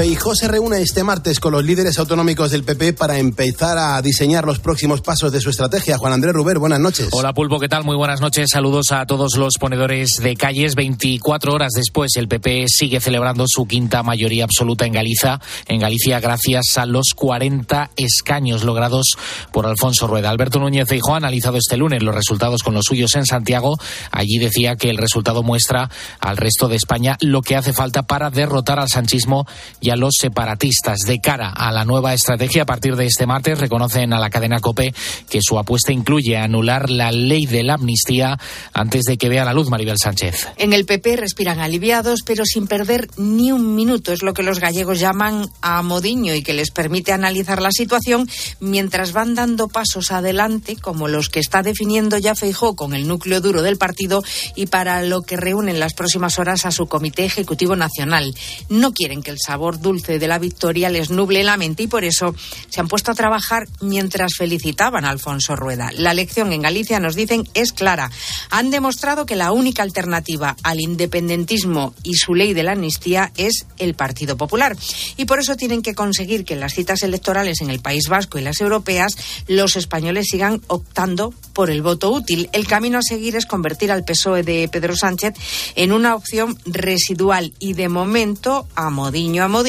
Feijó 0.00 0.34
se 0.34 0.48
reúne 0.48 0.80
este 0.80 1.04
martes 1.04 1.40
con 1.40 1.52
los 1.52 1.62
líderes 1.62 1.98
autonómicos 1.98 2.50
del 2.50 2.64
PP 2.64 2.94
para 2.94 3.18
empezar 3.18 3.76
a 3.76 4.00
diseñar 4.00 4.46
los 4.46 4.58
próximos 4.58 5.02
pasos 5.02 5.30
de 5.30 5.42
su 5.42 5.50
estrategia. 5.50 5.98
Juan 5.98 6.14
Andrés 6.14 6.32
Ruber, 6.32 6.58
buenas 6.58 6.80
noches. 6.80 7.10
Hola 7.12 7.34
Pulpo, 7.34 7.60
¿qué 7.60 7.68
tal? 7.68 7.84
Muy 7.84 7.96
buenas 7.96 8.22
noches. 8.22 8.48
Saludos 8.50 8.92
a 8.92 9.04
todos 9.04 9.36
los 9.36 9.58
ponedores 9.60 10.12
de 10.22 10.36
calles. 10.36 10.74
24 10.74 11.52
horas 11.52 11.72
después, 11.76 12.12
el 12.16 12.28
PP 12.28 12.64
sigue 12.68 12.98
celebrando 12.98 13.44
su 13.46 13.66
quinta 13.66 14.02
mayoría 14.02 14.44
absoluta 14.44 14.86
en 14.86 14.94
Galicia, 14.94 15.38
en 15.68 15.80
Galicia 15.80 16.18
gracias 16.18 16.78
a 16.78 16.86
los 16.86 17.10
40 17.14 17.90
escaños 17.96 18.64
logrados 18.64 19.18
por 19.52 19.66
Alfonso 19.66 20.06
Rueda. 20.06 20.30
Alberto 20.30 20.60
Núñez 20.60 20.88
Feijó 20.88 21.12
ha 21.12 21.18
analizado 21.18 21.58
este 21.58 21.76
lunes 21.76 22.02
los 22.02 22.14
resultados 22.14 22.62
con 22.62 22.72
los 22.72 22.86
suyos 22.86 23.16
en 23.16 23.26
Santiago. 23.26 23.76
Allí 24.12 24.38
decía 24.38 24.76
que 24.76 24.88
el 24.88 24.96
resultado 24.96 25.42
muestra 25.42 25.90
al 26.20 26.38
resto 26.38 26.68
de 26.68 26.76
España 26.76 27.18
lo 27.20 27.42
que 27.42 27.56
hace 27.56 27.74
falta 27.74 28.04
para 28.04 28.30
derrotar 28.30 28.80
al 28.80 28.88
sanchismo 28.88 29.46
y 29.78 29.89
a 29.90 29.96
los 29.96 30.14
separatistas. 30.18 31.00
De 31.06 31.20
cara 31.20 31.50
a 31.50 31.72
la 31.72 31.84
nueva 31.84 32.14
estrategia, 32.14 32.62
a 32.62 32.66
partir 32.66 32.96
de 32.96 33.06
este 33.06 33.26
martes, 33.26 33.58
reconocen 33.58 34.12
a 34.12 34.18
la 34.18 34.30
cadena 34.30 34.60
COPE 34.60 34.94
que 35.28 35.40
su 35.42 35.58
apuesta 35.58 35.92
incluye 35.92 36.36
anular 36.36 36.90
la 36.90 37.12
ley 37.12 37.46
de 37.46 37.62
la 37.62 37.74
amnistía 37.74 38.38
antes 38.72 39.04
de 39.04 39.16
que 39.16 39.28
vea 39.28 39.44
la 39.44 39.52
luz 39.52 39.68
Maribel 39.68 39.96
Sánchez. 39.98 40.48
En 40.56 40.72
el 40.72 40.86
PP 40.86 41.16
respiran 41.16 41.60
aliviados, 41.60 42.20
pero 42.24 42.44
sin 42.44 42.66
perder 42.66 43.08
ni 43.16 43.52
un 43.52 43.74
minuto. 43.74 44.12
Es 44.12 44.22
lo 44.22 44.34
que 44.34 44.42
los 44.42 44.60
gallegos 44.60 45.00
llaman 45.00 45.48
a 45.60 45.82
modiño 45.82 46.34
y 46.34 46.42
que 46.42 46.54
les 46.54 46.70
permite 46.70 47.12
analizar 47.12 47.62
la 47.62 47.72
situación 47.72 48.28
mientras 48.60 49.12
van 49.12 49.34
dando 49.34 49.68
pasos 49.68 50.10
adelante, 50.10 50.76
como 50.76 51.08
los 51.08 51.28
que 51.28 51.40
está 51.40 51.62
definiendo 51.62 52.18
ya 52.18 52.34
Feijó 52.34 52.76
con 52.76 52.94
el 52.94 53.06
núcleo 53.06 53.40
duro 53.40 53.62
del 53.62 53.76
partido 53.76 54.22
y 54.54 54.66
para 54.66 55.02
lo 55.02 55.22
que 55.22 55.36
reúnen 55.36 55.80
las 55.80 55.94
próximas 55.94 56.38
horas 56.38 56.66
a 56.66 56.70
su 56.70 56.86
Comité 56.86 57.24
Ejecutivo 57.24 57.76
Nacional. 57.76 58.34
No 58.68 58.92
quieren 58.92 59.22
que 59.22 59.30
el 59.30 59.38
sabor 59.38 59.79
dulce 59.80 60.18
de 60.18 60.28
la 60.28 60.38
victoria 60.38 60.88
les 60.88 61.10
nuble 61.10 61.44
la 61.44 61.56
mente 61.56 61.84
y 61.84 61.86
por 61.86 62.04
eso 62.04 62.34
se 62.68 62.80
han 62.80 62.88
puesto 62.88 63.10
a 63.10 63.14
trabajar 63.14 63.68
mientras 63.80 64.34
felicitaban 64.36 65.04
a 65.04 65.10
Alfonso 65.10 65.56
Rueda. 65.56 65.90
La 65.94 66.12
elección 66.12 66.52
en 66.52 66.62
Galicia, 66.62 67.00
nos 67.00 67.14
dicen, 67.14 67.48
es 67.54 67.72
clara. 67.72 68.10
Han 68.50 68.70
demostrado 68.70 69.26
que 69.26 69.36
la 69.36 69.52
única 69.52 69.82
alternativa 69.82 70.56
al 70.62 70.80
independentismo 70.80 71.94
y 72.02 72.14
su 72.14 72.34
ley 72.34 72.52
de 72.52 72.62
la 72.62 72.72
amnistía 72.72 73.32
es 73.36 73.66
el 73.78 73.94
Partido 73.94 74.36
Popular. 74.36 74.76
Y 75.16 75.24
por 75.24 75.40
eso 75.40 75.56
tienen 75.56 75.82
que 75.82 75.94
conseguir 75.94 76.44
que 76.44 76.54
en 76.54 76.60
las 76.60 76.74
citas 76.74 77.02
electorales 77.02 77.60
en 77.60 77.70
el 77.70 77.80
País 77.80 78.08
Vasco 78.08 78.38
y 78.38 78.42
las 78.42 78.60
europeas 78.60 79.16
los 79.46 79.76
españoles 79.76 80.26
sigan 80.30 80.60
optando 80.66 81.32
por 81.52 81.70
el 81.70 81.82
voto 81.82 82.10
útil. 82.10 82.48
El 82.52 82.66
camino 82.66 82.98
a 82.98 83.02
seguir 83.02 83.36
es 83.36 83.46
convertir 83.46 83.92
al 83.92 84.04
PSOE 84.04 84.42
de 84.42 84.68
Pedro 84.68 84.96
Sánchez 84.96 85.34
en 85.76 85.92
una 85.92 86.14
opción 86.14 86.58
residual 86.66 87.52
y 87.58 87.74
de 87.74 87.88
momento 87.88 88.66
a 88.74 88.90
modiño 88.90 89.44
a 89.44 89.48
modiño 89.48 89.59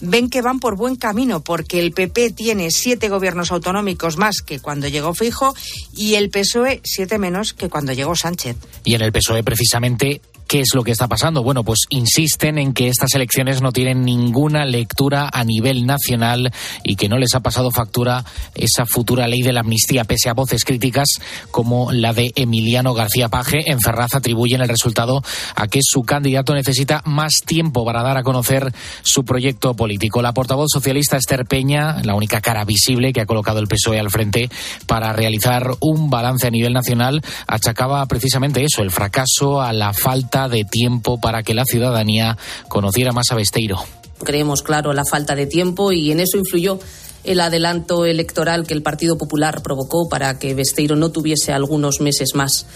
ven 0.00 0.30
que 0.30 0.42
van 0.42 0.60
por 0.60 0.76
buen 0.76 0.96
camino 0.96 1.40
porque 1.40 1.80
el 1.80 1.92
PP 1.92 2.30
tiene 2.30 2.70
siete 2.70 3.08
gobiernos 3.08 3.52
autonómicos 3.52 4.16
más 4.16 4.42
que 4.42 4.60
cuando 4.60 4.88
llegó 4.88 5.14
Fijo 5.14 5.54
y 5.94 6.14
el 6.14 6.30
PSOE 6.30 6.80
siete 6.84 7.18
menos 7.18 7.52
que 7.52 7.68
cuando 7.68 7.92
llegó 7.92 8.14
Sánchez. 8.14 8.56
Y 8.84 8.94
en 8.94 9.02
el 9.02 9.12
PSOE 9.12 9.42
precisamente 9.42 10.20
¿Qué 10.46 10.60
es 10.60 10.68
lo 10.74 10.84
que 10.84 10.92
está 10.92 11.08
pasando? 11.08 11.42
Bueno, 11.42 11.64
pues 11.64 11.80
insisten 11.88 12.58
en 12.58 12.72
que 12.72 12.86
estas 12.86 13.12
elecciones 13.14 13.62
no 13.62 13.72
tienen 13.72 14.04
ninguna 14.04 14.64
lectura 14.64 15.28
a 15.32 15.42
nivel 15.42 15.86
nacional 15.86 16.52
y 16.84 16.94
que 16.94 17.08
no 17.08 17.18
les 17.18 17.34
ha 17.34 17.40
pasado 17.40 17.72
factura 17.72 18.24
esa 18.54 18.86
futura 18.86 19.26
ley 19.26 19.42
de 19.42 19.52
la 19.52 19.60
amnistía, 19.60 20.04
pese 20.04 20.28
a 20.28 20.34
voces 20.34 20.64
críticas 20.64 21.08
como 21.50 21.90
la 21.90 22.12
de 22.12 22.30
Emiliano 22.36 22.94
García 22.94 23.28
Paje. 23.28 23.58
En 23.66 23.80
Ferraz 23.80 24.14
atribuyen 24.14 24.60
el 24.60 24.68
resultado 24.68 25.20
a 25.56 25.66
que 25.66 25.80
su 25.82 26.02
candidato 26.02 26.54
necesita 26.54 27.02
más 27.04 27.38
tiempo 27.44 27.84
para 27.84 28.04
dar 28.04 28.16
a 28.16 28.22
conocer 28.22 28.72
su 29.02 29.24
proyecto 29.24 29.74
político. 29.74 30.22
La 30.22 30.32
portavoz 30.32 30.68
socialista 30.72 31.16
Esther 31.16 31.44
Peña, 31.46 32.02
la 32.04 32.14
única 32.14 32.40
cara 32.40 32.64
visible 32.64 33.12
que 33.12 33.20
ha 33.20 33.26
colocado 33.26 33.58
el 33.58 33.66
PSOE 33.66 33.98
al 33.98 34.10
frente 34.10 34.48
para 34.86 35.12
realizar 35.12 35.66
un 35.80 36.08
balance 36.08 36.46
a 36.46 36.50
nivel 36.50 36.72
nacional, 36.72 37.20
achacaba 37.48 38.06
precisamente 38.06 38.62
eso, 38.62 38.82
el 38.82 38.92
fracaso 38.92 39.60
a 39.60 39.72
la 39.72 39.92
falta 39.92 40.35
de 40.48 40.64
tiempo 40.64 41.18
para 41.18 41.42
que 41.42 41.54
la 41.54 41.64
ciudadanía 41.64 42.36
conociera 42.68 43.12
más 43.12 43.30
a 43.30 43.34
Besteiro. 43.34 43.78
Creemos, 44.22 44.62
claro, 44.62 44.92
la 44.92 45.04
falta 45.04 45.34
de 45.34 45.46
tiempo 45.46 45.92
y 45.92 46.12
en 46.12 46.20
eso 46.20 46.38
influyó 46.38 46.78
el 47.24 47.40
adelanto 47.40 48.04
electoral 48.04 48.66
que 48.66 48.74
el 48.74 48.82
Partido 48.82 49.18
Popular 49.18 49.62
provocó 49.62 50.08
para 50.08 50.38
que 50.38 50.54
Besteiro 50.54 50.94
no 50.94 51.10
tuviese 51.10 51.52
algunos 51.52 52.00
meses 52.00 52.34
más 52.34 52.66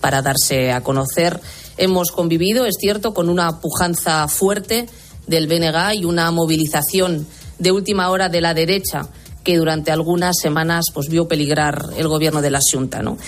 para 0.00 0.22
darse 0.22 0.72
a 0.72 0.80
conocer. 0.80 1.40
Hemos 1.76 2.10
convivido, 2.10 2.66
es 2.66 2.76
cierto, 2.80 3.14
con 3.14 3.28
una 3.28 3.60
pujanza 3.60 4.26
fuerte 4.28 4.86
del 5.26 5.46
BNG 5.46 6.00
y 6.00 6.04
una 6.04 6.30
movilización 6.30 7.26
de 7.58 7.72
última 7.72 8.10
hora 8.10 8.28
de 8.28 8.40
la 8.40 8.54
derecha 8.54 9.08
que 9.44 9.56
durante 9.56 9.90
algunas 9.90 10.36
semanas 10.38 10.86
pues 10.92 11.08
vio 11.08 11.28
peligrar 11.28 11.90
el 11.96 12.08
gobierno 12.08 12.42
de 12.42 12.50
la 12.50 12.60
Junta, 12.60 13.02
¿no? 13.02 13.18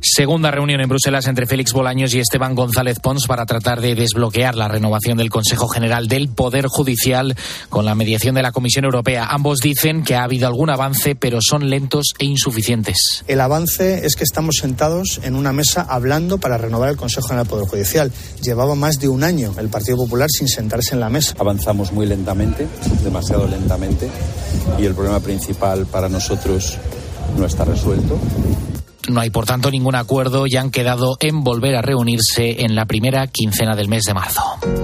Segunda 0.00 0.50
reunión 0.50 0.80
en 0.80 0.88
Bruselas 0.88 1.26
entre 1.26 1.46
Félix 1.46 1.72
Bolaños 1.72 2.14
y 2.14 2.20
Esteban 2.20 2.54
González 2.54 3.00
Pons 3.00 3.26
para 3.26 3.46
tratar 3.46 3.80
de 3.80 3.94
desbloquear 3.94 4.54
la 4.54 4.68
renovación 4.68 5.18
del 5.18 5.30
Consejo 5.30 5.68
General 5.68 6.06
del 6.06 6.28
Poder 6.28 6.66
Judicial 6.68 7.34
con 7.68 7.84
la 7.84 7.94
mediación 7.94 8.34
de 8.34 8.42
la 8.42 8.52
Comisión 8.52 8.84
Europea. 8.84 9.26
Ambos 9.30 9.58
dicen 9.58 10.04
que 10.04 10.14
ha 10.14 10.24
habido 10.24 10.46
algún 10.46 10.70
avance, 10.70 11.16
pero 11.16 11.38
son 11.40 11.70
lentos 11.70 12.14
e 12.18 12.24
insuficientes. 12.24 13.24
El 13.26 13.40
avance 13.40 14.06
es 14.06 14.16
que 14.16 14.24
estamos 14.24 14.56
sentados 14.60 15.20
en 15.22 15.34
una 15.34 15.52
mesa 15.52 15.86
hablando 15.88 16.38
para 16.38 16.58
renovar 16.58 16.90
el 16.90 16.96
Consejo 16.96 17.28
General 17.28 17.46
del 17.46 17.50
Poder 17.50 17.68
Judicial. 17.68 18.12
Llevaba 18.42 18.74
más 18.74 19.00
de 19.00 19.08
un 19.08 19.24
año 19.24 19.54
el 19.58 19.68
Partido 19.68 19.96
Popular 19.96 20.28
sin 20.30 20.48
sentarse 20.48 20.94
en 20.94 21.00
la 21.00 21.08
mesa. 21.08 21.34
Avanzamos 21.38 21.92
muy 21.92 22.06
lentamente, 22.06 22.66
demasiado 23.02 23.46
lentamente, 23.46 24.08
y 24.78 24.84
el 24.84 24.94
problema 24.94 25.20
principal 25.20 25.86
para 25.86 26.08
nosotros 26.08 26.78
no 27.36 27.46
está 27.46 27.64
resuelto 27.64 28.18
no 29.08 29.20
hay, 29.20 29.30
por 29.30 29.46
tanto, 29.46 29.70
ningún 29.70 29.94
acuerdo 29.94 30.46
y 30.46 30.56
han 30.56 30.70
quedado 30.70 31.16
en 31.20 31.44
volver 31.44 31.76
a 31.76 31.82
reunirse 31.82 32.62
en 32.62 32.74
la 32.74 32.86
primera 32.86 33.26
quincena 33.26 33.76
del 33.76 33.88
mes 33.88 34.04
de 34.04 34.14
marzo. 34.14 34.42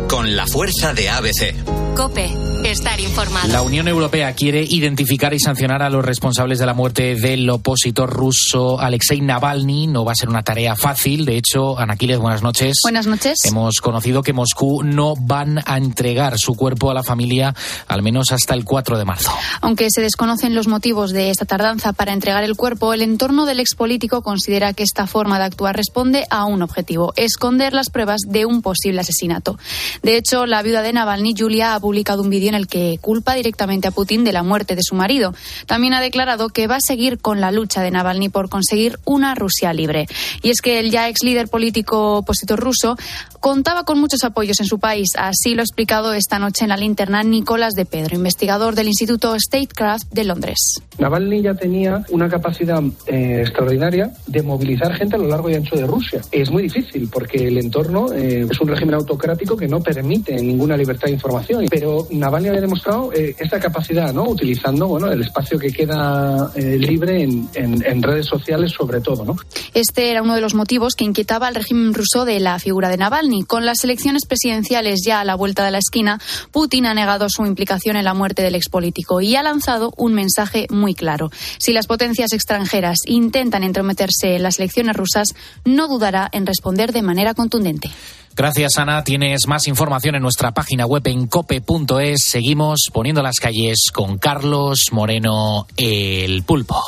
Con 0.08 0.36
la 0.36 0.46
fuerza 0.46 0.94
de 0.94 1.08
ABC. 1.08 1.94
Cope, 1.96 2.30
estar 2.64 2.98
informado. 3.00 3.48
La 3.48 3.62
Unión 3.62 3.86
Europea 3.86 4.32
quiere 4.34 4.62
identificar 4.62 5.34
y 5.34 5.38
sancionar 5.38 5.82
a 5.82 5.90
los 5.90 6.04
responsables 6.04 6.58
de 6.58 6.66
la 6.66 6.74
muerte 6.74 7.16
del 7.16 7.48
opositor 7.50 8.10
ruso 8.10 8.80
Alexei 8.80 9.20
Navalny. 9.20 9.86
No 9.86 10.04
va 10.04 10.12
a 10.12 10.14
ser 10.14 10.28
una 10.28 10.42
tarea 10.42 10.74
fácil. 10.76 11.24
De 11.24 11.36
hecho, 11.36 11.78
Anaquiles, 11.78 12.18
buenas 12.18 12.42
noches. 12.42 12.76
Buenas 12.82 13.06
noches. 13.06 13.38
Hemos 13.44 13.80
conocido 13.80 14.22
que 14.22 14.32
Moscú 14.32 14.82
no 14.82 15.14
van 15.16 15.60
a 15.66 15.76
entregar 15.76 16.38
su 16.38 16.54
cuerpo 16.54 16.90
a 16.90 16.94
la 16.94 17.02
familia 17.02 17.54
al 17.88 18.02
menos 18.02 18.32
hasta 18.32 18.54
el 18.54 18.64
4 18.64 18.98
de 18.98 19.04
marzo. 19.04 19.32
Aunque 19.60 19.88
se 19.90 20.00
desconocen 20.00 20.54
los 20.54 20.68
motivos 20.68 21.12
de 21.12 21.30
esta 21.30 21.44
tardanza 21.44 21.92
para 21.92 22.12
entregar 22.12 22.44
el 22.44 22.56
cuerpo, 22.56 22.92
el 22.94 23.02
entorno 23.02 23.46
del 23.46 23.60
expolítico 23.60 24.11
considera 24.20 24.74
que 24.74 24.82
esta 24.82 25.06
forma 25.06 25.38
de 25.38 25.46
actuar 25.46 25.74
responde 25.74 26.26
a 26.28 26.44
un 26.44 26.60
objetivo, 26.60 27.14
esconder 27.16 27.72
las 27.72 27.88
pruebas 27.88 28.20
de 28.28 28.44
un 28.44 28.60
posible 28.60 29.00
asesinato. 29.00 29.58
De 30.02 30.16
hecho, 30.16 30.44
la 30.44 30.62
viuda 30.62 30.82
de 30.82 30.92
Navalny, 30.92 31.34
Julia, 31.36 31.74
ha 31.74 31.80
publicado 31.80 32.22
un 32.22 32.28
vídeo 32.28 32.50
en 32.50 32.54
el 32.54 32.66
que 32.66 32.98
culpa 33.00 33.34
directamente 33.34 33.88
a 33.88 33.92
Putin 33.92 34.24
de 34.24 34.32
la 34.32 34.42
muerte 34.42 34.76
de 34.76 34.82
su 34.82 34.94
marido. 34.94 35.34
También 35.66 35.94
ha 35.94 36.00
declarado 36.00 36.50
que 36.50 36.66
va 36.66 36.76
a 36.76 36.80
seguir 36.86 37.18
con 37.18 37.40
la 37.40 37.50
lucha 37.50 37.82
de 37.82 37.90
Navalny 37.90 38.28
por 38.28 38.50
conseguir 38.50 38.98
una 39.04 39.34
Rusia 39.34 39.72
libre. 39.72 40.06
Y 40.42 40.50
es 40.50 40.60
que 40.60 40.78
el 40.80 40.90
ya 40.90 41.08
ex 41.08 41.22
líder 41.22 41.48
político 41.48 42.18
opositor 42.18 42.60
ruso 42.60 42.96
contaba 43.40 43.84
con 43.84 43.98
muchos 43.98 44.24
apoyos 44.24 44.60
en 44.60 44.66
su 44.66 44.78
país. 44.78 45.10
Así 45.16 45.54
lo 45.54 45.62
ha 45.62 45.64
explicado 45.64 46.12
esta 46.12 46.38
noche 46.38 46.64
en 46.64 46.70
la 46.70 46.76
linterna 46.76 47.22
Nicolás 47.22 47.74
de 47.74 47.84
Pedro, 47.84 48.16
investigador 48.16 48.74
del 48.74 48.88
Instituto 48.88 49.34
Statecraft 49.38 50.12
de 50.12 50.24
Londres. 50.24 50.58
Navalny 50.98 51.42
ya 51.42 51.54
tenía 51.54 52.04
una 52.10 52.28
capacidad 52.28 52.82
eh, 53.06 53.40
extraordinaria 53.40 54.01
de 54.26 54.42
movilizar 54.42 54.94
gente 54.94 55.16
a 55.16 55.18
lo 55.18 55.28
largo 55.28 55.50
y 55.50 55.54
ancho 55.54 55.76
de 55.76 55.86
Rusia. 55.86 56.20
Es 56.30 56.50
muy 56.50 56.64
difícil 56.64 57.08
porque 57.12 57.48
el 57.48 57.58
entorno 57.58 58.12
eh, 58.12 58.46
es 58.50 58.60
un 58.60 58.68
régimen 58.68 58.94
autocrático 58.94 59.56
que 59.56 59.68
no 59.68 59.80
permite 59.80 60.34
ninguna 60.36 60.76
libertad 60.76 61.06
de 61.06 61.12
información. 61.12 61.66
Pero 61.70 62.06
Navalny 62.10 62.48
había 62.48 62.60
demostrado 62.60 63.12
eh, 63.12 63.34
esa 63.38 63.58
capacidad, 63.60 64.12
¿no? 64.12 64.28
Utilizando 64.28 64.88
bueno 64.88 65.10
el 65.10 65.20
espacio 65.20 65.58
que 65.58 65.72
queda 65.72 66.50
eh, 66.54 66.78
libre 66.78 67.22
en, 67.22 67.48
en, 67.54 68.02
redes 68.02 68.26
sociales 68.26 68.72
sobre 68.72 69.00
todo, 69.00 69.24
¿no? 69.24 69.36
Este 69.74 70.10
era 70.10 70.22
uno 70.22 70.34
de 70.34 70.40
los 70.40 70.54
motivos 70.54 70.94
que 70.94 71.04
inquietaba 71.04 71.46
al 71.46 71.54
régimen 71.54 71.94
ruso 71.94 72.24
de 72.24 72.40
la 72.40 72.58
figura 72.58 72.88
de 72.88 72.96
Navalny. 72.96 73.44
Con 73.44 73.64
las 73.64 73.84
elecciones 73.84 74.26
presidenciales 74.26 75.00
ya 75.04 75.20
a 75.20 75.24
la 75.24 75.34
vuelta 75.34 75.64
de 75.64 75.70
la 75.70 75.78
esquina, 75.78 76.20
Putin 76.50 76.86
ha 76.86 76.94
negado 76.94 77.28
su 77.28 77.46
implicación 77.46 77.96
en 77.96 78.04
la 78.04 78.14
muerte 78.14 78.42
del 78.42 78.54
expolítico 78.54 79.20
y 79.20 79.36
ha 79.36 79.42
lanzado 79.42 79.92
un 79.96 80.14
mensaje 80.14 80.66
muy 80.70 80.94
claro. 80.94 81.30
Si 81.58 81.72
las 81.72 81.86
potencias 81.86 82.32
extranjeras 82.32 82.98
intentan 83.06 83.62
entrometerse 83.62 83.91
meterse 83.92 84.36
en 84.36 84.42
las 84.42 84.58
elecciones 84.58 84.96
rusas, 84.96 85.28
no 85.64 85.86
dudará 85.86 86.28
en 86.32 86.46
responder 86.46 86.92
de 86.92 87.02
manera 87.02 87.34
contundente. 87.34 87.90
Gracias, 88.34 88.78
Ana. 88.78 89.04
Tienes 89.04 89.46
más 89.46 89.68
información 89.68 90.14
en 90.14 90.22
nuestra 90.22 90.52
página 90.52 90.86
web 90.86 91.06
en 91.06 91.26
cope.es. 91.26 92.22
Seguimos 92.22 92.88
poniendo 92.92 93.22
las 93.22 93.36
calles 93.36 93.90
con 93.92 94.16
Carlos 94.16 94.86
Moreno, 94.92 95.66
el 95.76 96.42
pulpo. 96.42 96.80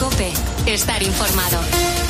Cope 0.00 0.32
estar 0.66 1.00
informado. 1.02 2.05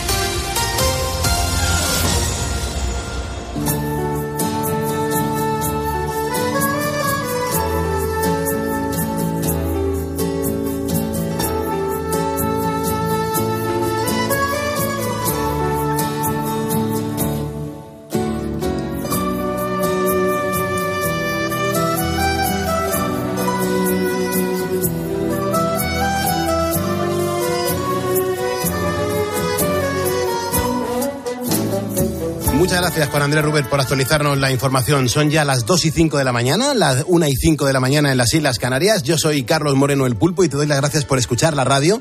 Gracias, 32.86 33.08
Juan 33.08 33.22
Andrés 33.24 33.44
Rubén, 33.44 33.66
por 33.68 33.80
actualizarnos 33.80 34.38
la 34.38 34.52
información. 34.52 35.08
Son 35.08 35.28
ya 35.28 35.44
las 35.44 35.66
2 35.66 35.86
y 35.86 35.90
5 35.90 36.18
de 36.18 36.24
la 36.24 36.32
mañana, 36.32 36.72
las 36.72 37.04
1 37.08 37.26
y 37.26 37.34
5 37.34 37.66
de 37.66 37.72
la 37.72 37.80
mañana 37.80 38.12
en 38.12 38.16
las 38.16 38.32
Islas 38.32 38.60
Canarias. 38.60 39.02
Yo 39.02 39.18
soy 39.18 39.42
Carlos 39.42 39.74
Moreno 39.74 40.06
el 40.06 40.14
Pulpo 40.14 40.44
y 40.44 40.48
te 40.48 40.56
doy 40.56 40.68
las 40.68 40.78
gracias 40.78 41.04
por 41.04 41.18
escuchar 41.18 41.56
la 41.56 41.64
radio. 41.64 42.00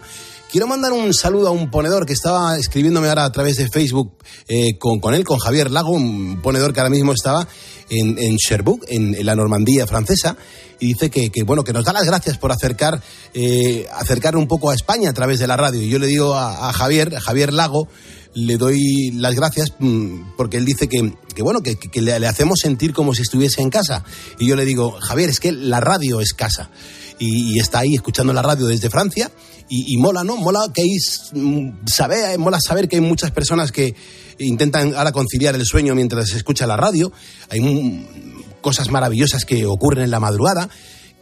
Quiero 0.51 0.67
mandar 0.67 0.93
un 0.93 1.11
saludo 1.15 1.47
a 1.47 1.51
un 1.51 1.71
ponedor 1.71 2.05
que 2.05 2.13
estaba 2.13 2.55
escribiéndome 2.59 3.09
ahora 3.09 3.25
a 3.25 3.31
través 3.31 3.57
de 3.57 3.67
Facebook 3.67 4.13
eh, 4.47 4.77
con, 4.77 4.99
con 4.99 5.15
él, 5.15 5.23
con 5.23 5.39
Javier 5.39 5.71
Lago, 5.71 5.89
un 5.89 6.39
ponedor 6.43 6.71
que 6.71 6.81
ahora 6.81 6.91
mismo 6.91 7.13
estaba 7.13 7.47
en, 7.89 8.19
en 8.19 8.37
Cherbourg, 8.37 8.81
en, 8.87 9.15
en 9.15 9.25
la 9.25 9.35
Normandía 9.35 9.87
francesa, 9.87 10.37
y 10.79 10.87
dice 10.89 11.09
que, 11.09 11.31
que, 11.31 11.41
bueno 11.41 11.63
que 11.63 11.73
nos 11.73 11.83
da 11.83 11.93
las 11.93 12.05
gracias 12.05 12.37
por 12.37 12.51
acercar 12.51 13.01
eh, 13.33 13.87
acercar 13.91 14.35
un 14.37 14.47
poco 14.47 14.69
a 14.69 14.75
España 14.75 15.09
a 15.09 15.13
través 15.13 15.39
de 15.39 15.47
la 15.47 15.57
radio. 15.57 15.81
Y 15.81 15.89
yo 15.89 15.97
le 15.97 16.05
digo 16.05 16.35
a, 16.35 16.69
a 16.69 16.73
Javier, 16.73 17.15
a 17.15 17.21
Javier 17.21 17.51
Lago, 17.51 17.87
le 18.35 18.57
doy 18.57 19.11
las 19.11 19.33
gracias 19.33 19.73
mm, 19.79 20.35
porque 20.37 20.57
él 20.57 20.65
dice 20.65 20.87
que, 20.87 21.13
que 21.33 21.41
bueno, 21.41 21.61
que, 21.63 22.01
le, 22.01 22.13
hacemos 22.27 22.59
sentir 22.61 22.93
como 22.93 23.15
si 23.15 23.21
estuviese 23.21 23.61
en 23.61 23.69
casa. 23.69 24.03
Y 24.37 24.45
yo 24.45 24.55
le 24.55 24.65
digo, 24.65 24.91
Javier, 24.99 25.29
es 25.29 25.39
que 25.39 25.51
la 25.51 25.79
radio 25.79 26.19
es 26.21 26.33
casa. 26.33 26.69
Y, 27.17 27.57
está 27.59 27.79
ahí 27.79 27.95
escuchando 27.95 28.33
la 28.33 28.41
radio 28.41 28.67
desde 28.67 28.89
Francia 28.89 29.31
y, 29.69 29.95
mola, 29.97 30.25
¿no? 30.25 30.35
Mola 30.35 30.67
que 30.73 30.81
hay, 30.81 30.97
mm, 31.33 31.87
saber, 31.87 32.37
mola 32.37 32.59
saber 32.59 32.89
que 32.89 32.97
hay 32.97 33.01
muchas 33.01 33.31
personas 33.31 33.71
que 33.71 33.95
intentan 34.37 34.93
ahora 34.95 35.13
conciliar 35.13 35.55
el 35.55 35.65
sueño 35.65 35.95
mientras 35.95 36.33
escucha 36.33 36.67
la 36.67 36.75
radio. 36.75 37.13
Hay 37.49 37.61
mm, 37.61 38.61
cosas 38.61 38.89
maravillosas 38.89 39.45
que 39.45 39.65
ocurren 39.65 40.03
en 40.03 40.11
la 40.11 40.19
madrugada 40.19 40.69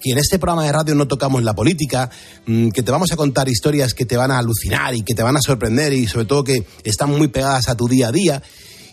que 0.04 0.12
en 0.12 0.18
este 0.18 0.38
programa 0.38 0.66
de 0.66 0.72
radio 0.74 0.96
no 0.96 1.08
tocamos 1.08 1.44
la 1.44 1.56
política, 1.56 2.10
mm, 2.46 2.72
que 2.72 2.84
te 2.84 2.92
vamos 2.92 3.14
a 3.14 3.16
contar 3.16 3.48
historias 3.48 3.94
que 3.94 4.06
te 4.06 4.18
van 4.18 4.32
a 4.32 4.38
alucinar 4.38 4.94
y 4.94 5.02
que 5.02 5.16
te 5.16 5.24
van 5.24 5.38
a 5.38 5.42
sorprender 5.42 5.94
y 5.94 6.08
sobre 6.08 6.26
todo 6.26 6.44
que 6.44 6.66
están 6.84 7.10
muy 7.10 7.30
pegadas 7.30 7.70
a 7.70 7.76
tu 7.76 7.88
día 7.88 8.10
a 8.10 8.12
día. 8.12 8.44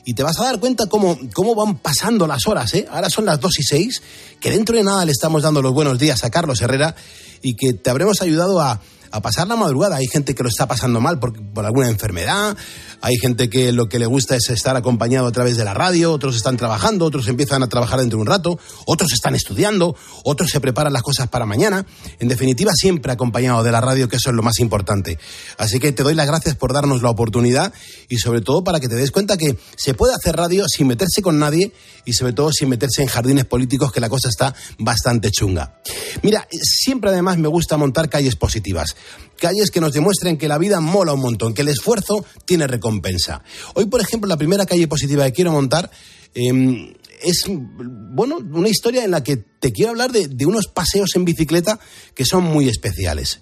Y 0.04 0.14
te 0.14 0.22
vas 0.22 0.38
a 0.38 0.44
dar 0.44 0.60
cuenta 0.60 0.86
cómo, 0.86 1.18
cómo 1.34 1.56
van 1.56 1.78
pasando 1.78 2.28
las 2.28 2.46
horas, 2.46 2.72
¿eh? 2.74 2.86
Ahora 2.92 3.10
son 3.10 3.24
las 3.24 3.40
2 3.40 3.58
y 3.58 3.62
6, 3.64 4.02
que 4.40 4.52
dentro 4.52 4.76
de 4.76 4.84
nada 4.84 5.04
le 5.04 5.10
estamos 5.10 5.42
dando 5.42 5.60
los 5.60 5.74
buenos 5.74 5.98
días 5.98 6.22
a 6.22 6.30
Carlos 6.30 6.62
Herrera 6.62 6.94
y 7.42 7.54
que 7.54 7.72
te 7.72 7.90
habremos 7.90 8.22
ayudado 8.22 8.60
a, 8.60 8.80
a 9.10 9.20
pasar 9.20 9.48
la 9.48 9.56
madrugada. 9.56 9.96
Hay 9.96 10.06
gente 10.06 10.34
que 10.34 10.42
lo 10.42 10.48
está 10.48 10.68
pasando 10.68 11.00
mal 11.00 11.18
por, 11.18 11.32
por, 11.52 11.66
alguna 11.66 11.88
enfermedad, 11.88 12.56
hay 13.00 13.17
gente 13.17 13.49
que 13.49 13.73
lo 13.73 13.88
que 13.88 13.99
le 13.99 14.06
gusta 14.06 14.37
es 14.37 14.50
estar 14.50 14.76
acompañado 14.76 15.26
a 15.26 15.32
través 15.32 15.56
de 15.56 15.64
la 15.64 15.75
radio, 15.75 16.12
otros 16.12 16.37
están 16.37 16.56
trabajando, 16.56 17.05
otros 17.05 17.29
empiezan 17.29 17.62
a 17.62 17.69
trabajar 17.69 18.00
dentro 18.00 18.19
de 18.19 18.23
un 18.23 18.26
rato, 18.26 18.58
otros 18.87 19.12
están 19.12 19.35
estudiando, 19.35 19.97
otros 20.25 20.50
se 20.50 20.61
preparan 20.61 20.93
las 20.93 21.02
cosas 21.02 21.29
para 21.29 21.47
mañana. 21.47 21.87
En 22.19 22.29
definitiva, 22.29 22.73
siempre 22.75 23.12
acompañado 23.12 23.62
de 23.62 23.73
la 23.73 23.81
radio, 23.81 24.08
que 24.08 24.17
eso 24.17 24.31
es 24.31 24.37
lo 24.37 24.43
más 24.43 24.58
importante. 24.61 25.19
Así 25.56 25.81
que 25.81 25.93
te 25.93 26.02
doy 26.02 26.14
las 26.14 26.26
gracias 26.26 26.56
por 26.56 26.73
darnos 26.73 27.02
la 27.02 27.11
oportunidad 27.11 27.73
y 28.08 28.19
sobre 28.19 28.41
todo 28.41 28.62
para 28.62 28.81
que 28.81 28.88
te 28.88 28.97
des 28.97 29.11
cuenta 29.11 29.37
que 29.37 29.58
se 29.76 29.94
puede 29.94 30.14
hacer 30.14 30.37
radio 30.37 30.67
sin 30.69 30.87
meterse 30.87 31.23
con 31.23 31.38
nadie 31.38 31.73
y 32.05 32.12
sobre 32.12 32.32
todo 32.32 32.52
sin 32.52 32.69
meterse 32.69 33.02
en 33.02 33.08
jardines 33.08 33.44
políticos, 33.44 33.93
que 33.93 34.00
la 34.00 34.08
cosa 34.08 34.29
está 34.29 34.55
bastante 34.79 35.31
chunga. 35.31 35.81
Mira, 36.23 36.47
siempre 36.50 37.11
además 37.11 37.38
me 37.38 37.49
gusta 37.49 37.76
montar 37.76 38.08
calles 38.08 38.37
positivas 38.37 38.94
calles 39.40 39.72
que 39.72 39.81
nos 39.81 39.92
demuestren 39.92 40.38
que 40.38 40.46
la 40.46 40.58
vida 40.58 40.81
mola 40.81 41.12
un 41.12 41.20
montón, 41.20 41.54
que 41.54 41.62
el 41.62 41.69
esfuerzo 41.69 42.25
tiene 42.44 42.69
recompensa. 42.69 43.42
Hoy, 43.75 43.87
por 43.87 44.00
ejemplo, 44.00 44.28
la 44.28 44.37
primera 44.37 44.66
calle 44.66 44.87
positiva 44.87 45.25
que 45.25 45.32
quiero 45.32 45.50
montar 45.50 45.90
eh, 46.34 46.94
es, 47.22 47.44
bueno, 47.48 48.38
una 48.38 48.69
historia 48.69 49.04
en 49.04 49.10
la 49.10 49.25
que 49.25 49.37
te 49.37 49.72
quiero 49.72 49.90
hablar 49.90 50.12
de, 50.12 50.28
de, 50.28 50.46
unos 50.46 50.69
paseos 50.69 51.16
en 51.16 51.25
bicicleta 51.25 51.81
que 52.14 52.25
son 52.25 52.44
muy 52.44 52.69
especiales. 52.69 53.40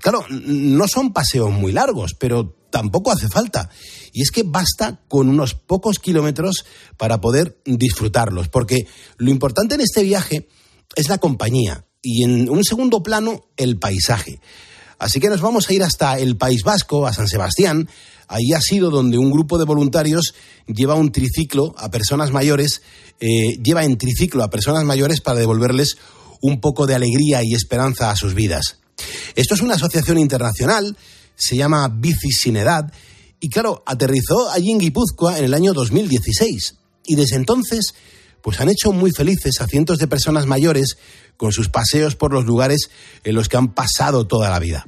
Claro, 0.00 0.24
no 0.30 0.86
son 0.86 1.12
paseos 1.12 1.50
muy 1.50 1.72
largos, 1.72 2.14
pero 2.14 2.54
tampoco 2.70 3.10
hace 3.10 3.28
falta. 3.28 3.70
Y 4.12 4.22
es 4.22 4.30
que 4.30 4.44
basta 4.44 5.00
con 5.08 5.28
unos 5.28 5.54
pocos 5.54 5.98
kilómetros 5.98 6.64
para 6.96 7.20
poder 7.20 7.60
disfrutarlos, 7.64 8.48
porque 8.48 8.86
lo 9.16 9.30
importante 9.30 9.74
en 9.74 9.80
este 9.80 10.02
viaje 10.02 10.48
es 10.94 11.08
la 11.08 11.18
compañía 11.18 11.84
y 12.02 12.24
en 12.24 12.48
un 12.48 12.64
segundo 12.64 13.02
plano 13.02 13.46
el 13.56 13.78
paisaje. 13.78 14.40
Así 14.98 15.20
que 15.20 15.28
nos 15.28 15.40
vamos 15.40 15.68
a 15.68 15.72
ir 15.72 15.82
hasta 15.82 16.18
el 16.18 16.36
País 16.36 16.62
Vasco, 16.64 17.06
a 17.06 17.12
San 17.12 17.28
Sebastián. 17.28 17.88
Ahí 18.26 18.52
ha 18.52 18.60
sido 18.60 18.90
donde 18.90 19.16
un 19.16 19.30
grupo 19.30 19.58
de 19.58 19.64
voluntarios 19.64 20.34
lleva 20.66 20.94
un 20.94 21.12
triciclo 21.12 21.74
a 21.78 21.90
personas 21.90 22.32
mayores, 22.32 22.82
eh, 23.20 23.56
lleva 23.62 23.84
en 23.84 23.96
triciclo 23.96 24.42
a 24.42 24.50
personas 24.50 24.84
mayores 24.84 25.20
para 25.20 25.38
devolverles 25.38 25.96
un 26.40 26.60
poco 26.60 26.86
de 26.86 26.94
alegría 26.94 27.42
y 27.42 27.54
esperanza 27.54 28.10
a 28.10 28.16
sus 28.16 28.34
vidas. 28.34 28.78
Esto 29.34 29.54
es 29.54 29.62
una 29.62 29.74
asociación 29.74 30.18
internacional, 30.18 30.96
se 31.36 31.56
llama 31.56 31.88
Bici 31.88 32.32
Sin 32.32 32.56
Edad, 32.56 32.92
y 33.40 33.48
claro, 33.50 33.82
aterrizó 33.86 34.50
allí 34.50 34.72
en 34.72 34.78
Guipúzcoa 34.78 35.38
en 35.38 35.44
el 35.44 35.54
año 35.54 35.72
2016. 35.72 36.74
Y 37.06 37.14
desde 37.14 37.36
entonces, 37.36 37.94
pues 38.42 38.60
han 38.60 38.68
hecho 38.68 38.92
muy 38.92 39.12
felices 39.12 39.60
a 39.60 39.66
cientos 39.66 39.98
de 39.98 40.08
personas 40.08 40.46
mayores 40.46 40.98
con 41.38 41.52
sus 41.52 41.70
paseos 41.70 42.16
por 42.16 42.34
los 42.34 42.44
lugares 42.44 42.90
en 43.24 43.34
los 43.34 43.48
que 43.48 43.56
han 43.56 43.72
pasado 43.72 44.26
toda 44.26 44.50
la 44.50 44.58
vida. 44.58 44.86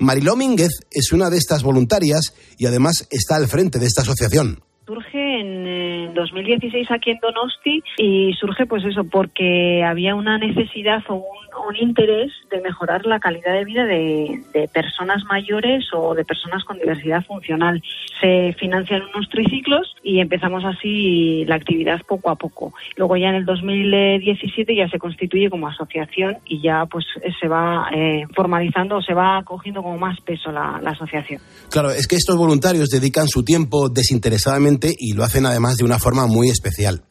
Mariló 0.00 0.34
Mínguez 0.34 0.70
es 0.90 1.12
una 1.12 1.30
de 1.30 1.36
estas 1.36 1.62
voluntarias 1.62 2.34
y 2.58 2.66
además 2.66 3.06
está 3.10 3.36
al 3.36 3.46
frente 3.46 3.78
de 3.78 3.86
esta 3.86 4.02
asociación. 4.02 4.64
Surge 4.86 5.40
en 5.40 6.12
2016 6.14 6.90
aquí 6.90 7.10
en 7.10 7.18
Donosti 7.20 7.82
y 7.96 8.32
surge 8.34 8.66
pues 8.66 8.84
eso 8.84 9.04
porque 9.04 9.82
había 9.82 10.14
una 10.14 10.36
necesidad 10.38 11.02
o 11.08 11.14
un 11.14 11.44
un 11.68 11.76
interés 11.76 12.32
de 12.50 12.60
mejorar 12.60 13.06
la 13.06 13.18
calidad 13.18 13.52
de 13.52 13.64
vida 13.64 13.84
de, 13.84 14.42
de, 14.52 14.68
personas 14.68 15.24
mayores 15.24 15.84
o 15.92 16.14
de 16.14 16.24
personas 16.24 16.64
con 16.64 16.78
diversidad 16.78 17.24
funcional. 17.24 17.82
Se 18.20 18.54
financian 18.58 19.02
unos 19.14 19.28
triciclos 19.28 19.94
y 20.02 20.20
empezamos 20.20 20.64
así 20.64 21.44
la 21.46 21.56
actividad 21.56 22.00
poco 22.06 22.30
a 22.30 22.36
poco. 22.36 22.72
Luego 22.96 23.16
ya 23.16 23.28
en 23.28 23.36
el 23.36 23.44
2017 23.44 24.74
ya 24.76 24.88
se 24.88 24.98
constituye 24.98 25.50
como 25.50 25.68
asociación 25.68 26.38
y 26.46 26.60
ya 26.60 26.86
pues 26.86 27.04
se 27.40 27.48
va 27.48 27.88
eh, 27.94 28.24
formalizando 28.34 28.96
o 28.96 29.02
se 29.02 29.14
va 29.14 29.42
cogiendo 29.44 29.82
como 29.82 29.98
más 29.98 30.20
peso 30.20 30.50
la, 30.50 30.80
la 30.82 30.90
asociación. 30.90 31.40
Claro, 31.70 31.90
es 31.90 32.06
que 32.06 32.16
estos 32.16 32.36
voluntarios 32.36 32.88
dedican 32.88 33.28
su 33.28 33.44
tiempo 33.44 33.88
desinteresadamente 33.88 34.73
y 34.98 35.12
lo 35.12 35.24
hacen 35.24 35.46
además 35.46 35.76
de 35.76 35.84
una 35.84 35.98
forma 35.98 36.26
muy 36.26 36.50
especial 36.50 37.04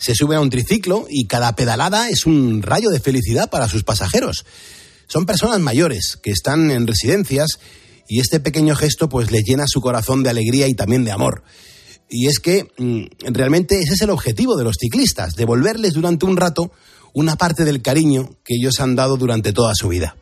se 0.00 0.14
sube 0.14 0.34
a 0.34 0.40
un 0.40 0.50
triciclo 0.50 1.06
y 1.08 1.26
cada 1.26 1.54
pedalada 1.54 2.08
es 2.08 2.24
un 2.24 2.62
rayo 2.62 2.88
de 2.88 3.00
felicidad 3.00 3.50
para 3.50 3.68
sus 3.68 3.84
pasajeros. 3.84 4.46
Son 5.06 5.26
personas 5.26 5.60
mayores 5.60 6.18
que 6.20 6.30
están 6.30 6.70
en 6.70 6.86
residencias 6.86 7.58
y 8.08 8.20
este 8.20 8.40
pequeño 8.40 8.74
gesto 8.74 9.08
pues 9.08 9.30
les 9.30 9.44
llena 9.44 9.66
su 9.68 9.80
corazón 9.80 10.22
de 10.22 10.30
alegría 10.30 10.68
y 10.68 10.74
también 10.74 11.04
de 11.04 11.12
amor. 11.12 11.42
Y 12.08 12.28
es 12.28 12.40
que 12.40 12.68
mm, 12.78 13.32
realmente 13.32 13.78
ese 13.78 13.92
es 13.92 14.00
el 14.00 14.10
objetivo 14.10 14.56
de 14.56 14.64
los 14.64 14.76
ciclistas, 14.80 15.34
devolverles 15.34 15.92
durante 15.92 16.24
un 16.24 16.36
rato 16.36 16.72
una 17.12 17.36
parte 17.36 17.64
del 17.64 17.82
cariño 17.82 18.30
que 18.42 18.54
ellos 18.54 18.80
han 18.80 18.96
dado 18.96 19.16
durante 19.16 19.52
toda 19.52 19.74
su 19.74 19.88
vida. 19.88 20.16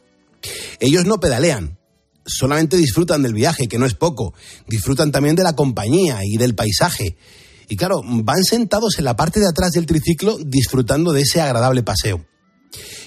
Ellos 0.81 1.05
no 1.05 1.21
pedalean, 1.21 1.78
solamente 2.29 2.77
disfrutan 2.77 3.23
del 3.23 3.35
viaje, 3.35 3.67
que 3.67 3.79
no 3.79 3.87
es 3.87 3.95
poco, 3.95 4.35
disfrutan 4.69 5.11
también 5.11 5.35
de 5.35 5.43
la 5.43 5.57
compañía 5.57 6.21
y 6.25 6.37
del 6.37 6.55
paisaje 6.55 7.17
y 7.69 7.77
claro, 7.77 8.01
van 8.03 8.43
sentados 8.45 8.99
en 8.99 9.05
la 9.05 9.15
parte 9.15 9.41
de 9.41 9.47
atrás 9.47 9.73
del 9.73 9.87
triciclo 9.87 10.39
disfrutando 10.39 11.13
de 11.13 11.21
ese 11.21 11.41
agradable 11.41 11.83
paseo. 11.83 12.27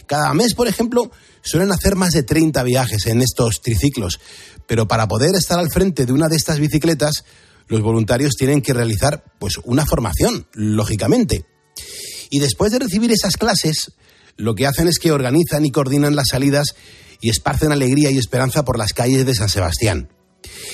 Cada 0.05 0.33
mes, 0.33 0.53
por 0.53 0.67
ejemplo, 0.67 1.11
suelen 1.41 1.71
hacer 1.71 1.95
más 1.95 2.11
de 2.11 2.23
30 2.23 2.61
viajes 2.63 3.07
en 3.07 3.21
estos 3.21 3.61
triciclos, 3.61 4.19
pero 4.67 4.87
para 4.87 5.07
poder 5.07 5.35
estar 5.35 5.57
al 5.57 5.71
frente 5.71 6.05
de 6.05 6.13
una 6.13 6.27
de 6.27 6.35
estas 6.35 6.59
bicicletas, 6.59 7.23
los 7.67 7.81
voluntarios 7.81 8.35
tienen 8.37 8.61
que 8.61 8.73
realizar 8.73 9.23
pues 9.39 9.55
una 9.63 9.85
formación, 9.85 10.47
lógicamente. 10.53 11.45
Y 12.29 12.39
después 12.39 12.71
de 12.71 12.79
recibir 12.79 13.11
esas 13.11 13.37
clases, 13.37 13.93
lo 14.37 14.53
que 14.53 14.67
hacen 14.67 14.87
es 14.87 14.99
que 14.99 15.11
organizan 15.11 15.65
y 15.65 15.71
coordinan 15.71 16.15
las 16.15 16.27
salidas 16.29 16.75
y 17.21 17.29
esparcen 17.29 17.71
alegría 17.71 18.11
y 18.11 18.17
esperanza 18.17 18.65
por 18.65 18.77
las 18.77 18.93
calles 18.93 19.25
de 19.25 19.35
San 19.35 19.47
Sebastián. 19.47 20.09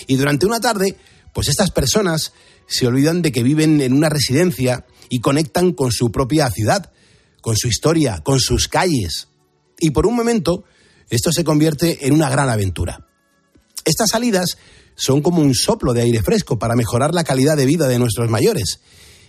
Y 0.07 0.15
durante 0.15 0.45
una 0.45 0.59
tarde, 0.59 0.97
pues 1.33 1.49
estas 1.49 1.71
personas 1.71 2.33
se 2.67 2.87
olvidan 2.87 3.21
de 3.21 3.31
que 3.31 3.43
viven 3.43 3.81
en 3.81 3.93
una 3.93 4.09
residencia 4.09 4.85
y 5.09 5.19
conectan 5.19 5.73
con 5.73 5.91
su 5.91 6.11
propia 6.11 6.49
ciudad, 6.49 6.91
con 7.41 7.55
su 7.55 7.67
historia, 7.67 8.21
con 8.23 8.39
sus 8.39 8.67
calles. 8.67 9.27
Y 9.79 9.91
por 9.91 10.07
un 10.07 10.15
momento, 10.15 10.63
esto 11.09 11.31
se 11.31 11.43
convierte 11.43 12.07
en 12.07 12.13
una 12.13 12.29
gran 12.29 12.49
aventura. 12.49 13.07
Estas 13.85 14.09
salidas 14.09 14.57
son 14.95 15.21
como 15.21 15.41
un 15.41 15.53
soplo 15.53 15.93
de 15.93 16.01
aire 16.01 16.21
fresco 16.21 16.57
para 16.59 16.75
mejorar 16.75 17.13
la 17.13 17.23
calidad 17.23 17.55
de 17.55 17.65
vida 17.65 17.87
de 17.87 17.99
nuestros 17.99 18.29
mayores. 18.29 18.79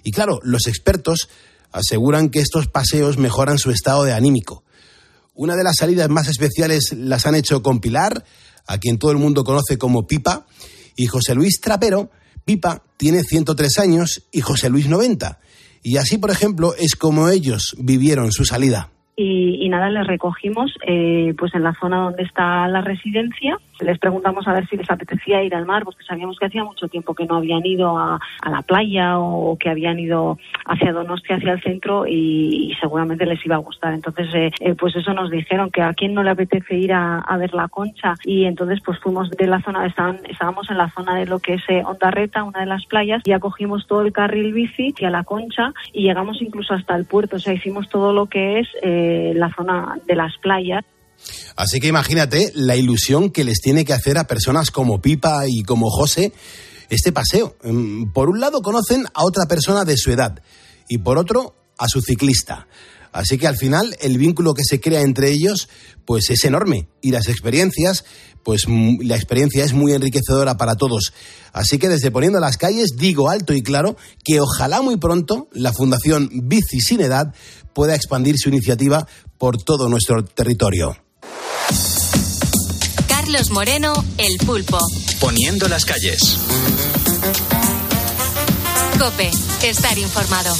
Y 0.02 0.10
claro, 0.10 0.40
los 0.42 0.66
expertos 0.66 1.28
aseguran 1.70 2.30
que 2.30 2.40
estos 2.40 2.66
paseos 2.66 3.18
mejoran 3.18 3.58
su 3.58 3.70
estado 3.70 4.04
de 4.04 4.14
anímico. 4.14 4.64
Una 5.38 5.54
de 5.54 5.62
las 5.62 5.76
salidas 5.76 6.08
más 6.08 6.26
especiales 6.26 6.92
las 6.96 7.24
han 7.24 7.36
hecho 7.36 7.62
con 7.62 7.78
Pilar, 7.78 8.24
a 8.66 8.78
quien 8.78 8.98
todo 8.98 9.12
el 9.12 9.18
mundo 9.18 9.44
conoce 9.44 9.78
como 9.78 10.04
Pipa, 10.04 10.48
y 10.96 11.06
José 11.06 11.36
Luis 11.36 11.60
Trapero. 11.60 12.10
Pipa 12.44 12.82
tiene 12.96 13.22
103 13.22 13.78
años 13.78 14.24
y 14.32 14.40
José 14.40 14.68
Luis 14.68 14.88
90. 14.88 15.38
Y 15.84 15.96
así, 15.98 16.18
por 16.18 16.32
ejemplo, 16.32 16.74
es 16.74 16.96
como 16.96 17.28
ellos 17.28 17.76
vivieron 17.78 18.32
su 18.32 18.44
salida. 18.44 18.90
Y, 19.20 19.68
nada, 19.68 19.90
les 19.90 20.06
recogimos 20.06 20.72
eh, 20.86 21.34
pues 21.36 21.52
en 21.52 21.64
la 21.64 21.74
zona 21.74 22.02
donde 22.02 22.22
está 22.22 22.68
la 22.68 22.82
residencia. 22.82 23.58
Les 23.80 23.98
preguntamos 23.98 24.46
a 24.46 24.52
ver 24.52 24.68
si 24.68 24.76
les 24.76 24.88
apetecía 24.90 25.42
ir 25.42 25.56
al 25.56 25.66
mar, 25.66 25.84
porque 25.84 26.04
sabíamos 26.04 26.38
que 26.38 26.46
hacía 26.46 26.62
mucho 26.62 26.86
tiempo 26.86 27.14
que 27.14 27.26
no 27.26 27.36
habían 27.36 27.66
ido 27.66 27.98
a, 27.98 28.20
la 28.48 28.62
playa 28.62 29.18
o 29.18 29.56
que 29.58 29.70
habían 29.70 29.98
ido 29.98 30.38
hacia 30.66 30.92
Donostia, 30.92 31.36
hacia 31.36 31.52
el 31.52 31.62
centro, 31.62 32.06
y, 32.06 32.76
seguramente 32.80 33.26
les 33.26 33.44
iba 33.44 33.56
a 33.56 33.58
gustar. 33.58 33.92
Entonces, 33.92 34.32
eh, 34.34 34.50
eh, 34.60 34.74
pues 34.76 34.94
eso 34.94 35.12
nos 35.14 35.30
dijeron, 35.30 35.70
que 35.70 35.82
a 35.82 35.94
quién 35.94 36.14
no 36.14 36.22
le 36.22 36.30
apetece 36.30 36.76
ir 36.76 36.92
a, 36.92 37.24
ver 37.38 37.54
la 37.54 37.66
concha. 37.66 38.14
Y 38.24 38.44
entonces, 38.44 38.80
pues 38.84 39.00
fuimos 39.00 39.30
de 39.30 39.46
la 39.48 39.60
zona, 39.62 39.84
estaban, 39.84 40.20
estábamos 40.28 40.70
en 40.70 40.78
la 40.78 40.90
zona 40.90 41.16
de 41.16 41.26
lo 41.26 41.40
que 41.40 41.54
es 41.54 41.62
eh, 41.68 41.82
Ondarreta, 41.84 42.44
una 42.44 42.60
de 42.60 42.66
las 42.66 42.86
playas, 42.86 43.22
y 43.24 43.32
acogimos 43.32 43.86
todo 43.88 44.02
el 44.02 44.12
carril 44.12 44.52
bici 44.52 44.92
hacia 44.94 45.10
la 45.10 45.24
concha 45.24 45.72
y 45.92 46.04
llegamos 46.04 46.40
incluso 46.40 46.74
hasta 46.74 46.94
el 46.94 47.04
puerto. 47.04 47.36
O 47.36 47.38
sea, 47.40 47.52
hicimos 47.52 47.88
todo 47.88 48.12
lo 48.12 48.26
que 48.26 48.60
es 48.60 48.68
la 49.34 49.50
zona 49.56 50.00
de 50.06 50.14
las 50.14 50.32
playas. 50.42 50.84
Así 51.56 51.80
que 51.80 51.88
imagínate 51.88 52.52
la 52.54 52.76
ilusión 52.76 53.30
que 53.30 53.44
les 53.44 53.60
tiene 53.60 53.84
que 53.84 53.92
hacer 53.92 54.18
a 54.18 54.26
personas 54.28 54.70
como 54.70 55.00
Pipa 55.00 55.42
y 55.48 55.62
como 55.62 55.90
José 55.90 56.32
este 56.88 57.12
paseo. 57.12 57.56
Mm, 57.62 58.12
Por 58.12 58.30
un 58.30 58.40
lado 58.40 58.62
conocen 58.62 59.04
a 59.14 59.24
otra 59.24 59.46
persona 59.46 59.84
de 59.84 59.96
su 59.96 60.10
edad 60.12 60.40
y 60.88 60.98
por 60.98 61.18
otro 61.18 61.54
a 61.76 61.88
su 61.88 62.00
ciclista. 62.00 62.66
Así 63.12 63.38
que 63.38 63.46
al 63.46 63.56
final 63.56 63.96
el 64.00 64.18
vínculo 64.18 64.54
que 64.54 64.64
se 64.64 64.80
crea 64.80 65.00
entre 65.00 65.30
ellos 65.30 65.68
pues 66.04 66.30
es 66.30 66.44
enorme 66.44 66.88
y 67.00 67.10
las 67.10 67.28
experiencias 67.28 68.04
pues 68.42 68.64
la 69.02 69.16
experiencia 69.16 69.64
es 69.64 69.72
muy 69.72 69.92
enriquecedora 69.92 70.56
para 70.56 70.76
todos. 70.76 71.12
Así 71.52 71.78
que 71.78 71.88
desde 71.88 72.10
Poniendo 72.10 72.40
las 72.40 72.56
calles 72.56 72.96
digo 72.96 73.30
alto 73.30 73.52
y 73.52 73.62
claro 73.62 73.96
que 74.24 74.40
ojalá 74.40 74.82
muy 74.82 74.96
pronto 74.96 75.48
la 75.52 75.72
Fundación 75.72 76.30
Bici 76.32 76.80
Sin 76.80 77.00
Edad 77.00 77.34
pueda 77.72 77.94
expandir 77.94 78.36
su 78.38 78.48
iniciativa 78.48 79.06
por 79.38 79.62
todo 79.62 79.88
nuestro 79.88 80.24
territorio. 80.24 80.96
Carlos 83.06 83.50
Moreno, 83.50 83.92
El 84.16 84.38
Pulpo. 84.38 84.78
Poniendo 85.20 85.68
las 85.68 85.84
calles. 85.84 86.38
Cope, 88.98 89.30
estar 89.62 89.98
informado. 89.98 90.54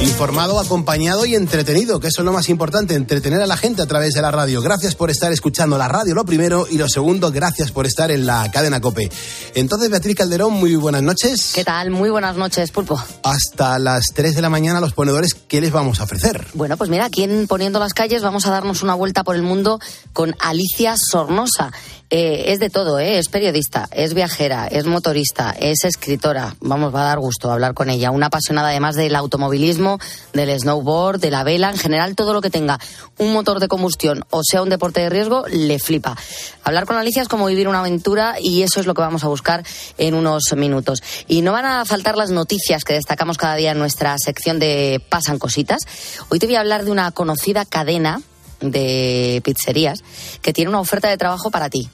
Informado, 0.00 0.60
acompañado 0.60 1.26
y 1.26 1.34
entretenido, 1.34 1.98
que 1.98 2.06
eso 2.06 2.20
es 2.20 2.24
lo 2.24 2.32
más 2.32 2.48
importante, 2.48 2.94
entretener 2.94 3.42
a 3.42 3.46
la 3.46 3.56
gente 3.56 3.82
a 3.82 3.86
través 3.86 4.14
de 4.14 4.22
la 4.22 4.30
radio. 4.30 4.62
Gracias 4.62 4.94
por 4.94 5.10
estar 5.10 5.32
escuchando 5.32 5.76
la 5.76 5.88
radio, 5.88 6.14
lo 6.14 6.24
primero, 6.24 6.68
y 6.70 6.78
lo 6.78 6.88
segundo, 6.88 7.32
gracias 7.32 7.72
por 7.72 7.84
estar 7.84 8.12
en 8.12 8.24
la 8.24 8.48
cadena 8.52 8.80
Cope. 8.80 9.10
Entonces, 9.54 9.90
Beatriz 9.90 10.14
Calderón, 10.14 10.52
muy 10.52 10.76
buenas 10.76 11.02
noches. 11.02 11.50
¿Qué 11.52 11.64
tal? 11.64 11.90
Muy 11.90 12.10
buenas 12.10 12.36
noches, 12.36 12.70
Pulpo. 12.70 13.02
Hasta 13.24 13.80
las 13.80 14.04
3 14.14 14.36
de 14.36 14.42
la 14.42 14.50
mañana, 14.50 14.80
los 14.80 14.92
ponedores, 14.92 15.34
¿qué 15.34 15.60
les 15.60 15.72
vamos 15.72 15.98
a 16.00 16.04
ofrecer? 16.04 16.46
Bueno, 16.54 16.76
pues 16.76 16.90
mira, 16.90 17.06
aquí 17.06 17.24
en 17.24 17.48
Poniendo 17.48 17.80
las 17.80 17.92
calles 17.92 18.22
vamos 18.22 18.46
a 18.46 18.50
darnos 18.50 18.82
una 18.82 18.94
vuelta 18.94 19.24
por 19.24 19.34
el 19.34 19.42
mundo 19.42 19.80
con 20.12 20.36
Alicia 20.38 20.94
Sornosa. 20.96 21.72
Eh, 22.10 22.52
es 22.52 22.58
de 22.58 22.70
todo, 22.70 22.98
¿eh? 22.98 23.18
es 23.18 23.28
periodista, 23.28 23.86
es 23.92 24.14
viajera, 24.14 24.66
es 24.66 24.86
motorista, 24.86 25.54
es 25.58 25.84
escritora. 25.84 26.56
Vamos, 26.60 26.94
va 26.94 27.02
a 27.02 27.08
dar 27.08 27.18
gusto 27.18 27.52
hablar 27.52 27.74
con 27.74 27.90
ella. 27.90 28.10
Una 28.10 28.26
apasionada 28.26 28.70
además 28.70 28.96
del 28.96 29.14
automovilismo, 29.14 29.98
del 30.32 30.58
snowboard, 30.58 31.20
de 31.20 31.30
la 31.30 31.44
vela, 31.44 31.68
en 31.68 31.76
general 31.76 32.16
todo 32.16 32.32
lo 32.32 32.40
que 32.40 32.48
tenga 32.48 32.80
un 33.18 33.34
motor 33.34 33.60
de 33.60 33.68
combustión 33.68 34.24
o 34.30 34.42
sea 34.42 34.62
un 34.62 34.70
deporte 34.70 35.00
de 35.00 35.10
riesgo, 35.10 35.44
le 35.48 35.78
flipa. 35.78 36.16
Hablar 36.64 36.86
con 36.86 36.96
Alicia 36.96 37.20
es 37.20 37.28
como 37.28 37.44
vivir 37.44 37.68
una 37.68 37.80
aventura 37.80 38.36
y 38.40 38.62
eso 38.62 38.80
es 38.80 38.86
lo 38.86 38.94
que 38.94 39.02
vamos 39.02 39.22
a 39.24 39.28
buscar 39.28 39.62
en 39.98 40.14
unos 40.14 40.44
minutos. 40.56 41.02
Y 41.26 41.42
no 41.42 41.52
van 41.52 41.66
a 41.66 41.84
faltar 41.84 42.16
las 42.16 42.30
noticias 42.30 42.84
que 42.84 42.94
destacamos 42.94 43.36
cada 43.36 43.56
día 43.56 43.72
en 43.72 43.78
nuestra 43.78 44.16
sección 44.16 44.58
de 44.58 45.02
Pasan 45.10 45.38
Cositas. 45.38 45.82
Hoy 46.30 46.38
te 46.38 46.46
voy 46.46 46.54
a 46.56 46.60
hablar 46.60 46.86
de 46.86 46.90
una 46.90 47.10
conocida 47.12 47.66
cadena 47.66 48.22
de 48.60 49.42
pizzerías 49.44 50.02
que 50.40 50.54
tiene 50.54 50.70
una 50.70 50.80
oferta 50.80 51.08
de 51.08 51.18
trabajo 51.18 51.50
para 51.50 51.68
ti. 51.68 51.90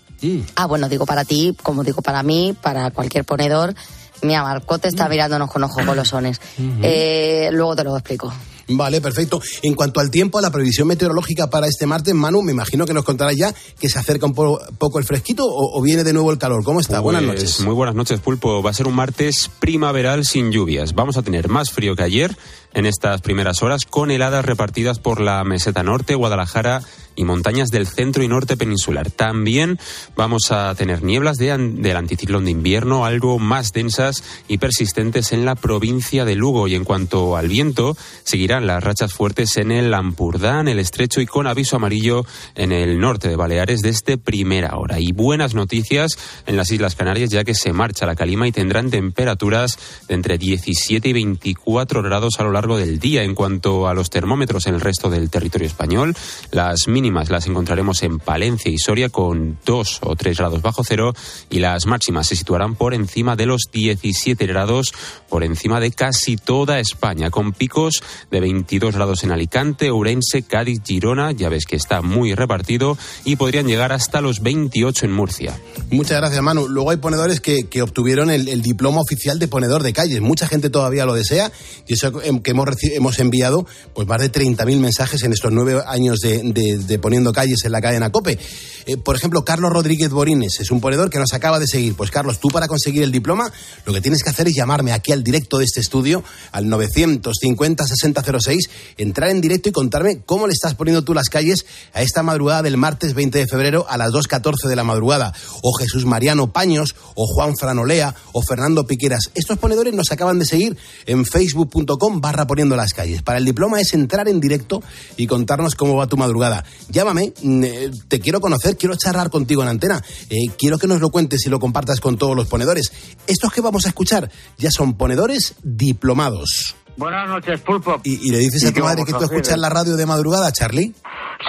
Ah, 0.56 0.66
bueno, 0.66 0.88
digo 0.88 1.06
para 1.06 1.24
ti, 1.24 1.56
como 1.62 1.84
digo 1.84 2.00
para 2.02 2.22
mí, 2.22 2.54
para 2.60 2.90
cualquier 2.90 3.24
ponedor. 3.24 3.74
Mira, 4.22 4.42
Marcote 4.42 4.88
está 4.88 5.08
mirándonos 5.08 5.50
con 5.50 5.62
ojos 5.64 5.84
golosones. 5.84 6.40
Eh, 6.82 7.50
luego 7.52 7.76
te 7.76 7.84
lo 7.84 7.96
explico. 7.96 8.32
Vale, 8.66 9.02
perfecto. 9.02 9.42
En 9.60 9.74
cuanto 9.74 10.00
al 10.00 10.10
tiempo, 10.10 10.38
a 10.38 10.40
la 10.40 10.50
previsión 10.50 10.88
meteorológica 10.88 11.50
para 11.50 11.66
este 11.66 11.84
martes, 11.84 12.14
Manu, 12.14 12.40
me 12.40 12.52
imagino 12.52 12.86
que 12.86 12.94
nos 12.94 13.04
contará 13.04 13.32
ya 13.34 13.54
que 13.78 13.90
se 13.90 13.98
acerca 13.98 14.24
un 14.24 14.32
po- 14.32 14.58
poco 14.78 14.98
el 14.98 15.04
fresquito 15.04 15.44
o, 15.44 15.78
o 15.78 15.82
viene 15.82 16.02
de 16.02 16.14
nuevo 16.14 16.30
el 16.32 16.38
calor. 16.38 16.64
¿Cómo 16.64 16.80
está? 16.80 17.00
Buenas 17.00 17.22
Pues, 17.24 17.34
noches. 17.34 17.60
Muy 17.60 17.74
buenas 17.74 17.94
noches, 17.94 18.20
Pulpo. 18.20 18.62
Va 18.62 18.70
a 18.70 18.72
ser 18.72 18.86
un 18.86 18.94
martes 18.94 19.50
primaveral 19.58 20.24
sin 20.24 20.50
lluvias. 20.50 20.94
Vamos 20.94 21.18
a 21.18 21.22
tener 21.22 21.50
más 21.50 21.70
frío 21.72 21.94
que 21.94 22.04
ayer 22.04 22.34
en 22.72 22.86
estas 22.86 23.20
primeras 23.20 23.62
horas, 23.62 23.84
con 23.84 24.10
heladas 24.10 24.46
repartidas 24.46 24.98
por 24.98 25.20
la 25.20 25.44
meseta 25.44 25.82
norte, 25.82 26.14
Guadalajara 26.14 26.80
y 27.16 27.24
montañas 27.24 27.68
del 27.68 27.86
centro 27.86 28.22
y 28.22 28.28
norte 28.28 28.56
peninsular. 28.56 29.10
También 29.10 29.78
vamos 30.16 30.50
a 30.50 30.74
tener 30.74 31.02
nieblas 31.02 31.36
de 31.36 31.44
del 31.44 31.96
anticiclón 31.96 32.46
de 32.46 32.50
invierno, 32.50 33.04
algo 33.04 33.38
más 33.38 33.72
densas 33.72 34.24
y 34.48 34.58
persistentes 34.58 35.32
en 35.32 35.44
la 35.44 35.54
provincia 35.54 36.24
de 36.24 36.34
Lugo. 36.34 36.68
Y 36.68 36.74
en 36.74 36.84
cuanto 36.84 37.36
al 37.36 37.48
viento, 37.48 37.96
seguirán 38.24 38.66
las 38.66 38.82
rachas 38.82 39.12
fuertes 39.12 39.58
en 39.58 39.70
el 39.70 39.92
Ampurdá, 39.92 40.60
en 40.60 40.68
el 40.68 40.78
Estrecho 40.78 41.20
y 41.20 41.26
con 41.26 41.46
aviso 41.46 41.76
amarillo 41.76 42.24
en 42.54 42.72
el 42.72 42.98
norte 42.98 43.28
de 43.28 43.36
Baleares 43.36 43.82
desde 43.82 44.16
primera 44.16 44.76
hora. 44.76 44.98
Y 45.00 45.12
buenas 45.12 45.54
noticias 45.54 46.18
en 46.46 46.56
las 46.56 46.70
Islas 46.70 46.94
Canarias, 46.94 47.30
ya 47.30 47.44
que 47.44 47.54
se 47.54 47.72
marcha 47.72 48.06
la 48.06 48.16
calima 48.16 48.48
y 48.48 48.52
tendrán 48.52 48.90
temperaturas 48.90 49.78
de 50.08 50.14
entre 50.14 50.38
17 50.38 51.08
y 51.08 51.12
24 51.12 52.02
grados 52.02 52.34
a 52.38 52.44
lo 52.44 52.52
largo 52.52 52.78
del 52.78 52.98
día. 52.98 53.22
En 53.22 53.34
cuanto 53.34 53.86
a 53.86 53.94
los 53.94 54.10
termómetros 54.10 54.66
en 54.66 54.74
el 54.74 54.80
resto 54.80 55.10
del 55.10 55.30
territorio 55.30 55.66
español, 55.66 56.16
las 56.50 56.88
mínimas 56.88 57.03
las 57.10 57.46
encontraremos 57.46 58.02
en 58.02 58.18
Palencia 58.18 58.70
y 58.70 58.78
Soria 58.78 59.10
con 59.10 59.58
2 59.66 59.98
o 60.02 60.16
3 60.16 60.38
grados 60.38 60.62
bajo 60.62 60.82
cero 60.84 61.12
y 61.50 61.58
las 61.58 61.84
máximas 61.86 62.28
se 62.28 62.36
situarán 62.36 62.76
por 62.76 62.94
encima 62.94 63.36
de 63.36 63.44
los 63.44 63.64
17 63.70 64.46
grados 64.46 64.94
por 65.28 65.44
encima 65.44 65.80
de 65.80 65.90
casi 65.90 66.36
toda 66.36 66.80
España, 66.80 67.30
con 67.30 67.52
picos 67.52 68.02
de 68.30 68.40
22 68.40 68.94
grados 68.94 69.22
en 69.24 69.32
Alicante, 69.32 69.90
Ourense, 69.90 70.42
Cádiz, 70.44 70.80
Girona, 70.84 71.32
ya 71.32 71.48
ves 71.48 71.66
que 71.66 71.76
está 71.76 72.00
muy 72.02 72.34
repartido, 72.34 72.96
y 73.24 73.36
podrían 73.36 73.66
llegar 73.66 73.92
hasta 73.92 74.20
los 74.20 74.40
28 74.40 75.04
en 75.06 75.12
Murcia. 75.12 75.58
Muchas 75.90 76.18
gracias, 76.18 76.40
Manu. 76.42 76.68
Luego 76.68 76.90
hay 76.90 76.96
ponedores 76.98 77.40
que, 77.40 77.66
obtuvieron 77.82 78.30
el, 78.30 78.62
diploma 78.62 79.00
oficial 79.00 79.38
de 79.38 79.48
ponedor 79.48 79.82
de 79.82 79.92
calles. 79.92 80.20
Mucha 80.20 80.46
gente 80.46 80.70
todavía 80.70 81.04
lo 81.04 81.14
desea 81.14 81.52
y 81.86 81.94
eso 81.94 82.22
em, 82.22 82.40
que 82.40 82.52
hemos, 82.52 82.68
hemos 82.82 83.18
enviado 83.18 83.66
pues 83.94 84.06
más 84.08 84.20
de 84.20 84.32
30.000 84.32 84.78
mensajes 84.78 85.22
en 85.24 85.32
estos 85.32 85.52
nueve 85.52 85.82
años 85.86 86.20
de, 86.20 86.40
de- 86.42 86.78
de 86.78 86.93
poniendo 86.98 87.32
calles 87.32 87.64
en 87.64 87.72
la 87.72 87.80
cadena 87.80 88.10
COPE. 88.10 88.38
Eh, 88.86 88.96
por 88.96 89.16
ejemplo, 89.16 89.44
Carlos 89.44 89.72
Rodríguez 89.72 90.10
Borines 90.10 90.60
es 90.60 90.70
un 90.70 90.80
ponedor 90.80 91.10
que 91.10 91.18
nos 91.18 91.32
acaba 91.32 91.58
de 91.58 91.66
seguir. 91.66 91.94
Pues 91.94 92.10
Carlos, 92.10 92.40
tú 92.40 92.48
para 92.48 92.68
conseguir 92.68 93.02
el 93.02 93.12
diploma 93.12 93.50
lo 93.86 93.92
que 93.92 94.00
tienes 94.00 94.22
que 94.22 94.30
hacer 94.30 94.48
es 94.48 94.54
llamarme 94.54 94.92
aquí 94.92 95.12
al 95.12 95.24
directo 95.24 95.58
de 95.58 95.64
este 95.64 95.80
estudio 95.80 96.22
al 96.52 96.66
950-6006, 96.66 98.68
entrar 98.98 99.30
en 99.30 99.40
directo 99.40 99.68
y 99.68 99.72
contarme 99.72 100.20
cómo 100.24 100.46
le 100.46 100.52
estás 100.52 100.74
poniendo 100.74 101.02
tú 101.02 101.14
las 101.14 101.28
calles 101.28 101.64
a 101.92 102.02
esta 102.02 102.22
madrugada 102.22 102.62
del 102.62 102.76
martes 102.76 103.14
20 103.14 103.38
de 103.38 103.46
febrero 103.46 103.86
a 103.88 103.96
las 103.96 104.10
2.14 104.10 104.68
de 104.68 104.76
la 104.76 104.84
madrugada. 104.84 105.32
O 105.62 105.72
Jesús 105.72 106.04
Mariano 106.04 106.52
Paños, 106.52 106.94
o 107.14 107.26
Juan 107.26 107.56
Franolea, 107.56 108.14
o 108.32 108.42
Fernando 108.42 108.86
Piqueras. 108.86 109.30
Estos 109.34 109.58
ponedores 109.58 109.94
nos 109.94 110.12
acaban 110.12 110.38
de 110.38 110.44
seguir 110.44 110.76
en 111.06 111.24
facebook.com 111.24 112.20
barra 112.20 112.46
poniendo 112.46 112.76
las 112.76 112.92
calles. 112.92 113.22
Para 113.22 113.38
el 113.38 113.44
diploma 113.44 113.80
es 113.80 113.94
entrar 113.94 114.28
en 114.28 114.40
directo 114.40 114.82
y 115.16 115.26
contarnos 115.26 115.74
cómo 115.74 115.96
va 115.96 116.06
tu 116.06 116.16
madrugada. 116.16 116.64
Llámame, 116.88 117.32
mm, 117.42 117.64
eh, 117.64 117.90
te 118.08 118.20
quiero 118.20 118.40
conocer, 118.40 118.76
quiero 118.76 118.96
charlar 118.96 119.30
contigo 119.30 119.62
en 119.62 119.68
antena. 119.68 120.02
Eh, 120.30 120.50
quiero 120.58 120.78
que 120.78 120.86
nos 120.86 121.00
lo 121.00 121.10
cuentes 121.10 121.46
y 121.46 121.50
lo 121.50 121.58
compartas 121.58 122.00
con 122.00 122.16
todos 122.18 122.36
los 122.36 122.48
ponedores. 122.48 122.92
Estos 123.26 123.52
que 123.52 123.60
vamos 123.60 123.86
a 123.86 123.88
escuchar 123.88 124.30
ya 124.58 124.70
son 124.70 124.94
ponedores 124.94 125.54
diplomados. 125.62 126.76
Buenas 126.96 127.28
noches, 127.28 127.60
Pulpo. 127.60 128.00
Y, 128.04 128.28
y 128.28 128.30
le 128.30 128.38
dices 128.38 128.62
¿Y 128.62 128.68
a 128.68 128.72
tu 128.72 128.80
madre 128.84 129.04
que 129.04 129.10
tú 129.10 129.16
hacer, 129.16 129.36
escuchas 129.36 129.58
la 129.58 129.68
radio 129.68 129.96
de 129.96 130.06
madrugada, 130.06 130.52
Charlie. 130.52 130.94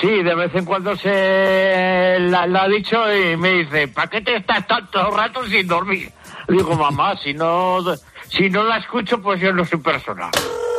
Sí, 0.01 0.07
de 0.07 0.35
vez 0.35 0.53
en 0.55 0.65
cuando 0.65 0.95
se 0.97 2.17
la, 2.19 2.47
la 2.47 2.63
ha 2.63 2.67
dicho 2.67 2.97
y 3.13 3.37
me 3.37 3.63
dice, 3.63 3.87
¿para 3.87 4.09
qué 4.09 4.21
te 4.21 4.37
estás 4.37 4.65
tanto 4.67 5.11
rato 5.11 5.45
sin 5.47 5.67
dormir? 5.67 6.11
Le 6.47 6.57
digo, 6.57 6.75
mamá, 6.75 7.15
si 7.23 7.33
no, 7.33 7.77
si 8.29 8.49
no 8.49 8.63
la 8.63 8.77
escucho, 8.77 9.21
pues 9.21 9.41
yo 9.41 9.51
no 9.53 9.65
soy 9.65 9.79
persona. 9.79 10.29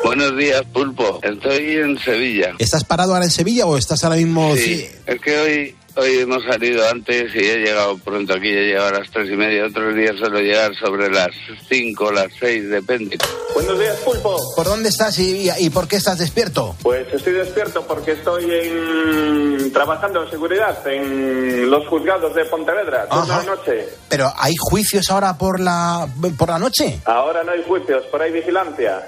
Buenos 0.04 0.36
días, 0.36 0.62
Pulpo. 0.72 1.20
Estoy 1.22 1.76
en 1.76 1.98
Sevilla. 1.98 2.54
¿Estás 2.58 2.84
parado 2.84 3.14
ahora 3.14 3.24
en 3.24 3.30
Sevilla 3.30 3.66
o 3.66 3.76
estás 3.76 4.04
ahora 4.04 4.16
mismo... 4.16 4.54
Sí, 4.54 4.86
es 5.06 5.20
que 5.20 5.38
hoy 5.38 5.76
hoy 5.96 6.18
hemos 6.18 6.44
salido 6.44 6.86
antes 6.88 7.34
y 7.34 7.38
he 7.38 7.58
llegado 7.58 7.96
pronto 7.98 8.34
aquí, 8.34 8.48
he 8.48 8.66
llegado 8.66 8.88
a 8.88 8.98
las 9.00 9.10
tres 9.10 9.30
y 9.30 9.36
media. 9.36 9.66
Otros 9.66 9.94
días 9.94 10.14
suelo 10.16 10.40
llegar 10.40 10.74
sobre 10.76 11.10
las 11.10 11.30
cinco, 11.68 12.12
las 12.12 12.28
seis, 12.38 12.68
depende. 12.68 13.18
Buenos 13.54 13.78
días, 13.78 13.96
Pulpo. 14.04 14.38
¿Por 14.54 14.66
dónde 14.66 14.90
estás 14.90 15.18
y, 15.18 15.48
y 15.58 15.70
por 15.70 15.88
qué 15.88 15.96
estás 15.96 16.18
despierto? 16.18 16.76
Pues 16.82 17.06
estoy 17.12 17.32
despierto 17.32 17.86
porque 17.86 18.12
estoy 18.12 18.44
en... 18.44 19.55
trabajando 19.70 20.22
en 20.22 20.30
seguridad 20.30 20.86
en 20.86 21.70
los 21.70 21.86
juzgados 21.88 22.34
de 22.34 22.44
Pontevedra, 22.46 23.06
toda 23.08 23.38
la 23.38 23.42
noche. 23.42 23.88
Pero 24.08 24.32
¿hay 24.36 24.54
juicios 24.58 25.10
ahora 25.10 25.36
por 25.36 25.60
la, 25.60 26.08
por 26.38 26.48
la 26.48 26.58
noche? 26.58 27.00
Ahora 27.04 27.42
no 27.44 27.52
hay 27.52 27.62
juicios, 27.64 28.04
pero 28.10 28.24
hay 28.24 28.32
vigilancia. 28.32 29.06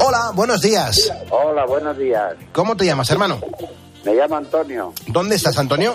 Hola, 0.00 0.30
buenos 0.34 0.60
días. 0.60 1.12
Hola, 1.30 1.64
buenos 1.66 1.96
días. 1.96 2.34
¿Cómo 2.52 2.76
te 2.76 2.84
llamas, 2.84 3.10
hermano? 3.10 3.40
Me 4.04 4.14
llamo 4.14 4.36
Antonio. 4.36 4.92
¿Dónde 5.06 5.36
estás, 5.36 5.58
Antonio? 5.58 5.94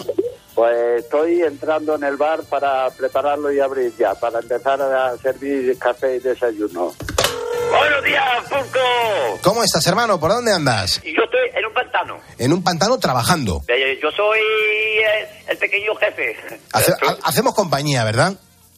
Pues 0.54 1.04
estoy 1.04 1.42
entrando 1.42 1.96
en 1.96 2.04
el 2.04 2.18
bar 2.18 2.42
para 2.44 2.90
prepararlo 2.90 3.52
y 3.52 3.60
abrir 3.60 3.94
ya, 3.98 4.14
para 4.16 4.40
empezar 4.40 4.82
a 4.82 5.16
servir 5.18 5.78
café 5.78 6.18
y 6.18 6.20
desayuno. 6.20 6.94
Buenos 7.72 8.04
días, 8.04 8.44
Pulco. 8.50 9.40
¿Cómo 9.42 9.64
estás, 9.64 9.86
hermano? 9.88 10.20
¿Por 10.20 10.32
dónde 10.32 10.52
andas? 10.54 11.02
Yo 11.04 11.24
estoy 11.24 11.50
en 11.56 11.66
un 11.66 11.74
pantano. 11.74 12.20
En 12.38 12.54
un 12.54 12.64
pantano 12.64 13.00
trabajando. 13.00 13.62
Eh, 13.68 13.98
Yo 14.02 14.12
soy 14.12 14.40
eh, 14.40 15.30
el 15.48 15.58
pequeño 15.58 15.96
jefe. 15.96 16.36
Hace- 16.74 16.92
ha- 16.92 17.18
hacemos 17.30 17.56
compañía, 17.56 18.04
¿verdad? 18.04 18.34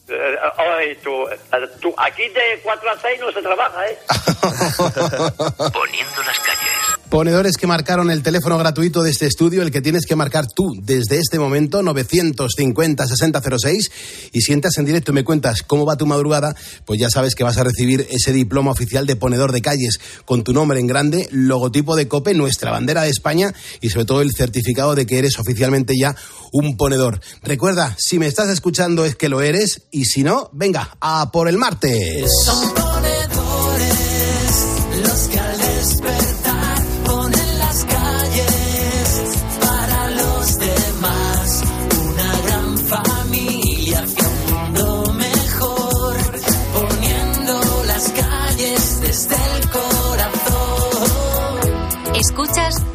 Eh, 0.08 0.36
ay, 0.78 0.96
tú, 1.02 1.24
tú, 1.80 1.94
aquí 1.96 2.28
de 2.28 2.60
4 2.62 2.90
a 2.90 3.00
6 3.00 3.20
no 3.20 3.32
se 3.32 3.42
trabaja, 3.42 3.86
¿eh? 3.88 3.98
Poniendo 5.72 6.22
las 6.26 6.38
calles. 6.40 7.03
Ponedores 7.08 7.56
que 7.56 7.66
marcaron 7.66 8.10
el 8.10 8.22
teléfono 8.22 8.58
gratuito 8.58 9.02
de 9.02 9.10
este 9.10 9.26
estudio, 9.26 9.62
el 9.62 9.70
que 9.70 9.80
tienes 9.80 10.06
que 10.06 10.16
marcar 10.16 10.46
tú 10.46 10.72
desde 10.82 11.18
este 11.18 11.38
momento, 11.38 11.82
950-6006. 11.82 13.90
Y 14.32 14.40
si 14.40 14.52
entras 14.52 14.76
en 14.78 14.84
directo 14.84 15.12
y 15.12 15.14
me 15.14 15.24
cuentas 15.24 15.62
cómo 15.62 15.86
va 15.86 15.96
tu 15.96 16.06
madrugada, 16.06 16.56
pues 16.84 16.98
ya 16.98 17.08
sabes 17.10 17.34
que 17.34 17.44
vas 17.44 17.58
a 17.58 17.64
recibir 17.64 18.06
ese 18.10 18.32
diploma 18.32 18.72
oficial 18.72 19.06
de 19.06 19.16
ponedor 19.16 19.52
de 19.52 19.62
calles 19.62 20.00
con 20.24 20.42
tu 20.42 20.52
nombre 20.52 20.80
en 20.80 20.86
grande, 20.86 21.28
logotipo 21.30 21.94
de 21.94 22.08
COPE, 22.08 22.34
nuestra 22.34 22.72
bandera 22.72 23.02
de 23.02 23.10
España 23.10 23.54
y 23.80 23.90
sobre 23.90 24.06
todo 24.06 24.20
el 24.20 24.32
certificado 24.32 24.94
de 24.94 25.06
que 25.06 25.18
eres 25.18 25.38
oficialmente 25.38 25.94
ya 25.98 26.16
un 26.52 26.76
ponedor. 26.76 27.20
Recuerda, 27.42 27.96
si 27.98 28.18
me 28.18 28.26
estás 28.26 28.48
escuchando 28.48 29.04
es 29.04 29.14
que 29.14 29.28
lo 29.28 29.42
eres 29.42 29.82
y 29.90 30.06
si 30.06 30.22
no, 30.22 30.50
venga, 30.52 30.96
a 31.00 31.30
por 31.30 31.48
el 31.48 31.58
martes. 31.58 32.30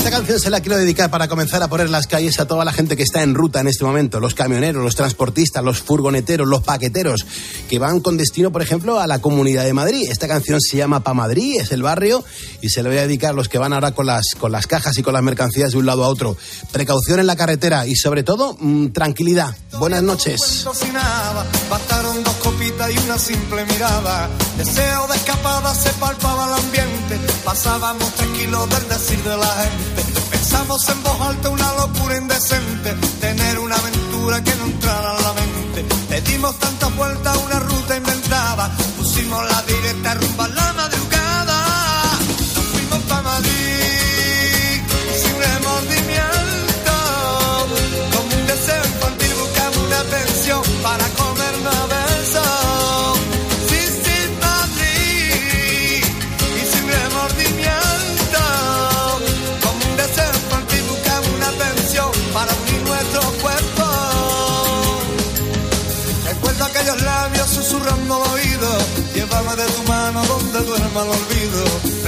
Esta 0.00 0.12
canción 0.12 0.40
se 0.40 0.48
la 0.48 0.62
quiero 0.62 0.78
dedicar 0.78 1.10
para 1.10 1.28
comenzar 1.28 1.62
a 1.62 1.68
poner 1.68 1.90
las 1.90 2.06
calles 2.06 2.40
a 2.40 2.46
toda 2.46 2.64
la 2.64 2.72
gente 2.72 2.96
que 2.96 3.02
está 3.02 3.22
en 3.22 3.34
ruta 3.34 3.60
en 3.60 3.66
este 3.66 3.84
momento, 3.84 4.18
los 4.18 4.34
camioneros, 4.34 4.82
los 4.82 4.96
transportistas, 4.96 5.62
los 5.62 5.78
furgoneteros, 5.80 6.48
los 6.48 6.62
paqueteros, 6.62 7.26
que 7.68 7.78
van 7.78 8.00
con 8.00 8.16
destino, 8.16 8.50
por 8.50 8.62
ejemplo, 8.62 8.98
a 8.98 9.06
la 9.06 9.18
Comunidad 9.18 9.64
de 9.64 9.74
Madrid. 9.74 10.08
Esta 10.10 10.26
canción 10.26 10.58
se 10.58 10.78
llama 10.78 11.00
Pa 11.00 11.12
Madrid, 11.12 11.60
es 11.60 11.70
el 11.72 11.82
barrio, 11.82 12.24
y 12.62 12.70
se 12.70 12.82
le 12.82 12.88
voy 12.88 12.96
a 12.96 13.02
dedicar 13.02 13.32
a 13.32 13.34
los 13.34 13.50
que 13.50 13.58
van 13.58 13.74
ahora 13.74 13.92
con 13.92 14.06
las, 14.06 14.24
con 14.38 14.52
las 14.52 14.66
cajas 14.66 14.96
y 14.96 15.02
con 15.02 15.12
las 15.12 15.22
mercancías 15.22 15.72
de 15.72 15.76
un 15.76 15.84
lado 15.84 16.02
a 16.02 16.08
otro. 16.08 16.34
Precaución 16.72 17.20
en 17.20 17.26
la 17.26 17.36
carretera 17.36 17.86
y 17.86 17.94
sobre 17.94 18.22
todo, 18.22 18.56
mm, 18.58 18.92
tranquilidad. 18.92 19.54
Buenas 19.78 20.02
noches. 20.02 20.64
y 22.88 22.98
una 23.04 23.18
simple 23.18 23.64
mirada. 23.66 24.30
Deseo 24.56 25.06
de 25.08 25.16
escapada 25.16 25.74
se 25.74 25.90
palpaba 25.94 26.46
el 26.46 26.64
ambiente, 26.64 27.18
pasábamos 27.44 28.14
tranquilos 28.14 28.68
del 28.70 28.88
decir 28.88 29.22
de 29.22 29.36
la 29.36 29.46
gente. 29.46 29.89
Pensamos 30.50 30.88
en 30.88 31.02
voz 31.04 31.20
alta 31.20 31.48
una 31.48 31.72
locura 31.74 32.16
indecente, 32.16 32.92
tener 33.20 33.60
una 33.60 33.76
aventura 33.76 34.42
que 34.42 34.52
no 34.56 34.64
entrara 34.64 35.16
en 35.16 35.22
la 35.22 35.32
mente. 35.32 35.84
Le 36.10 36.20
dimos 36.22 36.58
tantas 36.58 36.96
vueltas 36.96 37.36
a 37.36 37.38
una 37.38 37.60
ruta 37.60 37.96
inventada, 37.96 38.68
pusimos 38.98 39.48
la 39.48 39.62
directa 39.62 40.14
rumba 40.14 40.46
a 40.46 40.48
la 40.48 40.79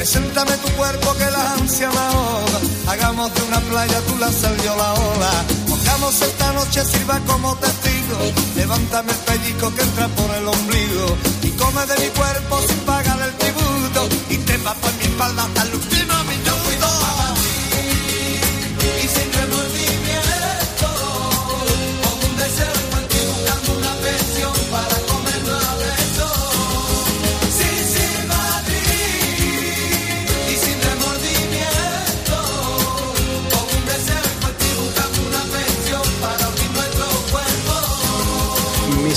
Preséntame 0.02 0.56
tu 0.56 0.68
cuerpo 0.70 1.14
que 1.14 1.30
la 1.30 1.52
ansia 1.52 1.88
me 1.88 1.96
ahoga. 1.96 2.58
Hagamos 2.88 3.32
de 3.36 3.42
una 3.42 3.60
playa 3.60 4.00
tú 4.08 4.16
la 4.18 4.32
sal 4.32 4.56
yo 4.64 4.74
la 4.74 4.94
ola. 4.94 5.30
Pongamos 5.68 6.20
esta 6.20 6.52
noche 6.54 6.84
sirva 6.84 7.20
como 7.20 7.54
testigo. 7.58 8.18
Levántame 8.56 9.12
el 9.12 9.18
pellico 9.18 9.72
que 9.72 9.82
entra 9.82 10.08
por 10.08 10.34
el 10.34 10.48
ombligo. 10.48 11.06
Y 11.44 11.50
come 11.50 11.86
de 11.86 11.96
mi 12.02 12.08
cuerpo 12.18 12.58
sin 12.66 12.78
pagar 12.78 13.20
el 13.22 13.32
tributo. 13.34 14.08
Y 14.28 14.38
trepa 14.38 14.74
por 14.74 14.92
mi 14.94 15.04
espalda 15.04 15.44
hasta 15.44 15.62
el 15.62 15.74
último 15.76 16.11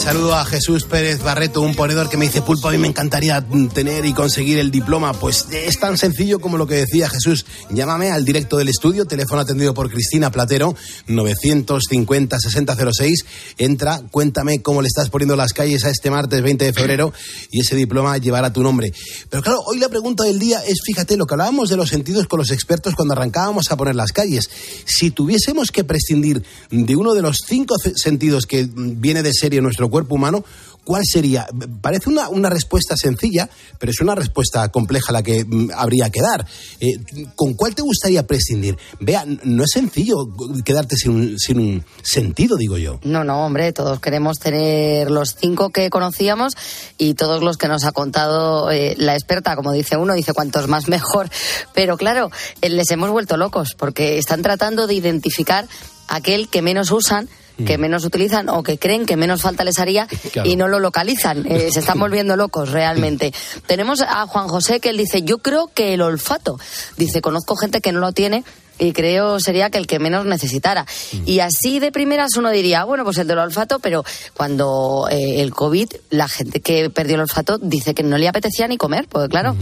saludo 0.05 0.35
a 0.35 0.45
Jesús 0.45 0.83
Pérez 0.83 1.23
Barreto, 1.23 1.61
un 1.61 1.73
ponedor 1.73 2.09
que 2.09 2.17
me 2.17 2.25
dice, 2.25 2.43
Pulpo, 2.43 2.67
a 2.67 2.71
mí 2.71 2.77
me 2.77 2.87
encantaría 2.87 3.43
tener 3.73 4.05
y 4.05 4.13
conseguir 4.13 4.59
el 4.59 4.69
diploma. 4.69 5.13
Pues 5.13 5.47
es 5.51 5.79
tan 5.79 5.97
sencillo 5.97 6.39
como 6.39 6.59
lo 6.59 6.67
que 6.67 6.75
decía 6.75 7.09
Jesús. 7.09 7.47
Llámame 7.71 8.11
al 8.11 8.23
directo 8.23 8.57
del 8.57 8.67
estudio, 8.67 9.05
teléfono 9.05 9.41
atendido 9.41 9.73
por 9.73 9.89
Cristina 9.89 10.29
Platero, 10.29 10.75
950-6006. 11.07 13.25
Entra, 13.57 13.99
cuéntame 14.11 14.61
cómo 14.61 14.83
le 14.83 14.89
estás 14.89 15.09
poniendo 15.09 15.35
las 15.35 15.53
calles 15.53 15.83
a 15.85 15.89
este 15.89 16.11
martes 16.11 16.39
20 16.39 16.65
de 16.65 16.73
febrero 16.73 17.11
y 17.49 17.61
ese 17.61 17.75
diploma 17.75 18.15
llevará 18.19 18.53
tu 18.53 18.61
nombre. 18.61 18.93
Pero 19.31 19.41
claro, 19.41 19.61
hoy 19.65 19.79
la 19.79 19.89
pregunta 19.89 20.23
del 20.23 20.37
día 20.37 20.59
es, 20.67 20.81
fíjate, 20.85 21.17
lo 21.17 21.25
que 21.25 21.33
hablábamos 21.33 21.69
de 21.69 21.77
los 21.77 21.89
sentidos 21.89 22.27
con 22.27 22.37
los 22.37 22.51
expertos 22.51 22.93
cuando 22.93 23.15
arrancábamos 23.15 23.71
a 23.71 23.77
poner 23.77 23.95
las 23.95 24.11
calles. 24.11 24.51
Si 24.85 25.09
tuviésemos 25.09 25.71
que 25.71 25.83
prescindir 25.83 26.43
de 26.69 26.95
uno 26.95 27.15
de 27.15 27.23
los 27.23 27.39
cinco 27.43 27.77
sentidos 27.95 28.45
que 28.45 28.69
viene 28.71 29.23
de 29.23 29.33
serie 29.33 29.57
en 29.57 29.63
nuestro 29.63 29.89
cuerpo 29.89 29.94
humano, 30.03 30.43
¿cuál 30.86 31.01
sería? 31.03 31.47
Parece 31.81 32.10
una, 32.10 32.29
una 32.29 32.49
respuesta 32.49 32.95
sencilla, 32.95 33.49
pero 33.79 33.91
es 33.91 33.99
una 33.99 34.15
respuesta 34.15 34.69
compleja 34.69 35.12
la 35.12 35.23
que 35.23 35.43
mm, 35.43 35.71
habría 35.75 36.10
que 36.10 36.21
dar. 36.21 36.45
Eh, 36.79 36.93
¿Con 37.36 37.55
cuál 37.55 37.75
te 37.75 37.81
gustaría 37.81 38.25
prescindir? 38.25 38.77
Vea, 39.01 39.25
no 39.25 39.63
es 39.63 39.71
sencillo 39.73 40.15
quedarte 40.63 40.95
sin 40.95 41.12
un, 41.12 41.39
sin 41.39 41.60
un 41.60 41.86
sentido, 42.03 42.55
digo 42.55 42.77
yo. 42.77 42.99
No, 43.03 43.23
no, 43.23 43.45
hombre, 43.45 43.73
todos 43.73 43.99
queremos 43.99 44.39
tener 44.39 45.12
los 45.12 45.36
cinco 45.36 45.71
que 45.71 45.89
conocíamos 45.89 46.53
y 46.97 47.15
todos 47.15 47.43
los 47.43 47.58
que 47.58 47.67
nos 47.67 47.84
ha 47.84 47.91
contado 47.91 48.71
eh, 48.71 48.95
la 48.97 49.15
experta, 49.15 49.55
como 49.55 49.73
dice 49.73 49.97
uno, 49.97 50.13
dice 50.13 50.34
cuantos 50.34 50.67
más 50.67 50.88
mejor. 50.88 51.29
Pero 51.73 51.97
claro, 51.97 52.31
eh, 52.62 52.69
les 52.69 52.89
hemos 52.91 53.10
vuelto 53.10 53.38
locos 53.38 53.75
porque 53.77 54.17
están 54.17 54.43
tratando 54.43 54.88
de 54.88 54.93
identificar 54.93 55.67
aquel 56.08 56.47
que 56.47 56.62
menos 56.62 56.91
usan 56.91 57.27
que 57.65 57.77
menos 57.77 58.03
utilizan 58.05 58.49
o 58.49 58.63
que 58.63 58.77
creen 58.77 59.05
que 59.05 59.15
menos 59.15 59.41
falta 59.41 59.63
les 59.63 59.79
haría 59.79 60.07
Claro. 60.33 60.49
y 60.49 60.55
no 60.55 60.67
lo 60.67 60.79
localizan. 60.79 61.45
Eh, 61.49 61.69
se 61.71 61.79
están 61.79 61.99
volviendo 61.99 62.35
locos 62.35 62.71
realmente. 62.71 63.33
Tenemos 63.67 64.01
a 64.01 64.25
Juan 64.27 64.47
José 64.47 64.79
que 64.79 64.89
él 64.89 64.97
dice, 64.97 65.21
yo 65.23 65.37
creo 65.37 65.69
que 65.73 65.93
el 65.93 66.01
olfato. 66.01 66.59
Dice, 66.97 67.21
conozco 67.21 67.55
gente 67.55 67.81
que 67.81 67.91
no 67.91 67.99
lo 67.99 68.11
tiene 68.11 68.43
y 68.77 68.91
creo 68.91 69.39
sería 69.39 69.69
que 69.69 69.77
el 69.77 69.87
que 69.87 69.99
menos 69.99 70.25
necesitara. 70.25 70.85
Y 71.25 71.39
así 71.39 71.79
de 71.79 71.91
primeras 71.91 72.35
uno 72.35 72.49
diría, 72.51 72.83
bueno, 72.83 73.03
pues 73.05 73.17
el 73.19 73.27
del 73.27 73.39
olfato, 73.39 73.79
pero 73.79 74.03
cuando 74.33 75.07
eh, 75.09 75.41
el 75.41 75.53
COVID, 75.53 75.89
la 76.09 76.27
gente 76.27 76.59
que 76.59 76.89
perdió 76.89 77.15
el 77.15 77.21
olfato 77.21 77.57
dice 77.57 77.93
que 77.93 78.03
no 78.03 78.17
le 78.17 78.27
apetecía 78.27 78.67
ni 78.67 78.77
comer, 78.77 79.07
porque 79.07 79.29
claro, 79.29 79.55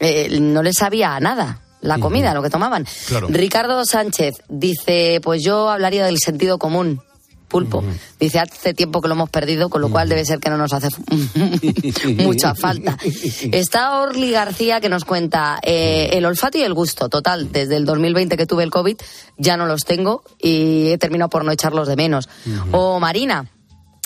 eh, 0.00 0.38
no 0.40 0.62
les 0.62 0.76
sabía 0.76 1.14
a 1.14 1.20
nada 1.20 1.60
la 1.82 1.98
comida, 1.98 2.32
lo 2.32 2.42
que 2.42 2.48
tomaban. 2.48 2.86
Claro. 3.08 3.26
Ricardo 3.28 3.84
Sánchez 3.84 4.36
dice, 4.48 5.20
pues 5.22 5.42
yo 5.44 5.68
hablaría 5.68 6.06
del 6.06 6.18
sentido 6.18 6.56
común. 6.58 7.02
Pulpo. 7.48 7.84
Dice, 8.18 8.40
hace 8.40 8.74
tiempo 8.74 9.00
que 9.00 9.08
lo 9.08 9.14
hemos 9.14 9.30
perdido, 9.30 9.68
con 9.68 9.80
lo 9.80 9.90
cual 9.90 10.08
debe 10.08 10.24
ser 10.24 10.40
que 10.40 10.50
no 10.50 10.56
nos 10.56 10.72
hace 10.72 10.88
mucha 12.24 12.54
falta. 12.54 12.98
Está 13.52 14.00
Orly 14.00 14.30
García 14.30 14.80
que 14.80 14.88
nos 14.88 15.04
cuenta 15.04 15.60
eh, 15.62 16.10
el 16.12 16.24
olfato 16.24 16.58
y 16.58 16.62
el 16.62 16.74
gusto. 16.74 17.08
Total, 17.08 17.52
desde 17.52 17.76
el 17.76 17.84
2020 17.84 18.36
que 18.36 18.46
tuve 18.46 18.64
el 18.64 18.70
COVID 18.70 18.96
ya 19.36 19.56
no 19.56 19.66
los 19.66 19.84
tengo 19.84 20.24
y 20.40 20.88
he 20.88 20.98
terminado 20.98 21.28
por 21.28 21.44
no 21.44 21.52
echarlos 21.52 21.88
de 21.88 21.96
menos. 21.96 22.28
O 22.72 22.98
Marina, 23.00 23.50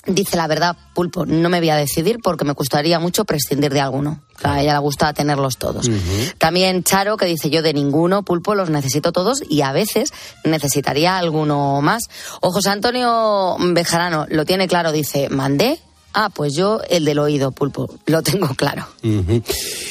dice 0.06 0.36
la 0.36 0.46
verdad, 0.46 0.76
Pulpo, 0.94 1.26
no 1.26 1.48
me 1.48 1.60
voy 1.60 1.70
a 1.70 1.76
decidir 1.76 2.18
porque 2.22 2.44
me 2.44 2.52
gustaría 2.52 2.98
mucho 2.98 3.24
prescindir 3.24 3.72
de 3.72 3.80
alguno. 3.80 4.22
A 4.42 4.62
ella 4.62 4.74
le 4.74 4.78
gusta 4.78 5.12
tenerlos 5.12 5.58
todos. 5.58 5.90
También 6.38 6.84
Charo, 6.84 7.16
que 7.16 7.26
dice 7.26 7.50
yo 7.50 7.62
de 7.62 7.74
ninguno, 7.74 8.22
Pulpo, 8.22 8.54
los 8.54 8.70
necesito 8.70 9.12
todos 9.12 9.42
y 9.48 9.62
a 9.62 9.72
veces 9.72 10.12
necesitaría 10.44 11.18
alguno 11.18 11.80
más. 11.82 12.04
O 12.40 12.52
José 12.52 12.70
Antonio 12.70 13.56
Bejarano 13.58 14.26
lo 14.28 14.44
tiene 14.44 14.68
claro, 14.68 14.92
dice, 14.92 15.28
mandé. 15.28 15.80
Ah, 16.14 16.30
pues 16.34 16.54
yo 16.54 16.80
el 16.88 17.04
del 17.04 17.18
oído, 17.18 17.52
Pulpo, 17.52 17.88
lo 18.06 18.22
tengo 18.22 18.48
claro. 18.54 18.86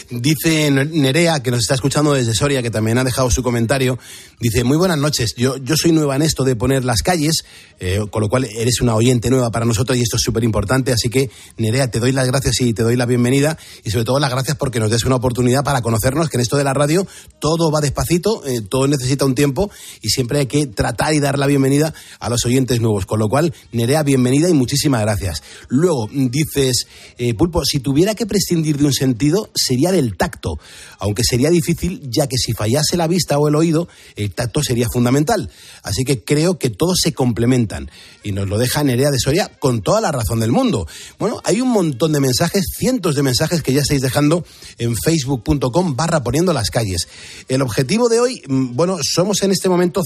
Dice 0.10 0.72
Nerea, 0.72 1.42
que 1.42 1.52
nos 1.52 1.62
está 1.62 1.76
escuchando 1.76 2.14
desde 2.14 2.34
Soria, 2.34 2.62
que 2.62 2.72
también 2.72 2.98
ha 2.98 3.04
dejado 3.04 3.30
su 3.30 3.44
comentario. 3.44 4.00
Dice, 4.40 4.64
muy 4.64 4.78
buenas 4.78 4.98
noches. 4.98 5.36
Yo, 5.36 5.58
yo 5.58 5.76
soy 5.76 5.92
nueva 5.92 6.16
en 6.16 6.22
esto 6.22 6.44
de 6.44 6.56
poner 6.56 6.86
las 6.86 7.02
calles, 7.02 7.44
eh, 7.80 8.02
con 8.12 8.22
lo 8.22 8.30
cual 8.30 8.46
eres 8.46 8.82
una 8.82 8.96
oyente 8.96 9.30
nueva 9.30 9.52
para 9.52 9.66
nosotros 9.66 9.98
y 9.98 10.02
esto 10.02 10.18
es 10.18 10.22
súper 10.22 10.44
importante. 10.44 10.92
Así 10.92 11.10
que, 11.10 11.30
Nerea, 11.58 11.90
te 11.90 12.00
doy 12.00 12.12
las 12.12 12.28
gracias 12.28 12.62
y 12.62 12.74
te 12.74 12.84
doy 12.84 12.96
la 12.96 13.06
bienvenida. 13.06 13.58
Y 13.84 13.92
sobre 13.92 14.06
todo 14.06 14.20
las 14.20 14.32
gracias 14.32 14.58
porque 14.58 14.80
nos 14.80 14.92
des 14.92 15.06
una 15.06 15.16
oportunidad 15.16 15.64
para 15.64 15.82
conocernos, 15.82 16.30
que 16.30 16.38
en 16.38 16.42
esto 16.42 16.58
de 16.58 16.64
la 16.64 16.74
radio 16.74 17.08
todo 17.40 17.72
va 17.72 17.80
despacito, 17.80 18.46
eh, 18.46 18.62
todo 18.62 18.88
necesita 18.88 19.26
un 19.26 19.36
tiempo 19.36 19.72
y 20.02 20.10
siempre 20.10 20.40
hay 20.40 20.46
que 20.48 20.68
tratar 20.68 21.14
y 21.14 21.20
dar 21.20 21.38
la 21.38 21.48
bienvenida 21.48 21.94
a 22.20 22.30
los 22.30 22.46
oyentes 22.46 22.82
nuevos. 22.82 23.06
Con 23.06 23.20
lo 23.20 23.30
cual, 23.30 23.54
Nerea, 23.72 24.04
bienvenida 24.04 24.50
y 24.50 24.54
muchísimas 24.54 25.02
gracias. 25.02 25.42
Luego, 25.68 26.08
dices, 26.18 26.88
eh, 27.18 27.34
Pulpo, 27.34 27.64
si 27.64 27.80
tuviera 27.80 28.16
que 28.16 28.26
prescindir 28.26 28.78
de 28.78 28.86
un 28.86 28.94
sentido, 28.94 29.50
sería 29.56 29.92
del 29.92 30.18
tacto, 30.18 30.60
aunque 31.00 31.24
sería 31.24 31.50
difícil, 31.50 32.02
ya 32.10 32.28
que 32.28 32.38
si 32.38 32.54
fallase 32.54 32.98
la 32.98 33.08
vista 33.08 33.38
o 33.38 33.48
el 33.48 33.56
oído, 33.56 33.88
el 34.16 34.34
tacto 34.34 34.64
sería 34.64 34.88
fundamental. 34.92 35.50
Así 35.84 36.04
que 36.04 36.24
creo 36.24 36.58
que 36.58 36.70
todos 36.70 37.00
se 37.02 37.14
complementan. 37.14 37.90
Y 38.24 38.32
nos 38.32 38.50
lo 38.50 38.58
deja 38.58 38.84
Nerea 38.84 39.12
de 39.12 39.20
Soria 39.20 39.52
con 39.60 39.82
toda 39.82 40.02
la 40.02 40.12
razón 40.12 40.40
del 40.40 40.52
mundo. 40.52 40.88
Bueno, 41.20 41.42
hay 41.44 41.62
un 41.62 41.70
montón 41.70 42.12
de 42.12 42.20
mensajes, 42.20 42.66
cientos 42.78 43.16
de 43.16 43.24
mensajes 43.24 43.62
que 43.62 43.74
ya 43.74 43.82
estáis 43.82 44.02
dejando 44.02 44.46
en 44.78 44.96
facebook.com 44.96 45.96
barra 45.96 46.24
poniendo 46.24 46.54
las 46.54 46.70
calles. 46.70 47.08
El 47.48 47.62
objetivo 47.62 48.10
de 48.10 48.20
hoy, 48.20 48.42
mm, 48.48 48.76
bueno, 48.76 48.98
somos 49.02 49.44
en 49.44 49.52
este 49.52 49.70
momento 49.70 50.04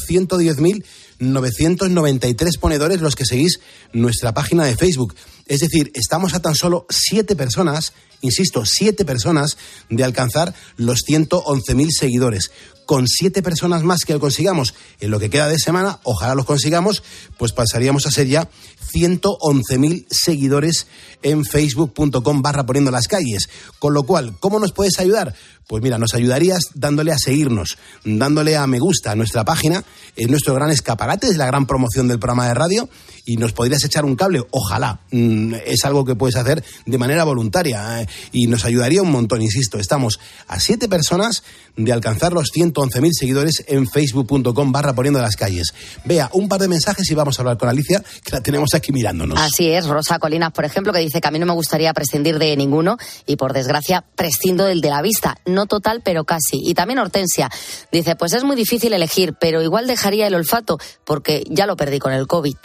110.993 1.21 2.60
ponedores 2.60 2.99
los 2.99 3.15
que 3.15 3.25
seguís 3.25 3.60
nuestra 3.93 4.34
página 4.34 4.65
de 4.65 4.75
Facebook. 4.75 5.15
Es 5.45 5.60
decir, 5.60 5.91
estamos 5.95 6.34
a 6.34 6.41
tan 6.41 6.55
solo 6.55 6.86
siete 6.89 7.36
personas, 7.36 7.93
insisto, 8.21 8.65
siete 8.65 9.05
personas 9.05 9.57
de 9.89 10.03
alcanzar 10.03 10.53
los 10.77 11.03
111.000 11.07 11.89
seguidores. 11.91 12.51
Con 12.86 13.07
siete 13.07 13.41
personas 13.41 13.84
más 13.84 14.03
que 14.03 14.13
lo 14.13 14.19
consigamos 14.19 14.73
en 14.99 15.12
lo 15.12 15.19
que 15.19 15.29
queda 15.29 15.47
de 15.47 15.60
semana, 15.60 15.99
ojalá 16.03 16.36
los 16.36 16.45
consigamos, 16.45 17.03
pues 17.38 17.53
pasaríamos 17.53 18.05
a 18.05 18.12
ser 18.12 18.27
ya 18.27 18.49
111.000 18.94 20.06
seguidores 20.10 20.88
en 21.24 21.46
facebook.com 21.46 22.41
barra 22.41 22.65
poniendo 22.65 22.91
las 22.91 23.08
calles. 23.08 23.50
Con 23.80 23.94
lo 23.94 24.04
cual, 24.04 24.36
¿cómo 24.39 24.60
nos 24.60 24.72
puedes 24.72 25.00
ayudar? 25.00 25.34
Pues 25.67 25.82
mira, 25.82 25.98
nos 25.98 26.13
ayudarías 26.13 26.63
dándole 26.74 27.13
a 27.13 27.17
seguirnos, 27.17 27.78
dándole 28.04 28.58
a 28.58 28.67
me 28.67 28.80
gusta 28.80 29.12
a 29.12 29.15
nuestra 29.15 29.46
página, 29.46 29.86
es 30.17 30.28
nuestro 30.28 30.54
gran 30.54 30.70
escaparate, 30.70 31.28
es 31.28 31.38
la 31.38 31.46
gran 31.46 31.65
promoción 31.65 32.10
del 32.10 32.20
programa 32.20 32.48
de 32.48 32.54
radio 32.54 32.89
y 33.26 33.38
nos 33.38 33.54
podrías 33.54 33.84
echar 33.86 34.04
un 34.04 34.15
cable, 34.15 34.41
ojalá. 34.52 35.00
Mm, 35.12 35.54
Es 35.65 35.86
algo 35.86 36.04
que 36.04 36.15
puedes 36.15 36.36
hacer 36.36 36.63
de 36.86 36.98
manera 36.98 37.24
voluntaria 37.24 38.02
eh, 38.02 38.08
y 38.34 38.48
nos 38.48 38.65
ayudaría 38.65 39.02
un 39.02 39.12
montón, 39.12 39.41
insisto. 39.41 39.78
Estamos 39.78 40.20
a 40.48 40.60
siete 40.60 40.89
personas 40.89 41.44
de 41.78 41.94
alcanzar 41.94 42.34
los 42.34 42.52
111.000 42.52 43.12
seguidores 43.13 43.63
en 43.67 43.88
facebook.com 43.88 44.72
barra 44.72 44.94
poniendo 44.94 45.22
las 45.22 45.36
calles. 45.38 45.74
Vea, 46.04 46.30
un 46.34 46.50
par 46.50 46.60
de 46.60 46.67
mensajes 46.67 47.10
y 47.10 47.15
vamos 47.15 47.38
a 47.38 47.44
hablar 47.44 47.58
con 47.58 47.70
Alicia, 47.70 48.04
que 48.24 48.32
la 48.32 48.41
tenemos 48.41 48.70
aquí 48.77 48.91
mirándonos. 48.91 49.39
Así 49.39 49.69
es, 49.71 49.88
Rosa 49.88 50.19
Colinas, 50.19 50.51
por 50.51 50.65
ejemplo, 50.65 50.93
que 50.93 50.99
dice 50.99 51.21
que 51.21 51.27
a 51.27 51.31
mí 51.31 51.39
no 51.39 51.45
me 51.45 51.53
gustaría 51.53 51.93
prescindir 51.93 52.39
de 52.39 52.55
ninguno 52.55 52.97
y 53.25 53.36
por 53.36 53.53
desgracia 53.53 54.03
prescindo 54.15 54.65
del 54.65 54.81
de 54.81 54.89
la 54.89 55.01
vista. 55.01 55.36
No 55.45 55.65
total, 55.65 56.01
pero 56.03 56.23
casi. 56.23 56.60
Y 56.63 56.73
también 56.73 56.99
Hortensia 56.99 57.49
dice, 57.91 58.15
pues 58.15 58.34
es 58.34 58.43
muy 58.43 58.55
difícil 58.55 58.93
elegir, 58.93 59.34
pero 59.39 59.62
igual 59.62 59.88
dejaría 59.88 60.27
el 60.27 60.36
olfato 60.36 60.77
porque 61.05 61.43
ya 61.49 61.65
lo 61.65 61.75
perdí 61.75 61.99
con 61.99 62.13
el 62.13 62.27
COVID. 62.27 62.55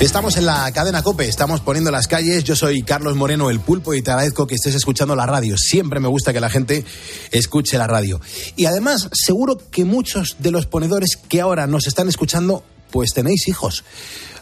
Estamos 0.00 0.38
en 0.38 0.46
la 0.46 0.72
cadena 0.72 1.02
Cope, 1.02 1.28
estamos 1.28 1.60
poniendo 1.60 1.90
las 1.90 2.08
calles. 2.08 2.42
Yo 2.42 2.56
soy 2.56 2.82
Carlos 2.82 3.16
Moreno, 3.16 3.50
el 3.50 3.60
pulpo, 3.60 3.92
y 3.92 4.00
te 4.00 4.10
agradezco 4.10 4.46
que 4.46 4.54
estés 4.54 4.74
escuchando 4.74 5.14
la 5.14 5.26
radio. 5.26 5.58
Siempre 5.58 6.00
me 6.00 6.08
gusta 6.08 6.32
que 6.32 6.40
la 6.40 6.48
gente 6.48 6.86
escuche 7.30 7.76
la 7.76 7.86
radio. 7.86 8.18
Y 8.56 8.64
además, 8.64 9.10
seguro 9.12 9.58
que 9.70 9.84
muchos 9.84 10.36
de 10.38 10.52
los 10.52 10.64
ponedores 10.64 11.18
que 11.28 11.42
ahora 11.42 11.66
nos 11.66 11.86
están 11.86 12.08
escuchando, 12.08 12.64
pues 12.90 13.12
tenéis 13.12 13.46
hijos. 13.46 13.84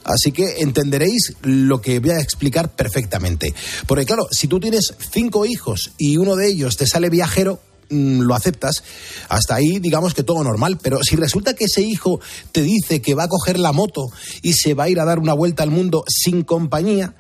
Así 0.05 0.31
que 0.31 0.63
entenderéis 0.63 1.35
lo 1.43 1.81
que 1.81 1.99
voy 1.99 2.11
a 2.11 2.21
explicar 2.21 2.71
perfectamente. 2.71 3.53
Porque 3.89 4.07
claro, 4.07 4.29
si 4.31 4.47
tú 4.47 4.61
tienes 4.61 4.95
cinco 5.13 5.45
hijos 5.45 5.91
y 5.99 6.19
uno 6.19 6.37
de 6.37 6.47
ellos 6.47 6.77
te 6.77 6.87
sale 6.87 7.11
viajero, 7.11 7.61
mm, 7.91 8.21
lo 8.21 8.35
aceptas, 8.35 8.83
hasta 9.29 9.55
ahí 9.55 9.79
digamos 9.79 10.15
que 10.15 10.23
todo 10.23 10.43
normal, 10.45 10.79
pero 10.83 10.99
si 11.03 11.17
resulta 11.17 11.55
que 11.55 11.65
ese 11.65 11.83
hijo 11.83 12.21
te 12.53 12.63
dice 12.63 13.01
que 13.01 13.15
va 13.15 13.25
a 13.25 13.29
coger 13.29 13.59
la 13.59 13.73
moto 13.73 14.11
y 14.43 14.53
se 14.55 14.75
va 14.75 14.85
a 14.85 14.89
ir 14.89 15.01
a 15.01 15.05
dar 15.05 15.19
una 15.19 15.33
vuelta 15.33 15.63
al 15.63 15.71
mundo 15.71 16.05
sin 16.09 16.43
compañía, 16.43 17.15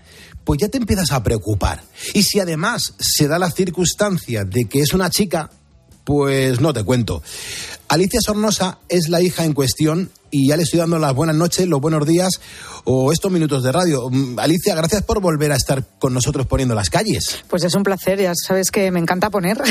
pues 0.44 0.61
ya 0.61 0.68
te 0.68 0.78
empiezas 0.78 1.12
a 1.12 1.22
preocupar. 1.22 1.83
Y 2.14 2.22
si 2.22 2.40
además 2.40 2.94
se 2.98 3.28
da 3.28 3.38
la 3.38 3.50
circunstancia 3.50 4.44
de 4.44 4.64
que 4.64 4.81
es 4.81 4.94
una 4.94 5.11
chica, 5.11 5.50
pues 6.04 6.59
no 6.61 6.72
te 6.72 6.85
cuento. 6.85 7.22
Alicia 7.88 8.20
Sornosa 8.20 8.81
es 8.90 9.09
la 9.09 9.22
hija 9.22 9.46
en 9.46 9.55
cuestión 9.55 10.11
y 10.31 10.48
ya 10.48 10.59
le 10.59 10.64
estoy 10.64 10.79
dando 10.79 10.98
las 10.98 11.14
buenas 11.14 11.37
noches, 11.37 11.66
los 11.66 11.81
buenos 11.81 12.07
días 12.07 12.38
o 12.85 13.12
estos 13.12 13.33
minutos 13.33 13.62
de 13.62 13.72
radio. 13.72 14.11
Mm, 14.11 14.38
Alicia, 14.38 14.74
gracias 14.74 15.03
por 15.03 15.22
volver 15.22 15.53
a 15.53 15.57
estar 15.57 15.83
con 15.98 16.12
nosotros 16.12 16.46
poniendo 16.46 16.74
las 16.74 16.90
calles. 16.90 17.44
Pues 17.48 17.64
es 17.64 17.74
un 17.74 17.83
placer, 17.83 18.20
ya 18.20 18.35
sabes 18.35 18.70
que 18.70 18.90
me 18.90 19.01
encanta 19.01 19.31
poner. 19.31 19.57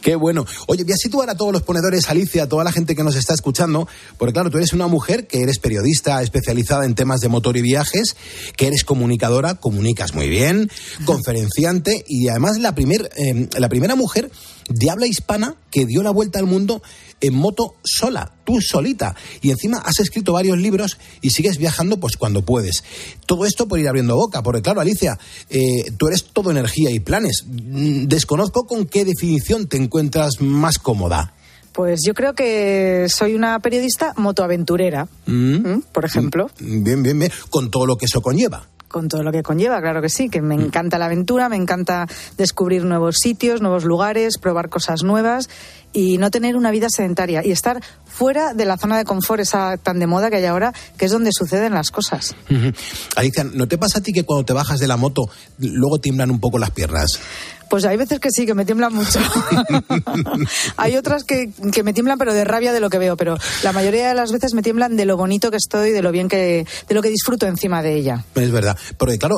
Qué 0.00 0.16
bueno. 0.16 0.46
Oye, 0.66 0.84
voy 0.84 0.92
a 0.92 0.96
situar 0.96 1.28
a 1.28 1.36
todos 1.36 1.52
los 1.52 1.62
ponedores, 1.62 2.08
Alicia, 2.08 2.44
a 2.44 2.48
toda 2.48 2.64
la 2.64 2.72
gente 2.72 2.96
que 2.96 3.04
nos 3.04 3.16
está 3.16 3.34
escuchando, 3.34 3.86
porque 4.16 4.32
claro, 4.32 4.50
tú 4.50 4.56
eres 4.56 4.72
una 4.72 4.86
mujer 4.86 5.26
que 5.26 5.42
eres 5.42 5.58
periodista 5.58 6.22
especializada 6.22 6.86
en 6.86 6.94
temas 6.94 7.20
de 7.20 7.28
motor 7.28 7.58
y 7.58 7.62
viajes, 7.62 8.16
que 8.56 8.66
eres 8.66 8.84
comunicadora, 8.84 9.56
comunicas 9.56 10.14
muy 10.14 10.30
bien, 10.30 10.70
conferenciante 11.04 12.02
y 12.08 12.28
además 12.28 12.56
la, 12.58 12.74
primer, 12.74 13.10
eh, 13.16 13.48
la 13.58 13.68
primera 13.68 13.94
mujer 13.94 14.30
de 14.68 14.90
habla 14.90 15.06
hispana 15.06 15.54
que 15.70 15.86
dio 15.86 16.02
la 16.02 16.10
vuelta 16.10 16.38
al 16.38 16.46
mundo 16.46 16.82
en 17.20 17.34
moto 17.34 17.76
sola, 17.84 18.32
tú 18.44 18.60
solita. 18.60 19.14
Y 19.40 19.50
encima 19.50 19.78
has 19.78 20.00
escrito 20.00 20.32
varios 20.32 20.58
libros 20.58 20.98
y 21.20 21.30
sigues 21.30 21.58
viajando 21.58 21.98
pues 21.98 22.16
cuando 22.16 22.44
puedes. 22.44 22.82
Todo 23.26 23.46
esto 23.46 23.68
por 23.68 23.78
ir 23.78 23.88
abriendo 23.88 24.16
boca, 24.16 24.42
porque 24.42 24.62
claro, 24.62 24.80
Alicia, 24.80 25.18
eh, 25.48 25.92
tú 25.96 26.08
eres 26.08 26.24
todo 26.32 26.50
energía 26.50 26.90
y 26.90 27.00
planes. 27.00 27.44
Mm, 27.46 28.06
Desconozco 28.06 28.66
con 28.66 28.86
qué 28.86 29.04
definición 29.04 29.68
te 29.68 29.76
encuentras 29.76 30.40
más 30.40 30.78
cómoda. 30.78 31.34
Pues 31.72 32.00
yo 32.04 32.12
creo 32.12 32.34
que 32.34 33.06
soy 33.08 33.34
una 33.34 33.58
periodista 33.60 34.12
motoaventurera, 34.16 35.08
Mm, 35.24 35.78
por 35.92 36.04
ejemplo. 36.04 36.50
Bien, 36.58 37.02
bien, 37.02 37.18
bien. 37.18 37.32
Con 37.48 37.70
todo 37.70 37.86
lo 37.86 37.96
que 37.96 38.04
eso 38.04 38.20
conlleva. 38.20 38.68
Con 38.92 39.08
todo 39.08 39.22
lo 39.22 39.32
que 39.32 39.42
conlleva, 39.42 39.80
claro 39.80 40.02
que 40.02 40.08
sí, 40.08 40.28
que 40.28 40.42
me 40.42 40.54
encanta 40.54 40.98
la 40.98 41.06
aventura, 41.06 41.48
me 41.48 41.56
encanta 41.56 42.06
descubrir 42.36 42.84
nuevos 42.84 43.16
sitios, 43.18 43.60
nuevos 43.62 43.84
lugares, 43.84 44.38
probar 44.38 44.68
cosas 44.68 45.02
nuevas 45.02 45.48
y 45.92 46.18
no 46.18 46.30
tener 46.30 46.56
una 46.56 46.70
vida 46.70 46.88
sedentaria 46.88 47.44
y 47.44 47.50
estar 47.50 47.82
fuera 48.06 48.54
de 48.54 48.64
la 48.64 48.76
zona 48.76 48.98
de 48.98 49.04
confort 49.04 49.40
esa 49.40 49.76
tan 49.78 49.98
de 49.98 50.06
moda 50.06 50.30
que 50.30 50.36
hay 50.36 50.44
ahora, 50.44 50.72
que 50.96 51.06
es 51.06 51.10
donde 51.10 51.30
suceden 51.32 51.74
las 51.74 51.90
cosas. 51.90 52.34
Ujú. 52.50 52.72
Alicia, 53.16 53.44
¿no 53.44 53.66
te 53.66 53.78
pasa 53.78 53.98
a 53.98 54.02
ti 54.02 54.12
que 54.12 54.24
cuando 54.24 54.44
te 54.44 54.52
bajas 54.52 54.78
de 54.78 54.86
la 54.86 54.96
moto 54.96 55.22
luego 55.58 55.98
tiemblan 55.98 56.30
un 56.30 56.40
poco 56.40 56.58
las 56.58 56.70
piernas? 56.70 57.18
Pues 57.72 57.86
hay 57.86 57.96
veces 57.96 58.20
que 58.20 58.28
sí, 58.30 58.44
que 58.44 58.52
me 58.52 58.66
tiemblan 58.66 58.92
mucho. 58.92 59.18
hay 60.76 60.94
otras 60.98 61.24
que, 61.24 61.50
que, 61.72 61.82
me 61.82 61.94
tiemblan, 61.94 62.18
pero 62.18 62.34
de 62.34 62.44
rabia 62.44 62.70
de 62.70 62.80
lo 62.80 62.90
que 62.90 62.98
veo. 62.98 63.16
Pero 63.16 63.38
la 63.62 63.72
mayoría 63.72 64.08
de 64.08 64.14
las 64.14 64.30
veces 64.30 64.52
me 64.52 64.60
tiemblan 64.60 64.94
de 64.94 65.06
lo 65.06 65.16
bonito 65.16 65.50
que 65.50 65.56
estoy, 65.56 65.90
de 65.90 66.02
lo 66.02 66.12
bien 66.12 66.28
que, 66.28 66.66
de 66.86 66.94
lo 66.94 67.00
que 67.00 67.08
disfruto 67.08 67.46
encima 67.46 67.82
de 67.82 67.94
ella. 67.94 68.26
Es 68.34 68.50
verdad. 68.50 68.76
Porque 68.98 69.16
claro, 69.16 69.36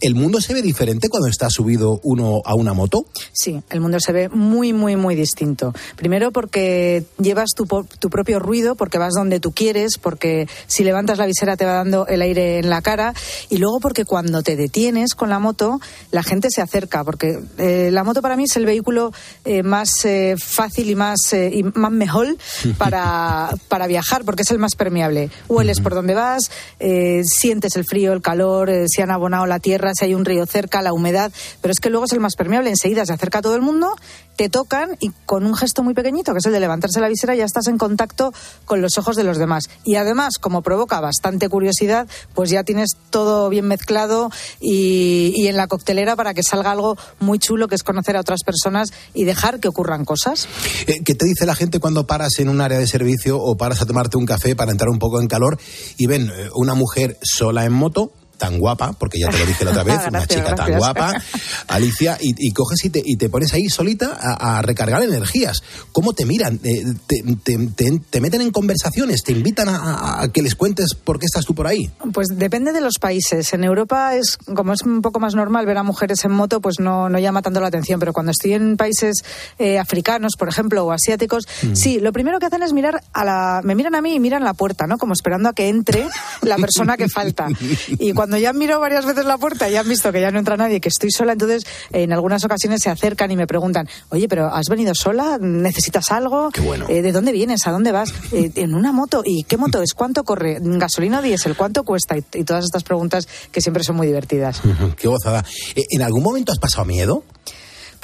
¿el 0.00 0.14
mundo 0.14 0.40
se 0.40 0.54
ve 0.54 0.62
diferente 0.62 1.10
cuando 1.10 1.28
está 1.28 1.50
subido 1.50 2.00
uno 2.04 2.40
a 2.46 2.54
una 2.54 2.72
moto? 2.72 3.04
Sí, 3.34 3.62
el 3.68 3.82
mundo 3.82 4.00
se 4.00 4.12
ve 4.12 4.30
muy, 4.30 4.72
muy, 4.72 4.96
muy 4.96 5.14
distinto. 5.14 5.74
Primero 5.94 6.32
porque 6.32 7.04
llevas 7.18 7.50
tu, 7.54 7.66
tu 7.66 8.08
propio 8.08 8.38
ruido, 8.38 8.76
porque 8.76 8.96
vas 8.96 9.12
donde 9.12 9.40
tú 9.40 9.52
quieres, 9.52 9.98
porque 9.98 10.48
si 10.68 10.84
levantas 10.84 11.18
la 11.18 11.26
visera 11.26 11.58
te 11.58 11.66
va 11.66 11.74
dando 11.74 12.06
el 12.06 12.22
aire 12.22 12.60
en 12.60 12.70
la 12.70 12.80
cara. 12.80 13.12
Y 13.50 13.58
luego 13.58 13.78
porque 13.80 14.06
cuando 14.06 14.42
te 14.42 14.56
detienes 14.56 15.14
con 15.14 15.28
la 15.28 15.38
moto, 15.38 15.80
la 16.12 16.22
gente 16.22 16.48
se 16.50 16.62
acerca, 16.62 17.04
porque 17.04 17.40
eh, 17.58 17.73
la 17.90 18.04
moto 18.04 18.22
para 18.22 18.36
mí 18.36 18.44
es 18.44 18.56
el 18.56 18.66
vehículo 18.66 19.12
eh, 19.44 19.62
más 19.62 20.04
eh, 20.04 20.34
fácil 20.38 20.90
y 20.90 20.94
más, 20.94 21.32
eh, 21.32 21.50
y 21.52 21.62
más 21.62 21.92
mejor 21.92 22.36
para, 22.78 23.50
para 23.68 23.86
viajar, 23.86 24.24
porque 24.24 24.42
es 24.42 24.50
el 24.50 24.58
más 24.58 24.74
permeable. 24.76 25.30
Hueles 25.48 25.80
por 25.80 25.94
donde 25.94 26.14
vas, 26.14 26.50
eh, 26.80 27.22
sientes 27.24 27.76
el 27.76 27.84
frío, 27.84 28.12
el 28.12 28.22
calor, 28.22 28.70
eh, 28.70 28.86
si 28.88 29.02
han 29.02 29.10
abonado 29.10 29.46
la 29.46 29.58
tierra, 29.58 29.92
si 29.94 30.06
hay 30.06 30.14
un 30.14 30.24
río 30.24 30.46
cerca, 30.46 30.82
la 30.82 30.92
humedad, 30.92 31.32
pero 31.60 31.72
es 31.72 31.80
que 31.80 31.90
luego 31.90 32.06
es 32.06 32.12
el 32.12 32.20
más 32.20 32.36
permeable. 32.36 32.70
Enseguida 32.70 33.06
se 33.06 33.12
acerca 33.12 33.42
todo 33.42 33.56
el 33.56 33.62
mundo, 33.62 33.94
te 34.36 34.48
tocan 34.48 34.96
y 35.00 35.10
con 35.26 35.46
un 35.46 35.54
gesto 35.54 35.82
muy 35.82 35.94
pequeñito, 35.94 36.32
que 36.32 36.38
es 36.38 36.46
el 36.46 36.52
de 36.52 36.60
levantarse 36.60 37.00
la 37.00 37.08
visera, 37.08 37.34
ya 37.34 37.44
estás 37.44 37.66
en 37.68 37.78
contacto 37.78 38.32
con 38.64 38.80
los 38.80 38.98
ojos 38.98 39.16
de 39.16 39.24
los 39.24 39.38
demás. 39.38 39.64
Y 39.84 39.96
además, 39.96 40.38
como 40.40 40.62
provoca 40.62 41.00
bastante 41.00 41.48
curiosidad, 41.48 42.08
pues 42.34 42.50
ya 42.50 42.64
tienes 42.64 42.90
todo 43.10 43.48
bien 43.48 43.66
mezclado 43.66 44.30
y, 44.60 45.32
y 45.36 45.48
en 45.48 45.56
la 45.56 45.66
coctelera 45.66 46.16
para 46.16 46.34
que 46.34 46.42
salga 46.42 46.72
algo 46.72 46.96
muy 47.20 47.38
chulo, 47.38 47.68
que 47.68 47.74
es 47.74 47.82
conocer 47.82 48.16
a 48.16 48.20
otras 48.20 48.42
personas 48.44 48.92
y 49.12 49.24
dejar 49.24 49.60
que 49.60 49.68
ocurran 49.68 50.04
cosas. 50.04 50.48
Eh, 50.86 51.02
¿Qué 51.04 51.14
te 51.14 51.26
dice 51.26 51.46
la 51.46 51.54
gente 51.54 51.80
cuando 51.80 52.06
paras 52.06 52.38
en 52.38 52.48
un 52.48 52.60
área 52.60 52.78
de 52.78 52.86
servicio 52.86 53.38
o 53.40 53.56
paras 53.56 53.82
a 53.82 53.86
tomarte 53.86 54.16
un 54.16 54.26
café 54.26 54.56
para 54.56 54.72
entrar 54.72 54.90
un 54.90 54.98
poco 54.98 55.20
en 55.20 55.28
calor 55.28 55.58
y 55.96 56.06
ven 56.06 56.28
eh, 56.28 56.50
una 56.54 56.74
mujer 56.74 57.18
sola 57.22 57.64
en 57.64 57.72
moto? 57.72 58.12
Tan 58.44 58.58
guapa, 58.58 58.92
porque 58.92 59.18
ya 59.18 59.30
te 59.30 59.38
lo 59.38 59.46
dije 59.46 59.64
la 59.64 59.70
otra 59.70 59.82
vez, 59.84 59.94
gracias, 59.94 60.12
una 60.12 60.26
chica 60.26 60.42
gracias. 60.42 60.66
tan 60.66 60.78
guapa, 60.78 61.14
Alicia, 61.68 62.18
y, 62.20 62.34
y 62.36 62.52
coges 62.52 62.84
y 62.84 62.90
te, 62.90 63.02
y 63.02 63.16
te, 63.16 63.30
pones 63.30 63.54
ahí 63.54 63.68
solita 63.70 64.18
a, 64.20 64.58
a, 64.58 64.62
recargar 64.62 65.02
energías. 65.02 65.62
¿Cómo 65.92 66.12
te 66.12 66.26
miran? 66.26 66.60
Eh, 66.62 66.84
te, 67.06 67.22
te, 67.42 68.00
te, 68.10 68.20
meten 68.20 68.42
en 68.42 68.50
conversaciones? 68.50 69.22
¿Te 69.22 69.32
invitan 69.32 69.68
a, 69.68 70.22
a, 70.22 70.28
que 70.28 70.42
les 70.42 70.54
cuentes 70.54 70.94
por 70.94 71.18
qué 71.18 71.26
estás 71.26 71.46
tú 71.46 71.54
por 71.54 71.66
ahí? 71.66 71.90
Pues 72.12 72.28
depende 72.28 72.72
de 72.72 72.82
los 72.82 72.98
países. 73.00 73.54
En 73.54 73.64
Europa 73.64 74.14
es, 74.14 74.36
como 74.54 74.74
es 74.74 74.82
un 74.82 75.00
poco 75.00 75.20
más 75.20 75.34
normal 75.34 75.64
ver 75.64 75.78
a 75.78 75.82
mujeres 75.82 76.24
en 76.24 76.32
moto, 76.32 76.60
pues 76.60 76.80
no, 76.80 77.08
no 77.08 77.18
llama 77.18 77.40
tanto 77.40 77.60
la 77.60 77.68
atención, 77.68 77.98
pero 77.98 78.12
cuando 78.12 78.32
estoy 78.32 78.52
en 78.52 78.76
países 78.76 79.24
eh, 79.58 79.78
africanos, 79.78 80.32
por 80.38 80.48
ejemplo, 80.48 80.84
o 80.84 80.92
asiáticos, 80.92 81.44
mm. 81.62 81.74
sí, 81.74 81.98
lo 82.00 82.12
primero 82.12 82.38
que 82.38 82.46
hacen 82.46 82.62
es 82.62 82.72
mirar 82.74 83.02
a 83.12 83.24
la, 83.24 83.60
me 83.64 83.74
miran 83.74 83.94
a 83.94 84.02
mí 84.02 84.14
y 84.14 84.20
miran 84.20 84.44
la 84.44 84.52
puerta, 84.52 84.86
¿no? 84.86 84.98
Como 84.98 85.14
esperando 85.14 85.48
a 85.48 85.54
que 85.54 85.68
entre 85.68 86.06
la 86.42 86.56
persona 86.56 86.96
que 86.96 87.08
falta. 87.08 87.48
Y 87.98 88.12
cuando 88.12 88.33
ya 88.38 88.52
miro 88.52 88.80
varias 88.80 89.04
veces 89.06 89.24
la 89.24 89.38
puerta 89.38 89.68
y 89.68 89.76
han 89.76 89.88
visto 89.88 90.12
que 90.12 90.20
ya 90.20 90.30
no 90.30 90.38
entra 90.38 90.56
nadie, 90.56 90.80
que 90.80 90.88
estoy 90.88 91.10
sola, 91.10 91.32
entonces 91.32 91.64
en 91.92 92.12
algunas 92.12 92.44
ocasiones 92.44 92.82
se 92.82 92.90
acercan 92.90 93.30
y 93.30 93.36
me 93.36 93.46
preguntan, 93.46 93.88
oye, 94.10 94.28
pero 94.28 94.46
¿has 94.46 94.66
venido 94.68 94.92
sola? 94.94 95.38
¿Necesitas 95.40 96.10
algo? 96.10 96.50
Qué 96.50 96.60
bueno. 96.60 96.86
eh, 96.88 97.02
¿De 97.02 97.12
dónde 97.12 97.32
vienes? 97.32 97.66
¿A 97.66 97.70
dónde 97.70 97.92
vas? 97.92 98.12
Eh, 98.32 98.50
en 98.56 98.74
una 98.74 98.92
moto. 98.92 99.22
¿Y 99.24 99.44
qué 99.44 99.56
moto 99.56 99.82
es? 99.82 99.94
¿Cuánto 99.94 100.24
corre? 100.24 100.58
¿Gasolina 100.60 101.18
o 101.20 101.22
diésel? 101.22 101.56
¿Cuánto 101.56 101.84
cuesta? 101.84 102.16
Y, 102.16 102.24
y, 102.34 102.44
todas 102.44 102.64
estas 102.64 102.82
preguntas 102.84 103.28
que 103.50 103.60
siempre 103.60 103.84
son 103.84 103.96
muy 103.96 104.06
divertidas. 104.06 104.60
qué 104.96 105.08
gozada. 105.08 105.44
Eh, 105.74 105.84
¿En 105.90 106.02
algún 106.02 106.22
momento 106.22 106.52
has 106.52 106.58
pasado 106.58 106.84
miedo? 106.84 107.24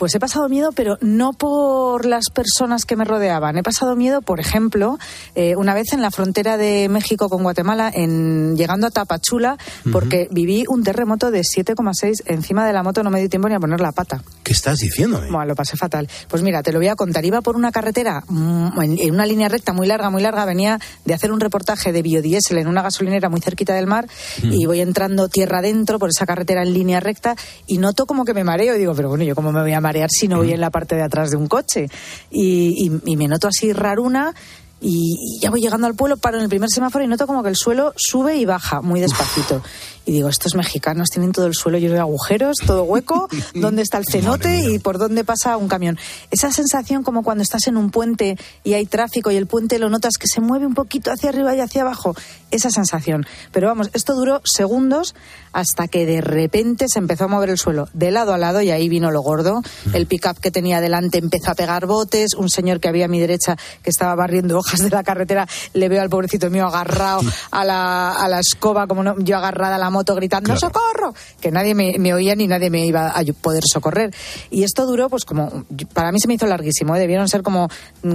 Pues 0.01 0.15
he 0.15 0.19
pasado 0.19 0.49
miedo, 0.49 0.71
pero 0.75 0.97
no 1.03 1.35
por 1.35 2.07
las 2.07 2.31
personas 2.31 2.87
que 2.87 2.97
me 2.97 3.05
rodeaban. 3.05 3.59
He 3.59 3.63
pasado 3.63 3.97
miedo, 3.97 4.23
por 4.23 4.41
ejemplo, 4.41 4.99
eh, 5.35 5.57
una 5.57 5.75
vez 5.75 5.93
en 5.93 6.01
la 6.01 6.11
frontera 6.11 6.57
de 6.57 6.89
México 6.89 7.29
con 7.29 7.43
Guatemala, 7.43 7.93
en, 7.95 8.57
llegando 8.57 8.87
a 8.87 8.91
Tapachula, 8.91 9.59
porque 9.93 10.23
uh 10.23 10.33
-huh. 10.33 10.35
viví 10.35 10.65
un 10.71 10.85
terremoto 10.85 11.31
de 11.31 11.43
7,6 11.43 12.23
encima 12.25 12.67
de 12.67 12.73
la 12.73 12.83
moto, 12.83 13.03
no 13.03 13.11
me 13.11 13.21
dio 13.21 13.29
tiempo 13.29 13.51
ni 13.51 13.57
a 13.57 13.61
poner 13.61 13.79
la 13.83 13.93
pata. 13.93 14.23
¿Qué 14.43 14.55
estás 14.55 14.79
diciendo? 14.79 15.21
Bueno, 15.21 15.45
lo 15.45 15.55
pasé 15.55 15.77
fatal. 15.77 16.09
Pues 16.29 16.43
mira, 16.43 16.63
te 16.63 16.73
lo 16.73 16.79
voy 16.79 16.89
a 16.89 16.97
contar. 16.97 17.23
Iba 17.27 17.43
por 17.43 17.55
una 17.55 17.71
carretera, 17.71 18.23
mm, 18.27 18.81
en, 18.81 18.99
en, 19.01 19.13
una 19.13 19.27
línea 19.27 19.51
recta 19.51 19.75
muy 19.75 19.87
larga, 19.87 20.09
muy 20.09 20.23
larga. 20.23 20.47
Venía 20.47 20.79
de 21.05 21.13
hacer 21.13 21.31
un 21.31 21.41
reportaje 21.41 21.93
de 21.93 22.01
biodiesel 22.01 22.57
en 22.57 22.69
una 22.69 22.81
gasolinera 22.81 23.29
muy 23.29 23.43
cerquita 23.43 23.75
del 23.75 23.87
mar 23.87 24.07
uh 24.07 24.47
-huh. 24.47 24.63
y 24.63 24.65
voy 24.65 24.81
entrando 24.81 25.29
tierra 25.29 25.59
adentro 25.59 25.99
por 25.99 26.09
esa 26.09 26.25
carretera 26.25 26.63
en 26.63 26.73
línea 26.73 27.01
recta 27.01 27.37
y 27.67 27.77
noto 27.77 28.07
como 28.07 28.25
que 28.25 28.33
me 28.33 28.45
mareo. 28.45 28.75
Y 28.77 28.79
digo, 28.79 28.95
pero 28.95 29.11
bueno, 29.11 29.25
¿yo 29.25 29.35
cómo 29.35 29.53
me 29.53 29.61
voy 29.61 29.75
a 29.75 29.81
marear 29.83 29.90
si 30.09 30.29
no 30.29 30.39
voy 30.39 30.53
en 30.53 30.61
la 30.61 30.71
parte 30.71 30.97
de 30.97 31.03
atrás 31.03 31.31
de 31.31 31.37
un 31.37 31.47
coche? 31.47 31.89
Y, 32.31 32.89
y, 32.89 33.13
y 33.13 33.17
me 33.17 33.29
noto 33.29 33.49
así 33.49 33.73
raruna 33.73 34.35
y, 34.81 35.17
y, 35.21 35.41
ya 35.41 35.51
voy 35.51 35.61
llegando 35.61 35.87
al 35.87 35.95
pueblo, 35.95 36.17
paro 36.17 36.39
en 36.39 36.45
el 36.45 36.49
primer 36.49 36.71
semáforo 36.71 37.05
y 37.05 37.09
noto 37.09 37.27
como 37.27 37.43
que 37.43 37.51
el 37.51 37.57
suelo 37.57 37.93
sube 37.97 38.37
y 38.37 38.45
baja 38.45 38.81
muy 38.81 39.01
despacito. 39.01 39.63
Y 40.07 40.13
digo, 40.13 40.29
estos 40.29 40.55
mexicanos 40.55 41.11
tienen 41.11 41.33
todo 41.33 41.47
el 41.47 41.55
suelo 41.55 41.79
lleno 41.79 41.95
de 41.95 42.01
agujeros, 42.01 42.57
todo 42.67 42.85
hueco, 42.85 43.29
¿dónde 43.55 43.83
está 43.83 43.99
el 43.99 44.07
cenote 44.07 44.71
y 44.71 44.79
por 44.79 44.99
dónde 44.99 45.25
pasa 45.25 45.57
un 45.57 45.69
camión? 45.69 45.99
Esa 46.31 46.51
sensación 46.53 47.03
como 47.03 47.23
cuando 47.23 47.43
estás 47.43 47.67
en 47.67 47.77
un 47.77 47.91
puente 47.91 48.37
y 48.65 48.75
hay 48.75 48.87
tráfico 48.87 49.31
y 49.31 49.37
el 49.37 49.47
puente 49.47 49.79
lo 49.79 49.91
notas 49.91 50.15
que 50.19 50.27
se 50.27 50.41
mueve 50.41 50.67
un 50.67 50.75
poquito 50.75 51.13
hacia 51.13 51.29
arriba 51.29 51.55
y 51.55 51.61
hacia 51.61 51.83
abajo, 51.83 52.15
esa 52.51 52.71
sensación. 52.71 53.27
Pero 53.53 53.69
vamos, 53.69 53.91
esto 53.93 54.15
duró 54.15 54.41
segundos 54.45 55.15
hasta 55.53 55.89
que 55.89 56.07
de 56.07 56.21
repente 56.21 56.87
se 56.89 56.99
empezó 56.99 57.25
a 57.25 57.29
mover 57.29 57.51
el 57.51 57.59
suelo 57.59 57.89
de 57.93 58.11
lado 58.11 58.33
a 58.33 58.39
lado 58.39 58.63
y 58.63 58.71
ahí 58.71 58.89
vino 58.89 59.11
lo 59.11 59.21
gordo. 59.21 59.63
El 59.93 60.07
pick-up 60.07 60.41
que 60.41 60.51
tenía 60.51 60.81
delante 60.81 61.19
empezó 61.19 61.51
a 61.51 61.55
pegar 61.55 61.87
botes, 61.87 62.35
un 62.35 62.49
señor 62.49 62.81
que 62.81 62.89
había 62.89 63.07
a 63.07 63.09
mi 63.09 63.21
derecha 63.21 63.57
que 63.83 63.91
estaba 63.91 64.15
barriendo 64.15 64.59
hojas 64.59 64.81
de 64.81 64.91
la 64.91 65.03
carretera, 65.03 65.47
le 65.75 65.89
veo 65.89 66.03
al 66.03 66.11
pobrecito 66.11 66.51
mío 66.51 66.67
agarrado 66.67 67.21
a 67.51 67.65
la, 67.65 68.13
a 68.13 68.29
la 68.29 68.41
escoba, 68.41 68.87
como 68.87 69.03
no, 69.03 69.19
yo 69.19 69.37
agarrada 69.37 69.77
a 69.77 69.79
la 69.79 69.90
moto 69.91 70.15
gritando 70.15 70.55
claro. 70.55 70.61
¡socorro! 70.61 71.15
Que 71.41 71.51
nadie 71.51 71.75
me, 71.75 71.99
me, 71.99 72.15
oía 72.15 72.35
ni 72.35 72.47
nadie 72.47 72.71
me 72.71 72.87
iba 72.87 73.09
a 73.09 73.23
poder 73.41 73.65
socorrer. 73.71 74.15
Y 74.51 74.65
esto 74.65 74.87
duró, 74.87 75.09
pues 75.09 75.25
como, 75.25 75.65
para 75.93 76.13
mí 76.13 76.21
se 76.21 76.29
me 76.29 76.35
hizo 76.35 76.47
larguísimo, 76.47 76.97
¿eh? 76.97 77.01
debieron 77.01 77.29
ser 77.29 77.43
como 77.43 77.69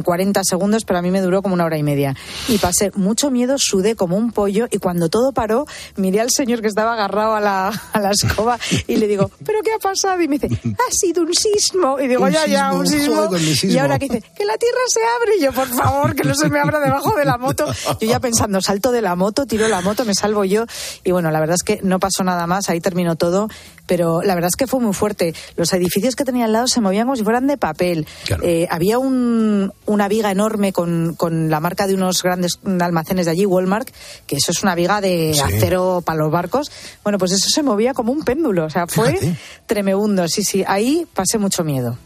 40 0.04 0.42
segundos, 0.44 0.86
pero 0.86 1.00
a 1.00 1.02
mí 1.02 1.12
me 1.12 1.22
duró 1.22 1.42
como 1.42 1.54
una 1.54 1.66
hora 1.66 1.78
y 1.78 1.84
media. 1.84 2.16
Y 2.48 2.58
pasé 2.58 2.92
mucho 2.96 3.32
miedo, 3.32 3.56
sudé 3.58 3.96
como 3.96 4.18
un 4.18 4.32
pollo 4.32 4.68
y 4.72 4.78
cuando 4.78 5.10
todo 5.10 5.32
paró, 5.32 5.66
miré 5.96 6.22
al 6.22 6.32
señor 6.32 6.62
que 6.62 6.68
estaba 6.68 6.94
agarrado 6.94 7.36
a 7.36 7.42
la, 7.42 7.68
a 7.94 8.00
la 8.00 8.12
escoba 8.12 8.58
y 8.88 8.96
le 8.98 9.08
digo, 9.08 9.32
¿pero 9.46 9.60
qué 9.64 9.72
ha 9.74 9.80
pasado? 9.80 10.22
Y 10.22 10.28
me 10.28 10.38
dice, 10.38 10.60
ha 10.66 10.92
sido 10.92 11.24
un 11.24 11.34
sismo. 11.34 12.00
Y 12.00 12.08
digo, 12.08 12.24
un 12.24 12.32
ya, 12.32 12.42
sismo, 12.42 12.54
ya, 12.54 12.74
un 12.74 12.88
sismo. 12.88 13.38
sismo. 13.38 13.72
Y 13.72 13.78
ahora 13.78 14.00
que 14.00 14.06
dice, 14.08 14.24
que 14.36 14.46
la 14.46 14.58
tierra 14.58 14.80
se 14.88 15.00
abre. 15.02 15.38
Y 15.38 15.42
yo, 15.44 15.52
por 15.52 15.68
favor, 15.68 16.16
que 16.16 16.24
no 16.24 16.36
se 16.36 16.50
me 16.50 16.60
abra 16.60 16.80
debajo 16.80 17.16
de 17.16 17.26
la 17.26 17.38
moto. 17.38 17.66
Yo 18.00 18.08
ya 18.08 18.20
pensando, 18.20 18.62
salto 18.62 18.92
de 18.92 19.02
la 19.02 19.16
moto, 19.16 19.46
tiro 19.46 19.68
la 19.68 19.82
moto, 19.82 20.06
me 20.06 20.14
salvo 20.14 20.46
yo. 20.46 20.66
Y 21.04 21.12
bueno, 21.12 21.32
la 21.32 21.40
verdad 21.40 21.56
es 21.56 21.64
que 21.64 21.65
no 21.84 22.00
pasó 22.00 22.24
nada 22.24 22.48
más, 22.48 22.70
ahí 22.70 22.80
terminó 22.80 23.16
todo, 23.16 23.48
pero 23.88 24.22
la 24.22 24.34
verdad 24.36 24.50
es 24.50 24.56
que 24.56 24.68
fue 24.68 24.80
muy 24.80 24.94
fuerte. 24.94 25.34
Los 25.56 25.72
edificios 25.74 26.16
que 26.16 26.24
tenía 26.24 26.46
al 26.46 26.54
lado 26.54 26.68
se 26.68 26.82
movían 26.82 27.06
como 27.06 27.16
si 27.16 27.24
fueran 27.24 27.48
de 27.48 27.58
papel. 27.58 28.08
Claro. 28.26 28.44
Eh, 28.44 28.68
había 28.70 28.98
un, 29.00 29.72
una 29.86 30.08
viga 30.08 30.32
enorme 30.32 30.74
con, 30.74 31.16
con, 31.16 31.50
la 31.50 31.60
marca 31.60 31.88
de 31.88 31.94
unos 31.94 32.24
grandes 32.24 32.60
almacenes 32.80 33.26
de 33.26 33.32
allí, 33.32 33.46
Walmart, 33.46 33.90
que 34.26 34.38
eso 34.38 34.52
es 34.52 34.64
una 34.64 34.76
viga 34.76 35.02
de 35.02 35.34
sí. 35.34 35.42
acero 35.42 36.02
para 36.06 36.20
los 36.20 36.32
barcos. 36.32 36.72
Bueno, 37.04 37.18
pues 37.18 37.32
eso 37.32 37.50
se 37.50 37.64
movía 37.64 37.94
como 37.94 38.12
un 38.12 38.24
péndulo, 38.24 38.66
o 38.66 38.70
sea, 38.70 38.88
fue 38.88 39.12
Fíjate. 39.12 39.38
tremebundo. 39.68 40.28
Sí, 40.28 40.44
sí, 40.44 40.64
ahí 40.68 41.06
pasé 41.14 41.38
mucho 41.38 41.64
miedo. 41.64 41.98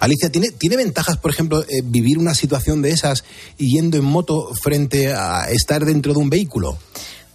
Alicia, 0.00 0.30
¿tiene, 0.30 0.50
¿tiene 0.50 0.76
ventajas, 0.76 1.16
por 1.16 1.30
ejemplo, 1.30 1.62
eh, 1.62 1.82
vivir 1.84 2.18
una 2.18 2.34
situación 2.34 2.82
de 2.82 2.90
esas 2.90 3.24
yendo 3.56 3.96
en 3.96 4.04
moto 4.04 4.50
frente 4.60 5.12
a 5.12 5.50
estar 5.50 5.84
dentro 5.84 6.12
de 6.12 6.18
un 6.18 6.30
vehículo? 6.30 6.78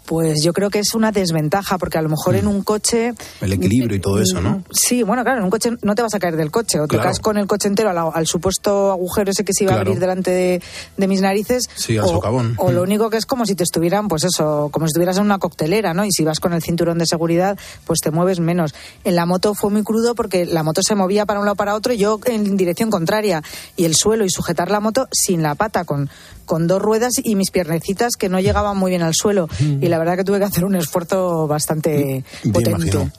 Pues 0.06 0.44
yo 0.44 0.54
creo 0.54 0.70
que 0.70 0.80
es 0.80 0.94
una 0.94 1.12
desventaja, 1.12 1.78
porque 1.78 1.98
a 1.98 2.02
lo 2.02 2.10
mejor 2.10 2.36
mm. 2.36 2.38
en 2.38 2.48
un 2.48 2.62
coche. 2.64 3.14
El 3.42 3.54
equilibrio 3.54 3.98
y 3.98 4.00
todo 4.00 4.22
eso, 4.22 4.42
¿no? 4.42 4.64
Sí, 4.72 5.04
bueno, 5.04 5.24
claro, 5.24 5.40
en 5.40 5.46
un 5.46 5.50
coche 5.50 5.72
no 5.82 5.96
te 5.96 6.02
vas 6.02 6.14
a 6.14 6.20
caer 6.20 6.36
del 6.36 6.52
coche, 6.52 6.80
o 6.80 6.88
te 6.88 6.98
caes 6.98 7.20
con 7.20 7.38
el 7.38 7.48
coche 7.48 7.68
entero 7.68 7.90
al, 7.90 7.98
al, 7.98 8.28
supuesto 8.28 8.92
agujero 8.92 9.32
ese 9.32 9.44
que 9.44 9.54
se 9.54 9.64
iba 9.64 9.72
claro. 9.72 9.80
a 9.80 9.84
abrir 9.84 10.00
delante 10.00 10.32
de, 10.32 10.62
de 10.98 11.08
mis 11.08 11.22
narices. 11.22 11.70
Sí, 11.76 11.98
al 11.98 12.06
o, 12.06 12.08
socavón. 12.10 12.56
O 12.58 12.72
lo 12.72 12.84
único 12.84 13.10
que 13.10 13.18
es 13.18 13.26
como 13.26 13.46
si 13.46 13.56
te 13.56 13.64
estuvieran, 13.64 14.08
pues 14.08 14.24
eso, 14.24 14.70
como 14.72 14.86
si 14.86 14.92
estuvieras 14.92 15.18
en 15.18 15.24
una 15.24 15.40
coctelera, 15.40 15.94
¿no? 15.94 16.06
Y 16.06 16.12
si 16.12 16.24
vas 16.24 16.40
con 16.40 16.54
el 16.54 16.62
cinturón 16.62 16.98
de 16.98 17.06
seguridad, 17.06 17.58
pues 17.86 18.00
te 18.00 18.12
mueves 18.12 18.40
menos. 18.40 18.74
En 19.04 19.16
la 19.16 19.26
moto 19.26 19.54
fue 19.54 19.72
muy 19.72 19.84
crudo 19.84 20.16
porque 20.16 20.46
la 20.46 20.64
moto 20.64 20.82
se 20.82 20.96
movía 20.96 21.26
para 21.26 21.40
un 21.40 21.46
lado 21.46 21.56
para 21.56 21.76
otro 21.76 21.94
y 21.94 21.98
yo 21.98 22.20
en 22.26 22.58
dirección 22.58 22.90
contraria. 22.90 23.42
Y 23.76 23.86
el 23.86 23.96
suelo 23.96 24.26
y 24.26 24.30
sujetar 24.30 24.70
la 24.70 24.80
moto 24.80 25.08
sin 25.12 25.42
la 25.42 25.56
pata, 25.56 25.86
con, 25.86 26.10
con 26.46 26.68
dos 26.68 26.82
ruedas 26.82 27.14
y 27.24 27.36
mis 27.36 27.52
piernecitas 27.52 28.14
que 28.18 28.30
no 28.30 28.40
llegaban 28.40 28.78
muy 28.78 28.92
bien 28.92 29.02
al 29.02 29.14
suelo. 29.16 29.48
Mm. 29.60 29.84
Y 29.84 29.88
la 29.88 29.98
verdad 29.98 30.16
que 30.18 30.24
tuve 30.24 30.40
que 30.40 30.46
hacer 30.46 30.66
un 30.66 30.76
esfuerzo 30.76 31.48
bastante 31.48 32.24
potente. 32.54 33.10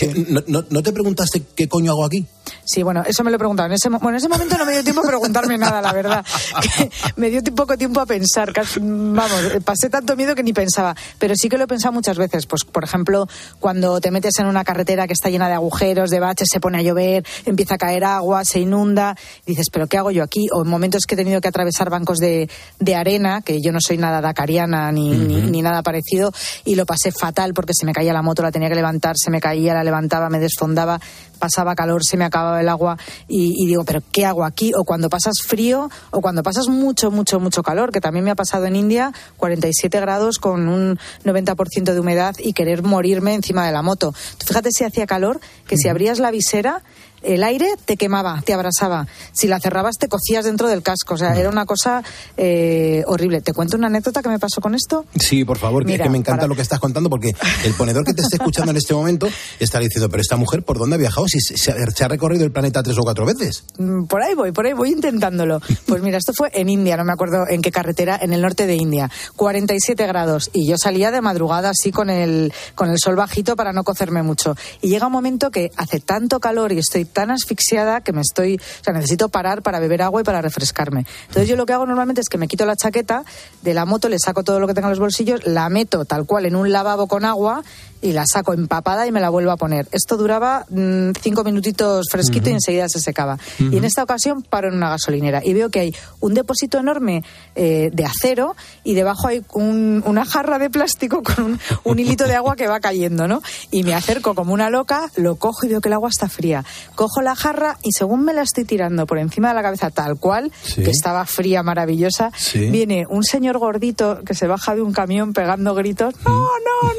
Eh, 0.00 0.24
¿No, 0.28 0.42
no, 0.46 0.64
no 0.70 0.82
te 0.82 0.92
preguntaste 0.92 1.42
qué 1.54 1.68
coño 1.68 1.90
hago 1.92 2.04
aquí? 2.06 2.26
Sí, 2.64 2.82
bueno, 2.82 3.02
eso 3.06 3.22
me 3.24 3.30
lo 3.30 3.36
he 3.36 3.38
preguntado. 3.38 3.66
En 3.66 3.72
ese, 3.74 3.88
bueno, 3.88 4.10
en 4.10 4.14
ese 4.16 4.28
momento 4.28 4.56
no 4.56 4.64
me 4.64 4.72
dio 4.72 4.82
tiempo 4.84 5.02
a 5.02 5.06
preguntarme 5.06 5.58
nada, 5.58 5.80
la 5.82 5.92
verdad. 5.92 6.24
Que 6.76 6.90
me 7.16 7.28
dio 7.30 7.42
poco 7.54 7.76
tiempo 7.76 8.00
a 8.00 8.06
pensar. 8.06 8.52
casi- 8.52 8.80
Vamos, 8.80 9.44
eh, 9.54 9.60
pasé 9.60 9.90
tanto 9.90 10.16
miedo 10.16 10.34
que 10.34 10.42
ni 10.42 10.52
pensaba. 10.52 10.94
Pero 11.18 11.34
sí 11.36 11.48
que 11.48 11.58
lo 11.58 11.64
he 11.64 11.66
pensado 11.66 11.92
muchas 11.92 12.16
veces. 12.16 12.46
Pues, 12.46 12.64
por 12.64 12.84
ejemplo, 12.84 13.26
cuando 13.60 14.00
te 14.00 14.10
metes 14.10 14.38
en 14.38 14.46
una 14.46 14.64
carretera 14.64 15.06
que 15.06 15.12
está 15.12 15.28
llena 15.28 15.48
de 15.48 15.54
agujeros, 15.54 16.10
de 16.10 16.20
baches, 16.20 16.48
se 16.50 16.60
pone 16.60 16.78
a 16.78 16.82
llover, 16.82 17.24
empieza 17.44 17.74
a 17.74 17.78
caer 17.78 18.04
agua, 18.04 18.44
se 18.44 18.60
inunda. 18.60 19.16
y 19.44 19.52
dices, 19.52 19.66
¿pero 19.72 19.86
qué 19.86 19.98
hago 19.98 20.10
yo 20.10 20.22
aquí? 20.22 20.46
O 20.52 20.62
en 20.62 20.68
momentos 20.68 21.04
que 21.06 21.14
he 21.14 21.18
tenido 21.18 21.40
que 21.40 21.48
atravesar 21.48 21.90
bancos 21.90 22.18
de, 22.18 22.48
de 22.78 22.94
arena, 22.94 23.42
que 23.42 23.60
yo 23.60 23.72
no 23.72 23.78
soy 23.80 23.96
nada 23.96 24.20
dacariana 24.20 24.92
ni, 24.92 25.10
ni, 25.10 25.40
ni 25.40 25.62
nada 25.62 25.82
parecido, 25.82 26.32
y 26.64 26.74
lo 26.74 26.86
pasé 26.86 27.12
fatal 27.12 27.54
porque 27.54 27.72
se 27.74 27.86
me 27.86 27.92
caía 27.92 28.12
la 28.12 28.22
moto, 28.22 28.42
la 28.42 28.52
tenía 28.52 28.68
que 28.68 28.74
levantar, 28.74 29.16
se 29.16 29.30
me 29.30 29.40
caía, 29.40 29.74
la 29.74 29.84
levantaba, 29.84 30.28
me 30.28 30.38
desfondaba, 30.38 31.00
pasaba 31.38 31.74
calor, 31.74 32.02
se 32.04 32.16
me 32.16 32.24
acababa 32.24 32.60
el 32.60 32.68
agua 32.68 32.98
y, 33.28 33.54
y 33.62 33.66
digo, 33.66 33.84
¿pero 33.84 34.02
qué 34.12 34.26
hago 34.26 34.44
aquí? 34.44 34.72
O 34.76 34.84
cuando 34.84 35.08
pasas 35.08 35.34
frío 35.46 35.90
o 36.10 36.20
cuando 36.20 36.42
pasas 36.42 36.68
mucho, 36.68 37.10
mucho, 37.10 37.40
mucho 37.40 37.62
calor, 37.62 37.92
que 37.92 38.00
también 38.00 38.24
me 38.24 38.30
ha 38.30 38.34
pasado 38.34 38.66
en 38.66 38.76
India, 38.76 39.12
47 39.36 40.00
grados 40.00 40.38
con 40.38 40.68
un 40.68 40.98
90% 41.24 41.92
de 41.92 42.00
humedad 42.00 42.34
y 42.38 42.52
querer 42.52 42.82
morirme 42.82 43.34
encima 43.34 43.66
de 43.66 43.72
la 43.72 43.82
moto. 43.82 44.12
Fíjate 44.44 44.70
si 44.70 44.84
hacía 44.84 45.06
calor, 45.06 45.40
que 45.66 45.76
si 45.76 45.88
abrías 45.88 46.18
la 46.18 46.30
visera, 46.30 46.82
el 47.22 47.42
aire 47.42 47.66
te 47.84 47.96
quemaba, 47.96 48.42
te 48.44 48.52
abrasaba. 48.52 49.06
Si 49.32 49.48
la 49.48 49.58
cerrabas, 49.60 49.96
te 49.98 50.08
cocías 50.08 50.44
dentro 50.44 50.68
del 50.68 50.82
casco. 50.82 51.14
O 51.14 51.16
sea, 51.18 51.34
era 51.36 51.48
una 51.48 51.64
cosa 51.66 52.02
eh, 52.36 53.02
horrible. 53.06 53.40
¿Te 53.40 53.52
cuento 53.52 53.76
una 53.76 53.86
anécdota 53.88 54.22
que 54.22 54.28
me 54.28 54.38
pasó 54.38 54.60
con 54.60 54.74
esto? 54.74 55.04
Sí, 55.18 55.44
por 55.44 55.58
favor, 55.58 55.84
que, 55.84 55.92
Mira, 55.92 56.04
que 56.04 56.10
me 56.10 56.18
encanta 56.18 56.40
para- 56.42 56.48
lo 56.48 56.54
que 56.56 56.62
estás 56.62 56.78
contando, 56.80 57.08
porque 57.10 57.34
el 57.64 57.74
ponedor 57.74 58.04
que 58.04 58.14
te 58.14 58.22
esté 58.22 58.36
escuchando 58.36 58.70
en 58.70 58.76
este 58.76 58.94
momento 58.94 59.28
está 59.60 59.78
diciendo, 59.78 60.08
pero 60.08 60.20
esta 60.20 60.36
mujer, 60.36 60.62
¿por 60.62 60.78
dónde 60.78 60.96
ha 60.96 60.98
viajado? 60.98 61.26
Si 61.28 61.40
se, 61.40 61.56
se 61.56 61.72
ha- 61.72 61.90
se 61.90 62.04
ha 62.04 62.08
recorrido 62.08 62.44
el 62.44 62.52
planeta 62.52 62.82
tres 62.82 62.96
o 62.98 63.02
cuatro 63.02 63.26
veces. 63.26 63.64
Mm, 63.78 64.04
Por 64.04 64.22
ahí 64.22 64.34
voy, 64.34 64.52
por 64.52 64.66
ahí 64.66 64.72
voy 64.72 64.90
intentándolo. 64.92 65.60
Pues 65.86 66.02
mira, 66.02 66.18
esto 66.18 66.32
fue 66.34 66.50
en 66.54 66.68
India, 66.68 66.96
no 66.96 67.04
me 67.04 67.12
acuerdo 67.12 67.48
en 67.48 67.62
qué 67.62 67.70
carretera, 67.72 68.18
en 68.20 68.32
el 68.32 68.42
norte 68.42 68.66
de 68.66 68.74
India. 68.76 69.10
47 69.36 70.06
grados 70.06 70.50
y 70.52 70.66
yo 70.68 70.76
salía 70.78 71.10
de 71.10 71.20
madrugada 71.20 71.70
así 71.70 71.92
con 71.92 72.10
el, 72.10 72.52
con 72.74 72.90
el 72.90 72.98
sol 72.98 73.16
bajito 73.16 73.56
para 73.56 73.72
no 73.72 73.84
cocerme 73.84 74.22
mucho. 74.22 74.54
Y 74.82 74.88
llega 74.88 75.06
un 75.06 75.12
momento 75.12 75.50
que 75.50 75.70
hace 75.76 76.00
tanto 76.00 76.40
calor 76.40 76.72
y 76.72 76.78
estoy 76.78 77.05
tan 77.06 77.30
asfixiada 77.30 78.00
que 78.00 78.12
me 78.12 78.20
estoy, 78.20 78.56
o 78.56 78.84
sea, 78.84 78.92
necesito 78.92 79.28
parar 79.28 79.62
para 79.62 79.78
beber 79.78 80.02
agua 80.02 80.20
y 80.20 80.24
para 80.24 80.42
refrescarme. 80.42 81.06
Entonces 81.28 81.48
yo 81.48 81.56
lo 81.56 81.66
que 81.66 81.72
hago 81.72 81.86
normalmente 81.86 82.20
es 82.20 82.28
que 82.28 82.38
me 82.38 82.48
quito 82.48 82.66
la 82.66 82.76
chaqueta 82.76 83.24
de 83.62 83.74
la 83.74 83.84
moto, 83.84 84.08
le 84.08 84.18
saco 84.18 84.42
todo 84.42 84.60
lo 84.60 84.66
que 84.66 84.74
tenga 84.74 84.88
en 84.88 84.92
los 84.92 84.98
bolsillos, 84.98 85.46
la 85.46 85.68
meto 85.68 86.04
tal 86.04 86.26
cual 86.26 86.46
en 86.46 86.56
un 86.56 86.70
lavabo 86.70 87.06
con 87.06 87.24
agua 87.24 87.62
y 88.02 88.12
la 88.12 88.24
saco 88.26 88.52
empapada 88.52 89.06
y 89.06 89.12
me 89.12 89.20
la 89.20 89.30
vuelvo 89.30 89.50
a 89.50 89.56
poner. 89.56 89.88
Esto 89.92 90.16
duraba 90.16 90.66
mm, 90.68 91.10
cinco 91.20 91.44
minutitos 91.44 92.06
fresquito 92.10 92.50
y 92.50 92.52
enseguida 92.52 92.88
se 92.88 93.00
secaba. 93.00 93.38
Y 93.58 93.76
en 93.76 93.84
esta 93.84 94.02
ocasión 94.02 94.42
paro 94.42 94.68
en 94.68 94.74
una 94.74 94.90
gasolinera 94.90 95.42
y 95.44 95.54
veo 95.54 95.70
que 95.70 95.80
hay 95.80 95.94
un 96.20 96.34
depósito 96.34 96.78
enorme 96.78 97.22
eh, 97.54 97.90
de 97.92 98.04
acero 98.04 98.54
y 98.84 98.94
debajo 98.94 99.28
hay 99.28 99.42
un- 99.54 100.02
una 100.06 100.24
jarra 100.24 100.58
de 100.58 100.70
plástico 100.70 101.22
con 101.22 101.44
un, 101.44 101.60
un 101.84 101.98
hilito 101.98 102.24
de 102.24 102.34
agua 102.34 102.56
que 102.56 102.66
va 102.68 102.80
cayendo, 102.80 103.26
¿no? 103.28 103.42
Y 103.70 103.82
me 103.82 103.94
acerco 103.94 104.34
como 104.34 104.52
una 104.52 104.70
loca, 104.70 105.10
lo 105.16 105.36
cojo 105.36 105.66
y 105.66 105.68
veo 105.68 105.80
que 105.80 105.88
el 105.88 105.94
agua 105.94 106.10
está 106.10 106.28
fría. 106.28 106.64
Cojo 106.94 107.22
la 107.22 107.34
jarra 107.34 107.78
y 107.82 107.92
según 107.92 108.24
me 108.24 108.32
la 108.34 108.42
estoy 108.42 108.64
tirando 108.64 109.06
por 109.06 109.18
encima 109.18 109.48
de 109.48 109.54
la 109.54 109.62
cabeza 109.62 109.90
tal 109.90 110.18
cual, 110.18 110.52
Sí. 110.62 110.82
que 110.82 110.90
estaba 110.90 111.24
fría, 111.26 111.62
maravillosa, 111.62 112.30
Sí. 112.36 112.66
viene 112.70 113.06
un 113.08 113.24
señor 113.24 113.58
gordito 113.58 114.20
que 114.24 114.34
se 114.34 114.46
baja 114.46 114.74
de 114.74 114.82
un 114.82 114.92
camión 114.92 115.32
pegando 115.32 115.74
gritos, 115.74 116.14
no, 116.24 116.32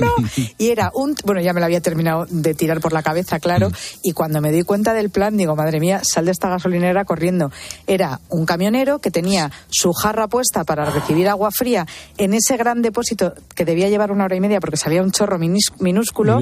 no, 0.01 0.05
no. 0.07 0.13
Y 0.57 0.69
era 0.69 0.86
un, 0.93 1.15
bueno, 1.25 1.41
ya 1.41 1.53
me 1.53 1.59
lo 1.59 1.65
había 1.65 1.81
terminado 1.81 2.25
de 2.29 2.53
tirar 2.53 2.79
por 2.81 2.93
la 2.93 3.03
cabeza, 3.03 3.39
claro, 3.39 3.69
y 4.03 4.11
cuando 4.13 4.41
me 4.41 4.51
di 4.51 4.63
cuenta 4.63 4.93
del 4.93 5.09
plan, 5.09 5.37
digo, 5.37 5.55
madre 5.55 5.79
mía, 5.79 6.01
sal 6.03 6.25
de 6.25 6.31
esta 6.31 6.49
gasolinera 6.49 7.05
corriendo. 7.05 7.51
Era 7.87 8.19
un 8.29 8.45
camionero 8.45 8.99
que 8.99 9.11
tenía 9.11 9.51
su 9.69 9.93
jarra 9.93 10.27
puesta 10.27 10.63
para 10.63 10.85
recibir 10.89 11.27
agua 11.29 11.49
fría 11.51 11.85
en 12.17 12.33
ese 12.33 12.57
gran 12.57 12.81
depósito 12.81 13.33
que 13.55 13.65
debía 13.65 13.89
llevar 13.89 14.11
una 14.11 14.25
hora 14.25 14.35
y 14.35 14.39
media 14.39 14.59
porque 14.59 14.77
salía 14.77 15.01
un 15.01 15.11
chorro 15.11 15.37
minúsculo, 15.37 15.77
Minúsculo. 15.79 16.39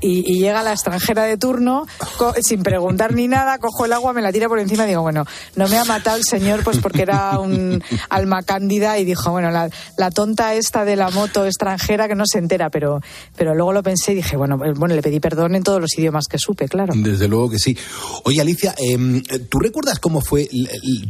Y, 0.00 0.24
y 0.30 0.38
llega 0.40 0.62
la 0.62 0.72
extranjera 0.72 1.22
de 1.24 1.36
turno 1.36 1.86
co- 2.16 2.34
sin 2.42 2.62
preguntar 2.62 3.12
ni 3.14 3.28
nada, 3.28 3.58
cojo 3.58 3.84
el 3.84 3.92
agua, 3.92 4.12
me 4.12 4.22
la 4.22 4.32
tira 4.32 4.48
por 4.48 4.58
encima 4.58 4.84
y 4.84 4.88
digo, 4.88 5.02
bueno, 5.02 5.24
no 5.56 5.68
me 5.68 5.78
ha 5.78 5.84
matado 5.84 6.16
el 6.16 6.24
señor 6.24 6.62
pues 6.64 6.78
porque 6.78 7.02
era 7.02 7.38
un 7.38 7.82
alma 8.10 8.42
cándida 8.42 8.98
y 8.98 9.04
dijo, 9.04 9.30
bueno, 9.30 9.50
la, 9.50 9.68
la 9.96 10.10
tonta 10.10 10.54
esta 10.54 10.84
de 10.84 10.96
la 10.96 11.10
moto 11.10 11.44
extranjera 11.46 12.08
que 12.08 12.14
no 12.14 12.24
se 12.26 12.38
entera, 12.38 12.70
pero, 12.70 13.00
pero 13.36 13.54
luego 13.54 13.72
lo 13.72 13.82
pensé 13.88 14.12
y 14.12 14.16
dije, 14.16 14.36
bueno, 14.36 14.62
eh, 14.64 14.72
bueno, 14.76 14.94
le 14.94 15.02
pedí 15.02 15.20
perdón 15.20 15.54
en 15.54 15.62
todos 15.62 15.80
los 15.80 15.96
idiomas 15.98 16.26
que 16.28 16.38
supe, 16.38 16.68
claro. 16.68 16.92
Desde 16.96 17.26
luego 17.28 17.48
que 17.50 17.58
sí. 17.58 17.76
Oye, 18.24 18.40
Alicia, 18.40 18.74
em, 18.78 19.22
¿tú 19.48 19.58
recuerdas 19.58 19.98
cómo 19.98 20.20
fue 20.20 20.48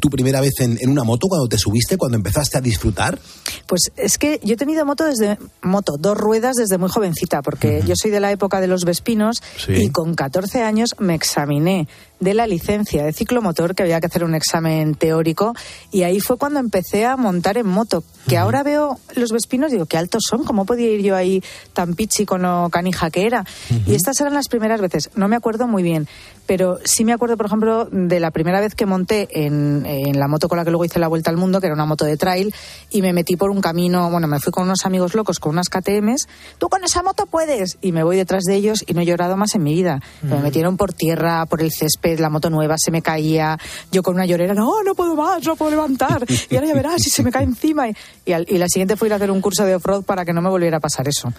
tu 0.00 0.08
primera 0.10 0.40
vez 0.40 0.60
en, 0.60 0.78
en 0.80 0.90
una 0.90 1.04
moto 1.04 1.26
cuando 1.28 1.48
te 1.48 1.58
subiste, 1.58 1.96
cuando 1.96 2.16
empezaste 2.16 2.58
a 2.58 2.60
disfrutar? 2.60 3.18
Pues 3.66 3.90
es 3.96 4.18
que 4.18 4.40
yo 4.44 4.54
he 4.54 4.56
tenido 4.56 4.84
moto 4.86 5.04
desde 5.04 5.38
moto, 5.62 5.96
dos 5.98 6.16
ruedas 6.16 6.56
desde 6.56 6.78
muy 6.78 6.88
jovencita, 6.88 7.42
porque 7.42 7.82
yo 7.86 7.94
soy 8.00 8.10
de 8.10 8.20
la 8.20 8.30
época 8.32 8.60
de 8.60 8.66
los 8.68 8.84
Vespinos 8.84 9.42
Sí. 9.56 9.72
y 9.72 9.90
con 9.90 10.14
14 10.14 10.62
años 10.62 10.90
me 10.98 11.14
examiné 11.14 11.88
de 12.20 12.34
la 12.34 12.46
licencia 12.46 13.04
de 13.04 13.12
ciclomotor, 13.12 13.74
que 13.74 13.82
había 13.82 14.00
que 14.00 14.06
hacer 14.06 14.24
un 14.24 14.34
examen 14.34 14.94
teórico, 14.94 15.54
y 15.90 16.02
ahí 16.02 16.20
fue 16.20 16.36
cuando 16.36 16.60
empecé 16.60 17.06
a 17.06 17.16
montar 17.16 17.58
en 17.58 17.66
moto, 17.66 18.02
que 18.26 18.36
ahora 18.36 18.62
veo 18.62 18.98
los 19.14 19.32
Vespinos 19.32 19.70
digo, 19.70 19.86
qué 19.86 19.96
altos 19.96 20.24
son, 20.28 20.44
¿cómo 20.44 20.64
podía 20.64 20.90
ir 20.90 21.02
yo 21.02 21.16
ahí 21.16 21.42
tan 21.72 21.94
pichi 21.94 22.26
con 22.26 22.42
lo 22.42 22.68
canija 22.70 23.10
que 23.10 23.26
era? 23.26 23.44
Y 23.86 23.94
estas 23.94 24.20
eran 24.20 24.34
las 24.34 24.48
primeras 24.48 24.80
veces, 24.80 25.10
no 25.14 25.28
me 25.28 25.36
acuerdo 25.36 25.66
muy 25.68 25.82
bien, 25.82 26.08
pero 26.48 26.78
sí 26.82 27.04
me 27.04 27.12
acuerdo, 27.12 27.36
por 27.36 27.44
ejemplo, 27.46 27.88
de 27.92 28.18
la 28.20 28.30
primera 28.30 28.58
vez 28.58 28.74
que 28.74 28.86
monté 28.86 29.28
en, 29.44 29.84
en 29.86 30.18
la 30.18 30.26
moto 30.28 30.48
con 30.48 30.56
la 30.56 30.64
que 30.64 30.70
luego 30.70 30.84
hice 30.86 30.98
la 30.98 31.06
vuelta 31.06 31.30
al 31.30 31.36
mundo, 31.36 31.60
que 31.60 31.66
era 31.66 31.74
una 31.74 31.84
moto 31.84 32.06
de 32.06 32.16
trail, 32.16 32.52
y 32.90 33.02
me 33.02 33.12
metí 33.12 33.36
por 33.36 33.50
un 33.50 33.60
camino, 33.60 34.10
bueno, 34.10 34.26
me 34.26 34.40
fui 34.40 34.50
con 34.50 34.64
unos 34.64 34.86
amigos 34.86 35.14
locos 35.14 35.38
con 35.40 35.52
unas 35.52 35.68
KTMs, 35.68 36.26
tú 36.56 36.68
con 36.70 36.82
esa 36.84 37.02
moto 37.02 37.26
puedes, 37.26 37.76
y 37.82 37.92
me 37.92 38.02
voy 38.02 38.16
detrás 38.16 38.44
de 38.44 38.54
ellos 38.56 38.82
y 38.86 38.94
no 38.94 39.02
he 39.02 39.04
llorado 39.06 39.36
más 39.36 39.54
en 39.54 39.62
mi 39.62 39.74
vida. 39.74 40.00
Me 40.22 40.38
metieron 40.38 40.76
por 40.78 40.94
tierra, 40.94 41.44
por 41.46 41.60
el 41.60 41.70
césped, 41.70 42.18
la 42.18 42.30
moto 42.30 42.48
nueva 42.48 42.76
se 42.78 42.90
me 42.90 43.02
caía, 43.02 43.58
yo 43.92 44.02
con 44.02 44.14
una 44.14 44.24
llorera, 44.24 44.54
no, 44.54 44.82
no 44.82 44.94
puedo 44.94 45.14
más, 45.14 45.44
no 45.44 45.54
puedo 45.54 45.70
levantar, 45.70 46.24
y 46.48 46.54
ahora 46.56 46.66
ya 46.68 46.74
verás 46.74 47.02
si 47.02 47.10
se 47.10 47.22
me 47.22 47.30
cae 47.30 47.44
encima. 47.44 47.88
Y, 47.88 47.94
y 48.24 48.32
al- 48.32 48.46
y 48.48 48.56
la 48.56 48.68
siguiente 48.68 48.96
fue 48.96 49.08
ir 49.08 49.12
a 49.12 49.16
hacer 49.16 49.30
un 49.30 49.42
curso 49.42 49.64
de 49.66 49.74
off-road 49.74 50.04
para 50.04 50.24
que 50.24 50.32
no 50.32 50.40
me 50.40 50.48
volviera 50.48 50.78
a 50.78 50.80
pasar 50.80 51.06
eso. 51.08 51.30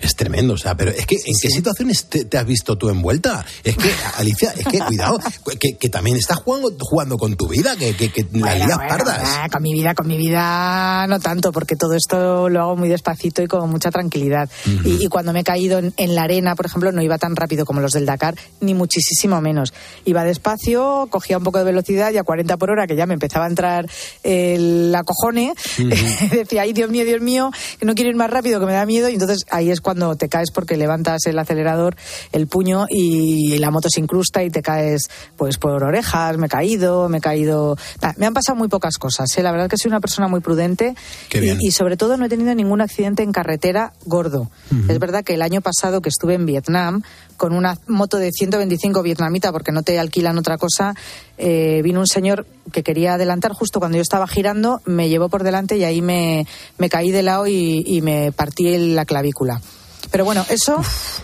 Es 0.00 0.14
tremendo, 0.14 0.52
o 0.54 0.58
sea, 0.58 0.76
pero 0.76 0.90
es 0.90 1.06
que 1.06 1.16
¿en 1.16 1.34
qué 1.40 1.48
situaciones 1.48 2.08
te, 2.10 2.26
te 2.26 2.36
has 2.36 2.44
visto 2.46 2.76
tú 2.76 2.90
envuelta? 2.90 3.46
Es 3.64 3.76
que, 3.76 3.90
Alicia, 4.18 4.52
es 4.58 4.66
que 4.66 4.78
cuidado, 4.80 5.18
que, 5.58 5.76
que 5.78 5.88
también 5.88 6.16
estás 6.16 6.38
jugando, 6.38 6.74
jugando 6.80 7.16
con 7.16 7.36
tu 7.36 7.48
vida, 7.48 7.76
que, 7.76 7.96
que, 7.96 8.10
que 8.10 8.26
la 8.32 8.54
lías 8.54 8.76
bueno, 8.76 8.88
pardas. 8.88 9.20
ah, 9.22 9.48
con 9.50 9.62
mi 9.62 9.72
vida, 9.72 9.94
con 9.94 10.06
mi 10.06 10.16
vida 10.16 11.06
no 11.08 11.20
tanto, 11.20 11.52
porque 11.52 11.76
todo 11.76 11.94
esto 11.94 12.48
lo 12.48 12.60
hago 12.62 12.76
muy 12.76 12.88
despacito 12.88 13.42
y 13.42 13.46
con 13.46 13.68
mucha 13.70 13.90
tranquilidad. 13.90 14.48
y, 14.84 15.04
y 15.04 15.08
cuando 15.08 15.32
me 15.32 15.40
he 15.40 15.44
caído 15.44 15.78
en, 15.78 15.92
en 15.96 16.14
la 16.14 16.22
arena, 16.22 16.54
por 16.54 16.66
ejemplo, 16.66 16.92
no 16.92 17.02
iba 17.02 17.18
tan 17.18 17.36
rápido 17.36 17.64
como 17.64 17.80
los 17.80 17.92
del 17.92 18.06
Dakar, 18.06 18.34
ni 18.60 18.74
muchísimo 18.74 19.40
menos. 19.40 19.72
Iba 20.04 20.24
despacio, 20.24 21.08
cogía 21.10 21.38
un 21.38 21.44
poco 21.44 21.58
de 21.58 21.64
velocidad 21.64 22.12
y 22.12 22.18
a 22.18 22.22
40 22.22 22.56
por 22.56 22.70
hora, 22.70 22.86
que 22.86 22.96
ya 22.96 23.06
me 23.06 23.14
empezaba 23.14 23.46
a 23.46 23.48
entrar 23.48 23.86
el 24.22 24.94
acojone, 24.94 25.54
decía, 26.30 26.62
ay, 26.62 26.72
Dios 26.72 26.90
mío, 26.90 27.04
Dios 27.04 27.20
mío, 27.20 27.50
que 27.78 27.86
no 27.86 27.94
quiero 27.94 28.10
ir 28.10 28.16
más 28.16 28.30
rápido, 28.30 28.60
que 28.60 28.66
me 28.66 28.72
da 28.72 28.86
miedo. 28.86 29.08
Y 29.08 29.14
entonces 29.14 29.44
ahí 29.50 29.70
es 29.70 29.80
cuando 29.80 30.16
te 30.16 30.28
caes 30.28 30.50
porque 30.52 30.76
levantas 30.76 31.26
el 31.26 31.38
acelerador, 31.38 31.96
el 32.32 32.46
puño 32.46 32.86
y 32.88 33.56
la 33.58 33.70
moto 33.70 33.88
se 33.90 34.00
incrusta 34.00 34.42
y 34.42 34.47
te 34.50 34.62
caes 34.62 35.08
pues 35.36 35.58
por 35.58 35.82
orejas, 35.82 36.36
me 36.38 36.46
he 36.46 36.48
caído, 36.50 37.08
me 37.08 37.18
he 37.18 37.20
caído... 37.20 37.76
Me 38.16 38.26
han 38.26 38.34
pasado 38.34 38.56
muy 38.56 38.68
pocas 38.68 38.96
cosas, 38.98 39.36
¿eh? 39.36 39.42
la 39.42 39.52
verdad 39.52 39.68
que 39.68 39.76
soy 39.76 39.88
una 39.88 40.00
persona 40.00 40.28
muy 40.28 40.40
prudente 40.40 40.94
Qué 41.28 41.40
bien. 41.40 41.58
y, 41.60 41.68
y 41.68 41.70
sobre 41.70 41.96
todo 41.96 42.16
no 42.16 42.24
he 42.24 42.28
tenido 42.28 42.54
ningún 42.54 42.80
accidente 42.80 43.22
en 43.22 43.32
carretera 43.32 43.92
gordo. 44.04 44.50
Es 44.88 44.98
verdad 44.98 45.24
que 45.24 45.34
el 45.34 45.42
año 45.42 45.60
pasado 45.60 46.00
que 46.00 46.08
estuve 46.08 46.34
en 46.34 46.46
Vietnam 46.46 47.02
con 47.36 47.52
una 47.52 47.78
moto 47.86 48.18
de 48.18 48.32
125 48.32 49.02
vietnamita 49.02 49.52
porque 49.52 49.72
no 49.72 49.82
te 49.82 49.98
alquilan 49.98 50.38
otra 50.38 50.58
cosa, 50.58 50.94
eh, 51.38 51.80
vino 51.82 52.00
un 52.00 52.06
señor 52.06 52.46
que 52.72 52.82
quería 52.82 53.14
adelantar 53.14 53.52
justo 53.52 53.78
cuando 53.78 53.96
yo 53.96 54.02
estaba 54.02 54.26
girando, 54.26 54.82
me 54.84 55.08
llevó 55.08 55.28
por 55.28 55.44
delante 55.44 55.76
y 55.76 55.84
ahí 55.84 56.02
me, 56.02 56.46
me 56.78 56.88
caí 56.88 57.10
de 57.10 57.22
lado 57.22 57.46
y, 57.46 57.84
y 57.86 58.02
me 58.02 58.32
partí 58.32 58.76
la 58.94 59.04
clavícula. 59.04 59.60
Pero 60.10 60.24
bueno, 60.24 60.44
eso 60.48 60.80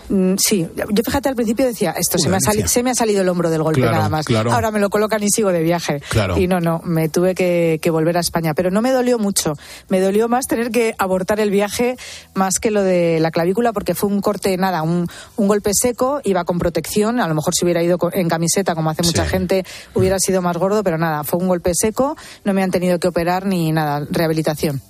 mm, 0.09 0.33
sí. 0.37 0.67
Yo 0.75 1.03
fíjate 1.03 1.29
al 1.29 1.35
principio 1.35 1.65
decía, 1.65 1.91
esto 1.97 2.17
se 2.17 2.29
me, 2.29 2.37
ha 2.37 2.39
sali- 2.39 2.67
se 2.67 2.83
me 2.83 2.91
ha 2.91 2.95
salido 2.95 3.21
el 3.21 3.29
hombro 3.29 3.49
del 3.49 3.63
golpe 3.63 3.81
Claro, 3.81 3.97
nada 3.97 4.09
más. 4.09 4.25
claro. 4.25 4.51
Ahora 4.53 4.71
me 4.71 4.79
lo 4.79 4.89
colocan 4.89 5.21
y 5.23 5.29
sigo 5.29 5.51
de 5.51 5.61
viaje. 5.63 6.01
Claro. 6.09 6.37
Y 6.37 6.47
no, 6.47 6.59
no, 6.59 6.81
me 6.83 7.09
tuve 7.09 7.35
que, 7.35 7.79
que 7.81 7.89
volver 7.89 8.17
a 8.17 8.19
España. 8.19 8.53
Pero 8.53 8.71
no 8.71 8.81
me 8.81 8.91
dolió 8.91 9.17
mucho. 9.19 9.53
Me 9.89 9.99
dolió 9.99 10.27
más 10.27 10.45
tener 10.47 10.71
que 10.71 10.95
abortar 10.97 11.39
el 11.39 11.49
viaje 11.49 11.97
más 12.33 12.59
que 12.59 12.71
lo 12.71 12.83
de 12.83 13.19
la 13.19 13.31
clavícula 13.31 13.73
porque 13.73 13.95
fue 13.95 14.09
un 14.09 14.21
corte, 14.21 14.55
nada, 14.57 14.81
un, 14.83 15.07
un 15.35 15.47
golpe 15.47 15.71
seco, 15.73 16.21
iba 16.23 16.43
con 16.45 16.59
protección. 16.59 17.19
A 17.19 17.27
lo 17.27 17.35
mejor 17.35 17.53
si 17.55 17.65
hubiera 17.65 17.81
ido 17.83 17.97
en 18.13 18.29
camiseta, 18.29 18.75
como 18.75 18.89
hace 18.89 19.03
mucha 19.03 19.23
Sí. 19.23 19.29
gente, 19.29 19.65
hubiera 19.93 20.17
sido 20.19 20.41
más 20.41 20.57
gordo, 20.57 20.83
pero 20.83 20.97
nada, 20.97 21.23
fue 21.23 21.39
un 21.39 21.47
golpe 21.47 21.71
seco. 21.73 22.15
No 22.43 22.53
me 22.53 22.63
han 22.63 22.71
tenido 22.71 22.99
que 22.99 23.07
operar 23.07 23.45
ni 23.45 23.71
nada, 23.71 24.05
rehabilitación. 24.11 24.81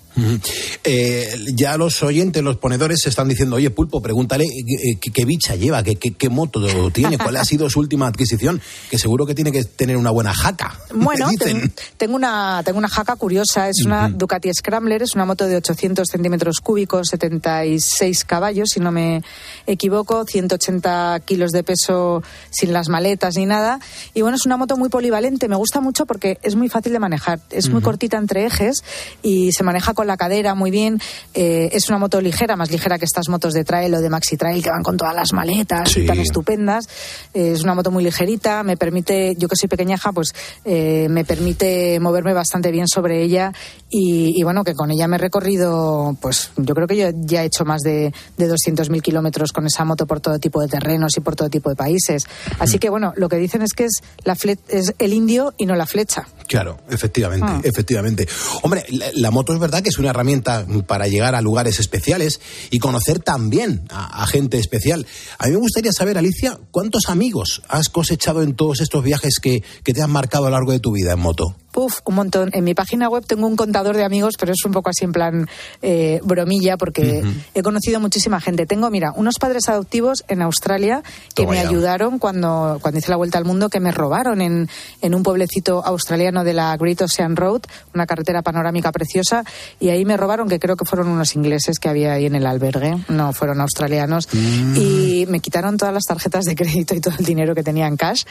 Eh, 0.84 1.30
ya 1.55 1.78
los 1.78 2.01
oyentes, 2.03 2.43
los 2.43 2.57
ponedores, 2.57 3.01
se 3.01 3.09
están 3.09 3.28
diciendo, 3.28 3.55
oye, 3.55 3.70
Pulpo, 3.70 4.01
pregúntale 4.01 4.45
eh, 4.45 4.97
qué, 5.01 5.11
qué 5.11 5.26
bicha 5.26 5.55
lleva, 5.55 5.84
qué, 5.84 5.95
qué, 5.95 6.13
qué 6.13 6.30
moto 6.30 6.89
tiene, 6.91 7.18
cuál 7.18 7.38
ha 7.38 7.45
sido 7.45 7.70
su 7.70 7.80
última 7.80 8.07
adquisición, 8.07 8.61
que 8.89 8.97
seguro 8.97 9.26
que 9.26 9.36
tiene 9.36 9.51
que 9.51 9.63
tener 9.63 9.97
una 9.97 10.11
buena 10.11 10.34
jaca. 10.34 10.80
Bueno, 10.95 11.28
ten- 11.38 11.72
tengo 11.97 12.16
una, 12.16 12.61
tengo 12.63 12.78
una 12.80 12.88
jaca 12.88 13.16
curiosa. 13.18 13.70
Es 13.70 13.84
una 13.86 14.09
Ducati 14.09 14.49
Scrambler, 14.53 15.03
es 15.03 15.13
una 15.13 15.26
moto 15.26 15.45
de 15.45 15.57
800 15.57 16.07
centímetros 16.09 16.59
cúbicos, 16.61 17.09
76 17.09 18.24
caballos, 18.26 18.70
si 18.74 18.80
no 18.80 18.91
me 18.91 19.22
equivoco, 19.68 20.24
180 20.26 21.20
kilos 21.26 21.51
de 21.51 21.63
peso 21.63 22.24
sin 22.49 22.72
las 22.74 22.88
maletas 22.89 23.36
ni 23.36 23.45
nada. 23.45 23.80
Y 24.13 24.22
bueno, 24.22 24.38
es 24.38 24.45
una 24.45 24.57
moto 24.57 24.78
muy 24.78 24.89
polivalente. 24.89 25.47
Me 25.47 25.55
gusta 25.57 25.82
mucho 25.82 26.05
porque 26.05 26.39
es 26.43 26.55
muy 26.55 26.70
fácil 26.70 26.93
de 26.93 26.99
manejar. 26.99 27.39
Es 27.49 27.68
muy 27.68 27.78
Ujú. 27.80 27.86
cortita 27.86 28.18
entre 28.18 28.45
ejes 28.45 28.84
y 29.22 29.51
se 29.51 29.63
maneja 29.63 29.93
con 30.06 30.08
la 30.08 30.18
cadera 30.18 30.53
muy 30.53 30.70
bien. 30.70 31.01
Eh, 31.34 31.70
es 31.74 31.89
una 31.89 31.97
moto 31.97 32.22
ligera, 32.22 32.56
más 32.56 32.70
ligera 32.70 32.99
que 32.99 33.06
estas 33.06 33.28
motos 33.28 33.53
de 33.53 33.64
trail 33.64 33.93
o 33.95 33.99
de 34.01 34.10
maxi 34.10 34.38
trail 34.38 34.62
que 34.64 34.70
van 34.70 34.84
con 34.84 34.97
todas 34.97 35.16
las 35.16 35.34
maletas 35.34 35.89
Sí. 35.91 36.01
y 36.01 36.06
tan 36.06 36.20
estupendas. 36.20 36.88
Eh, 37.34 37.53
es 37.53 37.64
una 37.64 37.74
moto 37.74 37.89
muy 37.89 38.03
ligerita, 38.03 38.62
me 38.64 38.78
permite, 38.78 39.36
yo 39.38 39.47
que 39.47 39.56
soy 39.56 39.68
pequeñaja, 39.68 40.12
pues 40.12 40.34
eh, 40.64 41.08
me 41.10 41.26
permite 41.26 41.99
moverme 41.99 42.34
bastante 42.34 42.72
bien 42.72 42.88
sobre 42.88 43.24
ella 43.24 43.51
y, 43.89 44.39
y 44.39 44.43
bueno, 44.43 44.64
que 44.64 44.74
con 44.76 44.91
ella 44.91 45.08
me 45.08 45.16
he 45.16 45.20
recorrido, 45.20 46.16
pues 46.22 46.51
yo 46.58 46.76
creo 46.76 46.88
que 46.88 46.97
yo 46.97 47.08
ya 47.14 47.41
he 47.43 47.45
hecho 47.47 47.66
más 47.66 47.82
de, 47.82 48.14
de 48.38 48.47
200.000 48.51 49.01
kilómetros 49.01 49.51
con 49.51 49.66
esa 49.66 49.86
moto 49.86 50.06
por 50.06 50.20
todo 50.20 50.38
tipo 50.39 50.62
de 50.62 50.68
terrenos 50.68 51.18
y 51.18 51.22
por 51.22 51.36
todo 51.36 51.49
tipo 51.49 51.70
de 51.70 51.76
países. 51.76 52.26
Así 52.60 52.78
que 52.78 52.89
bueno, 52.89 53.14
lo 53.16 53.28
que 53.28 53.38
dicen 53.38 53.64
es 53.64 53.74
que 53.74 53.86
es, 53.86 54.01
la 54.24 54.36
fle- 54.36 54.60
es 54.68 54.93
el 54.99 55.14
indio 55.14 55.53
y 55.58 55.66
no 55.66 55.76
la 55.76 55.86
flecha. 55.88 56.28
Claro, 56.47 56.78
efectivamente, 56.89 57.45
Ah. 57.49 57.62
efectivamente. 57.64 58.28
Hombre, 58.62 58.84
la, 58.89 59.06
la 59.16 59.32
moto 59.32 59.53
es 59.53 59.60
verdad 59.60 59.82
que 59.82 59.89
es 59.89 59.95
una 60.00 60.10
herramienta 60.10 60.66
para 60.88 61.08
llegar 61.08 61.36
a 61.36 61.41
lugares 61.41 61.80
especiales 61.80 62.39
y 62.70 62.80
conocer 62.80 63.20
también 63.20 63.84
a, 63.89 64.24
a 64.24 64.28
gente 64.28 64.58
especial. 64.60 65.06
A 65.38 65.48
mí 65.48 65.52
me 65.52 65.58
gustaría 65.58 65.91
saber, 65.91 66.18
Alicia, 66.18 66.60
¿cuántos 66.72 67.10
amigos 67.10 67.62
has 67.68 67.89
cosechado 67.89 68.41
en 68.41 68.56
todos 68.56 68.82
estos 68.82 69.04
viajes 69.04 69.39
que, 69.41 69.64
que 69.84 69.93
te 69.93 70.02
han 70.02 70.12
marcado 70.12 70.46
a 70.46 70.50
lo 70.50 70.56
largo 70.56 70.72
de 70.72 70.80
tu 70.80 70.91
vida 70.91 71.14
en 71.14 71.20
moto? 71.20 71.56
Puf, 71.76 71.99
un 72.05 72.15
montón. 72.15 72.51
En 72.53 72.63
mi 72.63 72.73
página 72.73 73.09
web 73.09 73.26
tengo 73.28 73.47
un 73.47 73.57
contador 73.57 73.97
de 73.97 74.05
amigos, 74.05 74.36
pero 74.39 74.53
es 74.53 74.63
un 74.63 74.71
poco 74.71 74.89
así 74.89 75.03
en 75.03 75.11
plan 75.11 75.49
eh, 75.82 76.21
bromilla, 76.23 76.78
porque 76.78 77.21
he 77.53 77.61
conocido 77.63 77.99
muchísima 77.99 78.39
gente. 78.39 78.65
Tengo, 78.65 78.89
mira, 78.89 79.11
unos 79.13 79.39
padres 79.39 79.67
adoptivos 79.67 80.23
en 80.30 80.41
Australia 80.41 81.03
que 81.36 81.43
Toma 81.43 81.51
me 81.51 81.61
ya. 81.61 81.67
ayudaron 81.67 82.17
cuando, 82.17 82.80
cuando 82.82 82.99
hice 82.99 83.09
la 83.09 83.17
vuelta 83.17 83.39
al 83.39 83.43
mundo, 83.43 83.67
que 83.67 83.82
me 83.82 83.91
robaron 83.91 84.39
en, 84.39 84.69
en 85.01 85.15
un 85.15 85.21
pueblecito 85.21 85.86
australiano 85.86 86.45
de 86.45 86.53
la 86.53 86.78
Great 86.78 87.01
Ocean 87.01 87.36
Road, 87.36 87.63
una 87.93 88.05
carretera 88.05 88.41
panorámica 88.41 88.93
preciosa, 88.93 89.43
y 89.78 89.89
ahí 89.89 90.05
me 90.05 90.15
robaron, 90.15 90.47
que 90.47 90.59
creo 90.59 90.78
que 90.78 90.86
fueron 90.86 91.09
unos 91.09 91.36
ingleses 91.36 91.78
que 91.78 91.89
había 91.89 92.13
ahí 92.13 92.26
en 92.26 92.36
el 92.36 92.45
albergue, 92.45 93.03
no 93.09 93.34
fueron 93.34 93.59
australianos, 93.59 94.30
y 94.34 95.26
me 95.28 95.41
quitaron 95.41 95.76
todas 95.76 95.93
las 95.93 96.03
tarjetas 96.05 96.45
de 96.45 96.55
crédito 96.55 96.95
y 96.95 97.01
todo 97.01 97.15
el 97.19 97.26
dinero 97.26 97.53
que 97.53 97.63
tenía 97.63 97.88
en 97.88 97.97
cash. 97.97 98.23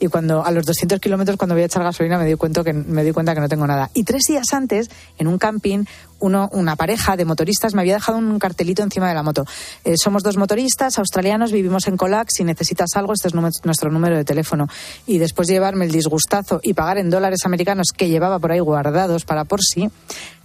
Y 0.00 0.08
cuando 0.08 0.44
a 0.44 0.50
los 0.50 0.66
200 0.66 1.00
kilómetros, 1.00 1.38
cuando 1.38 1.54
voy 1.54 1.62
a 1.62 1.66
echar 1.66 1.82
gasolina, 1.82 2.18
me 2.18 2.26
di, 2.26 2.34
cuenta 2.34 2.62
que, 2.62 2.89
me 2.90 3.04
di 3.04 3.12
cuenta 3.12 3.34
que 3.34 3.40
no 3.40 3.48
tengo 3.48 3.66
nada. 3.66 3.90
Y 3.94 4.04
tres 4.04 4.22
días 4.28 4.52
antes, 4.52 4.90
en 5.18 5.26
un 5.26 5.38
camping, 5.38 5.84
uno, 6.20 6.48
una 6.52 6.76
pareja 6.76 7.16
de 7.16 7.24
motoristas 7.24 7.74
me 7.74 7.80
había 7.82 7.94
dejado 7.94 8.18
un 8.18 8.38
cartelito 8.38 8.82
encima 8.82 9.08
de 9.08 9.14
la 9.14 9.22
moto. 9.22 9.44
Eh, 9.84 9.94
somos 9.96 10.22
dos 10.22 10.36
motoristas 10.36 10.98
australianos, 10.98 11.52
vivimos 11.52 11.86
en 11.88 11.96
Colac. 11.96 12.28
Si 12.30 12.44
necesitas 12.44 12.90
algo, 12.94 13.12
este 13.12 13.28
es 13.28 13.34
nuestro 13.34 13.90
número 13.90 14.16
de 14.16 14.24
teléfono. 14.24 14.66
Y 15.06 15.18
después 15.18 15.48
de 15.48 15.54
llevarme 15.54 15.84
el 15.86 15.92
disgustazo 15.92 16.60
y 16.62 16.74
pagar 16.74 16.98
en 16.98 17.10
dólares 17.10 17.40
americanos 17.44 17.88
que 17.96 18.08
llevaba 18.08 18.38
por 18.38 18.52
ahí 18.52 18.60
guardados 18.60 19.24
para 19.24 19.44
por 19.44 19.60
sí, 19.62 19.88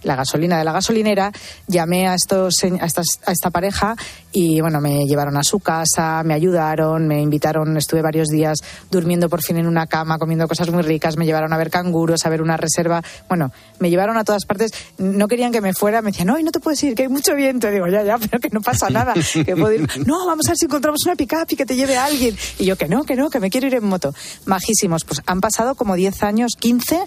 la 0.02 0.14
gasolina 0.16 0.58
de 0.58 0.64
la 0.64 0.72
gasolinera, 0.72 1.32
llamé 1.66 2.06
a, 2.08 2.14
estos, 2.14 2.54
a, 2.62 2.86
estas- 2.86 3.20
a 3.26 3.32
esta 3.32 3.50
pareja 3.50 3.96
y 4.32 4.60
bueno, 4.60 4.80
me 4.80 5.04
llevaron 5.04 5.36
a 5.36 5.42
su 5.42 5.58
casa, 5.58 6.22
me 6.24 6.34
ayudaron, 6.34 7.08
me 7.08 7.20
invitaron, 7.20 7.76
estuve 7.76 8.02
varios 8.02 8.28
días 8.28 8.58
durmiendo 8.90 9.28
por 9.28 9.42
fin 9.42 9.56
en 9.56 9.66
una 9.66 9.86
cama, 9.86 10.18
comiendo 10.18 10.46
cosas 10.46 10.70
muy 10.70 10.82
ricas, 10.82 11.16
me 11.16 11.24
llevaron 11.26 11.52
a 11.52 11.56
ver 11.56 11.70
canguros, 11.70 12.24
a 12.24 12.28
ver 12.28 12.42
una 12.42 12.56
reserva, 12.56 13.02
bueno, 13.28 13.50
me 13.80 13.90
llevaron 13.90 14.16
a 14.16 14.24
todas 14.24 14.44
partes, 14.44 14.70
no 14.98 15.26
querían 15.26 15.50
que 15.52 15.60
me 15.60 15.65
fuera, 15.74 16.02
me 16.02 16.10
decían, 16.10 16.28
no, 16.28 16.38
y 16.38 16.42
no 16.42 16.50
te 16.50 16.60
puedes 16.60 16.82
ir, 16.82 16.94
que 16.94 17.02
hay 17.02 17.08
mucho 17.08 17.34
viento, 17.34 17.70
digo, 17.70 17.86
ya, 17.86 18.02
ya, 18.02 18.18
pero 18.30 18.40
que 18.40 18.50
no 18.50 18.60
pasa 18.60 18.90
nada, 18.90 19.14
que 19.14 19.56
puedo 19.56 19.72
ir, 19.72 19.88
no, 20.06 20.26
vamos 20.26 20.46
a 20.46 20.50
ver 20.50 20.56
si 20.56 20.66
encontramos 20.66 21.00
una 21.04 21.16
pick-up 21.16 21.46
y 21.48 21.56
que 21.56 21.66
te 21.66 21.76
lleve 21.76 21.96
a 21.96 22.04
alguien, 22.04 22.36
y 22.58 22.64
yo 22.64 22.76
que 22.76 22.88
no, 22.88 23.04
que 23.04 23.16
no, 23.16 23.30
que 23.30 23.40
me 23.40 23.50
quiero 23.50 23.66
ir 23.66 23.74
en 23.74 23.84
moto, 23.84 24.14
majísimos, 24.44 25.04
pues 25.04 25.22
han 25.26 25.40
pasado 25.40 25.74
como 25.74 25.94
10 25.94 26.22
años, 26.22 26.52
15, 26.58 27.04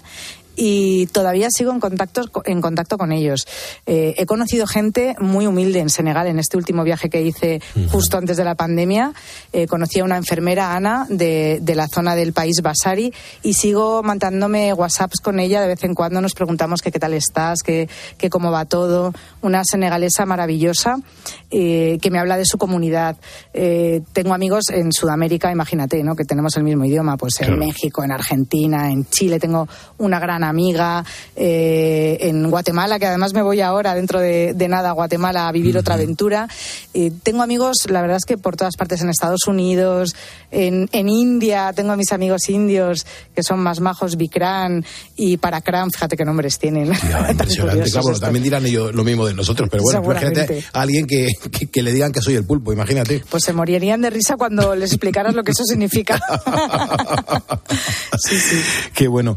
y 0.62 1.06
todavía 1.06 1.48
sigo 1.50 1.72
en 1.72 1.80
contacto, 1.80 2.30
en 2.44 2.60
contacto 2.60 2.98
con 2.98 3.12
ellos. 3.12 3.46
Eh, 3.86 4.14
he 4.18 4.26
conocido 4.26 4.66
gente 4.66 5.16
muy 5.18 5.46
humilde 5.46 5.78
en 5.78 5.88
Senegal 5.88 6.26
en 6.26 6.38
este 6.38 6.58
último 6.58 6.84
viaje 6.84 7.08
que 7.08 7.22
hice 7.22 7.62
justo 7.90 8.18
antes 8.18 8.36
de 8.36 8.44
la 8.44 8.56
pandemia. 8.56 9.14
Eh, 9.54 9.66
conocí 9.66 10.00
a 10.00 10.04
una 10.04 10.18
enfermera, 10.18 10.76
Ana, 10.76 11.06
de, 11.08 11.60
de 11.62 11.74
la 11.74 11.88
zona 11.88 12.14
del 12.14 12.34
país 12.34 12.60
Basari 12.62 13.10
y 13.42 13.54
sigo 13.54 14.02
mandándome 14.02 14.74
WhatsApps 14.74 15.20
con 15.20 15.40
ella. 15.40 15.62
De 15.62 15.68
vez 15.68 15.82
en 15.82 15.94
cuando 15.94 16.20
nos 16.20 16.34
preguntamos 16.34 16.82
que 16.82 16.92
qué 16.92 16.98
tal 16.98 17.14
estás, 17.14 17.62
que, 17.62 17.88
que 18.18 18.28
cómo 18.28 18.50
va 18.50 18.66
todo. 18.66 19.14
Una 19.40 19.64
senegalesa 19.64 20.26
maravillosa 20.26 20.96
eh, 21.50 21.96
que 22.02 22.10
me 22.10 22.18
habla 22.18 22.36
de 22.36 22.44
su 22.44 22.58
comunidad. 22.58 23.16
Eh, 23.54 24.02
tengo 24.12 24.34
amigos 24.34 24.64
en 24.68 24.92
Sudamérica, 24.92 25.50
imagínate, 25.50 26.02
¿no? 26.04 26.14
que 26.14 26.24
tenemos 26.24 26.54
el 26.58 26.64
mismo 26.64 26.84
idioma, 26.84 27.16
pues 27.16 27.40
en 27.40 27.46
Claro. 27.46 27.64
México, 27.64 28.04
en 28.04 28.12
Argentina, 28.12 28.90
en 28.90 29.06
Chile. 29.06 29.40
Tengo 29.40 29.66
una 29.96 30.18
gran 30.20 30.44
amiga 30.50 31.04
eh, 31.36 32.18
en 32.20 32.50
Guatemala, 32.50 32.98
que 32.98 33.06
además 33.06 33.32
me 33.34 33.42
voy 33.42 33.60
ahora, 33.60 33.94
dentro 33.94 34.20
de, 34.20 34.52
de 34.54 34.68
nada, 34.68 34.90
a 34.90 34.92
Guatemala 34.92 35.48
a 35.48 35.52
vivir 35.52 35.78
otra 35.78 35.94
aventura. 35.94 36.48
Eh, 36.94 37.12
tengo 37.22 37.42
amigos, 37.42 37.78
la 37.88 38.02
verdad 38.02 38.18
es 38.18 38.24
que 38.24 38.36
por 38.36 38.56
todas 38.56 38.76
partes, 38.76 39.00
en 39.00 39.08
Estados 39.08 39.46
Unidos, 39.46 40.14
en, 40.50 40.88
en 40.92 41.08
India, 41.08 41.72
tengo 41.74 41.92
a 41.92 41.96
mis 41.96 42.12
amigos 42.12 42.48
indios 42.48 43.06
que 43.34 43.42
son 43.42 43.60
más 43.60 43.80
majos, 43.80 44.16
Bikram 44.16 44.82
y 45.16 45.36
Parakram, 45.36 45.90
fíjate 45.90 46.16
qué 46.16 46.24
nombres 46.24 46.58
tienen. 46.58 46.92
Impresionante, 47.30 47.90
claro, 47.90 48.18
también 48.18 48.42
dirán 48.42 48.66
ellos 48.66 48.94
lo 48.94 49.04
mismo 49.04 49.26
de 49.26 49.34
nosotros, 49.34 49.68
pero 49.70 49.82
bueno, 49.82 50.02
imagínate 50.04 50.64
a 50.72 50.80
alguien 50.82 51.06
que, 51.06 51.28
que, 51.50 51.66
que 51.68 51.82
le 51.82 51.92
digan 51.92 52.12
que 52.12 52.20
soy 52.20 52.34
el 52.34 52.44
pulpo, 52.44 52.72
imagínate. 52.72 53.22
Pues 53.30 53.44
se 53.44 53.52
morirían 53.52 54.00
de 54.00 54.10
risa 54.10 54.36
cuando 54.36 54.74
les 54.74 54.90
explicaras 54.90 55.34
lo 55.34 55.42
que 55.42 55.52
eso 55.52 55.64
significa. 55.64 56.20
Qué 58.94 59.08
bueno. 59.08 59.36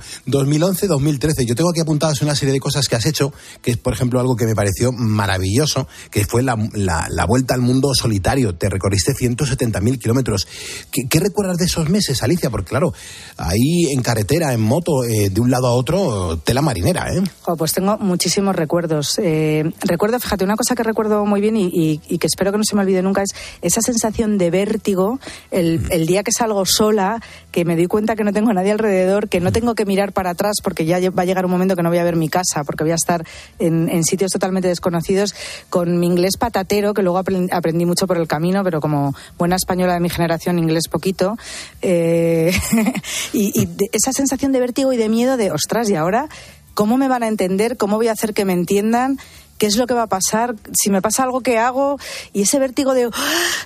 2011-2013. 0.98 1.46
Yo 1.46 1.56
tengo 1.56 1.70
aquí 1.70 1.80
apuntadas 1.80 2.22
una 2.22 2.36
serie 2.36 2.54
de 2.54 2.60
cosas 2.60 2.88
que 2.88 2.96
has 2.96 3.06
hecho, 3.06 3.34
que 3.62 3.72
es, 3.72 3.78
por 3.78 3.94
ejemplo, 3.94 4.20
algo 4.20 4.36
que 4.36 4.46
me 4.46 4.56
pareció 4.56 4.92
maravilloso, 4.92 5.88
que 6.12 6.26
fue 6.26 6.44
la, 6.44 6.56
la- 6.74 7.08
la 7.10 7.26
vuelta 7.26 7.54
al 7.54 7.62
mundo 7.62 7.94
solitario. 7.94 8.56
Te 8.56 8.70
recorriste 8.70 9.14
170.000 9.14 10.00
kilómetros. 10.00 10.48
¿Qué, 10.92 11.04
qué 11.10 11.20
recuerdas 11.20 11.58
de 11.58 11.66
esos 11.66 11.90
meses, 11.90 12.24
Alicia? 12.24 12.50
Porque, 12.50 12.70
claro, 12.70 12.94
ahí 13.38 13.86
en 13.92 14.02
carretera, 14.02 14.54
en 14.54 14.62
moto, 14.62 15.04
eh, 15.04 15.30
de 15.30 15.42
un 15.42 15.52
lado 15.52 15.68
a 15.68 15.74
otro, 15.74 16.38
tela 16.44 16.62
marinera, 16.62 17.14
¿eh? 17.14 17.24
Pues 17.58 17.74
tengo 17.74 17.98
muchísimos 17.98 18.56
recuerdos. 18.56 19.20
Eh, 19.22 19.64
recuerdo, 19.82 20.20
fíjate, 20.20 20.44
una 20.44 20.56
cosa 20.56 20.76
que 20.76 20.84
recuerdo 20.84 21.26
muy 21.26 21.42
bien 21.42 21.58
y, 21.58 21.66
y- 21.68 22.02
y 22.08 22.18
que 22.18 22.28
espero 22.28 22.52
que 22.52 22.58
no 22.58 22.64
se 22.64 22.76
me 22.76 22.82
olvide 22.82 23.02
nunca 23.02 23.22
es 23.24 23.30
esa 23.62 23.82
sensación 23.82 24.38
de 24.38 24.50
vértigo 24.52 25.20
el, 25.52 25.86
el 25.90 26.06
día 26.06 26.24
que 26.24 26.32
salgo 26.32 26.66
sola, 26.66 27.22
que 27.52 27.66
me 27.66 27.76
doy 27.76 27.88
cuenta 27.88 28.16
que 28.16 28.24
no 28.24 28.34
tengo 28.34 28.50
a 28.52 28.54
nadie 28.54 28.72
alrededor, 28.72 29.30
que 29.30 29.40
no 29.40 29.52
tengo 29.52 29.76
que 29.76 29.86
mirar 29.86 30.14
para 30.14 30.32
atrás 30.32 30.56
porque 30.64 30.83
ya 30.84 31.00
va 31.10 31.24
a 31.24 31.26
llegar 31.26 31.46
un 31.46 31.52
momento 31.52 31.76
que 31.76 31.84
no 31.84 31.90
voy 31.90 31.98
a 31.98 32.04
ver 32.04 32.16
mi 32.16 32.30
casa, 32.30 32.64
porque 32.64 32.84
voy 32.84 32.92
a 32.92 32.96
estar 32.96 33.26
en, 33.60 34.04
sitios 34.04 34.32
totalmente 34.32 34.68
desconocidos, 34.68 35.34
con 35.70 36.00
mi 36.00 36.08
inglés 36.08 36.38
patatero, 36.38 36.94
que 36.94 37.02
luego 37.02 37.20
aprend- 37.20 37.50
aprendí 37.52 37.86
mucho 37.86 38.08
por 38.08 38.18
el 38.18 38.28
camino, 38.28 38.64
pero 38.64 38.82
como 38.82 39.16
buena 39.38 39.56
española 39.56 39.94
de 39.94 40.00
mi 40.00 40.10
generación, 40.10 40.60
inglés 40.60 40.88
poquito. 40.90 41.38
Eh, 41.82 42.52
y 43.34 43.68
esa 43.92 44.12
sensación 44.12 44.52
de 44.52 44.60
vértigo 44.60 44.94
y 44.94 44.98
de 44.98 45.10
miedo 45.10 45.38
de, 45.38 45.52
ostras, 45.52 45.90
¿y 45.90 45.96
ahora 45.96 46.28
cómo 46.74 46.98
me 46.98 47.08
van 47.08 47.24
a 47.24 47.28
entender? 47.28 47.78
¿Cómo 47.78 47.98
voy 47.98 48.08
a 48.08 48.14
hacer 48.14 48.34
que 48.34 48.46
me 48.46 48.54
entiendan? 48.54 49.20
¿Qué 49.58 49.68
es 49.68 49.78
lo 49.78 49.88
que 49.88 49.94
va 49.94 50.04
a 50.04 50.08
pasar? 50.08 50.56
Si 50.74 50.90
me 50.90 51.02
pasa 51.02 51.24
algo, 51.24 51.42
¿qué 51.42 51.58
hago? 51.58 51.98
Y 52.34 52.42
ese 52.42 52.60
vértigo 52.60 52.94
de, 52.94 53.10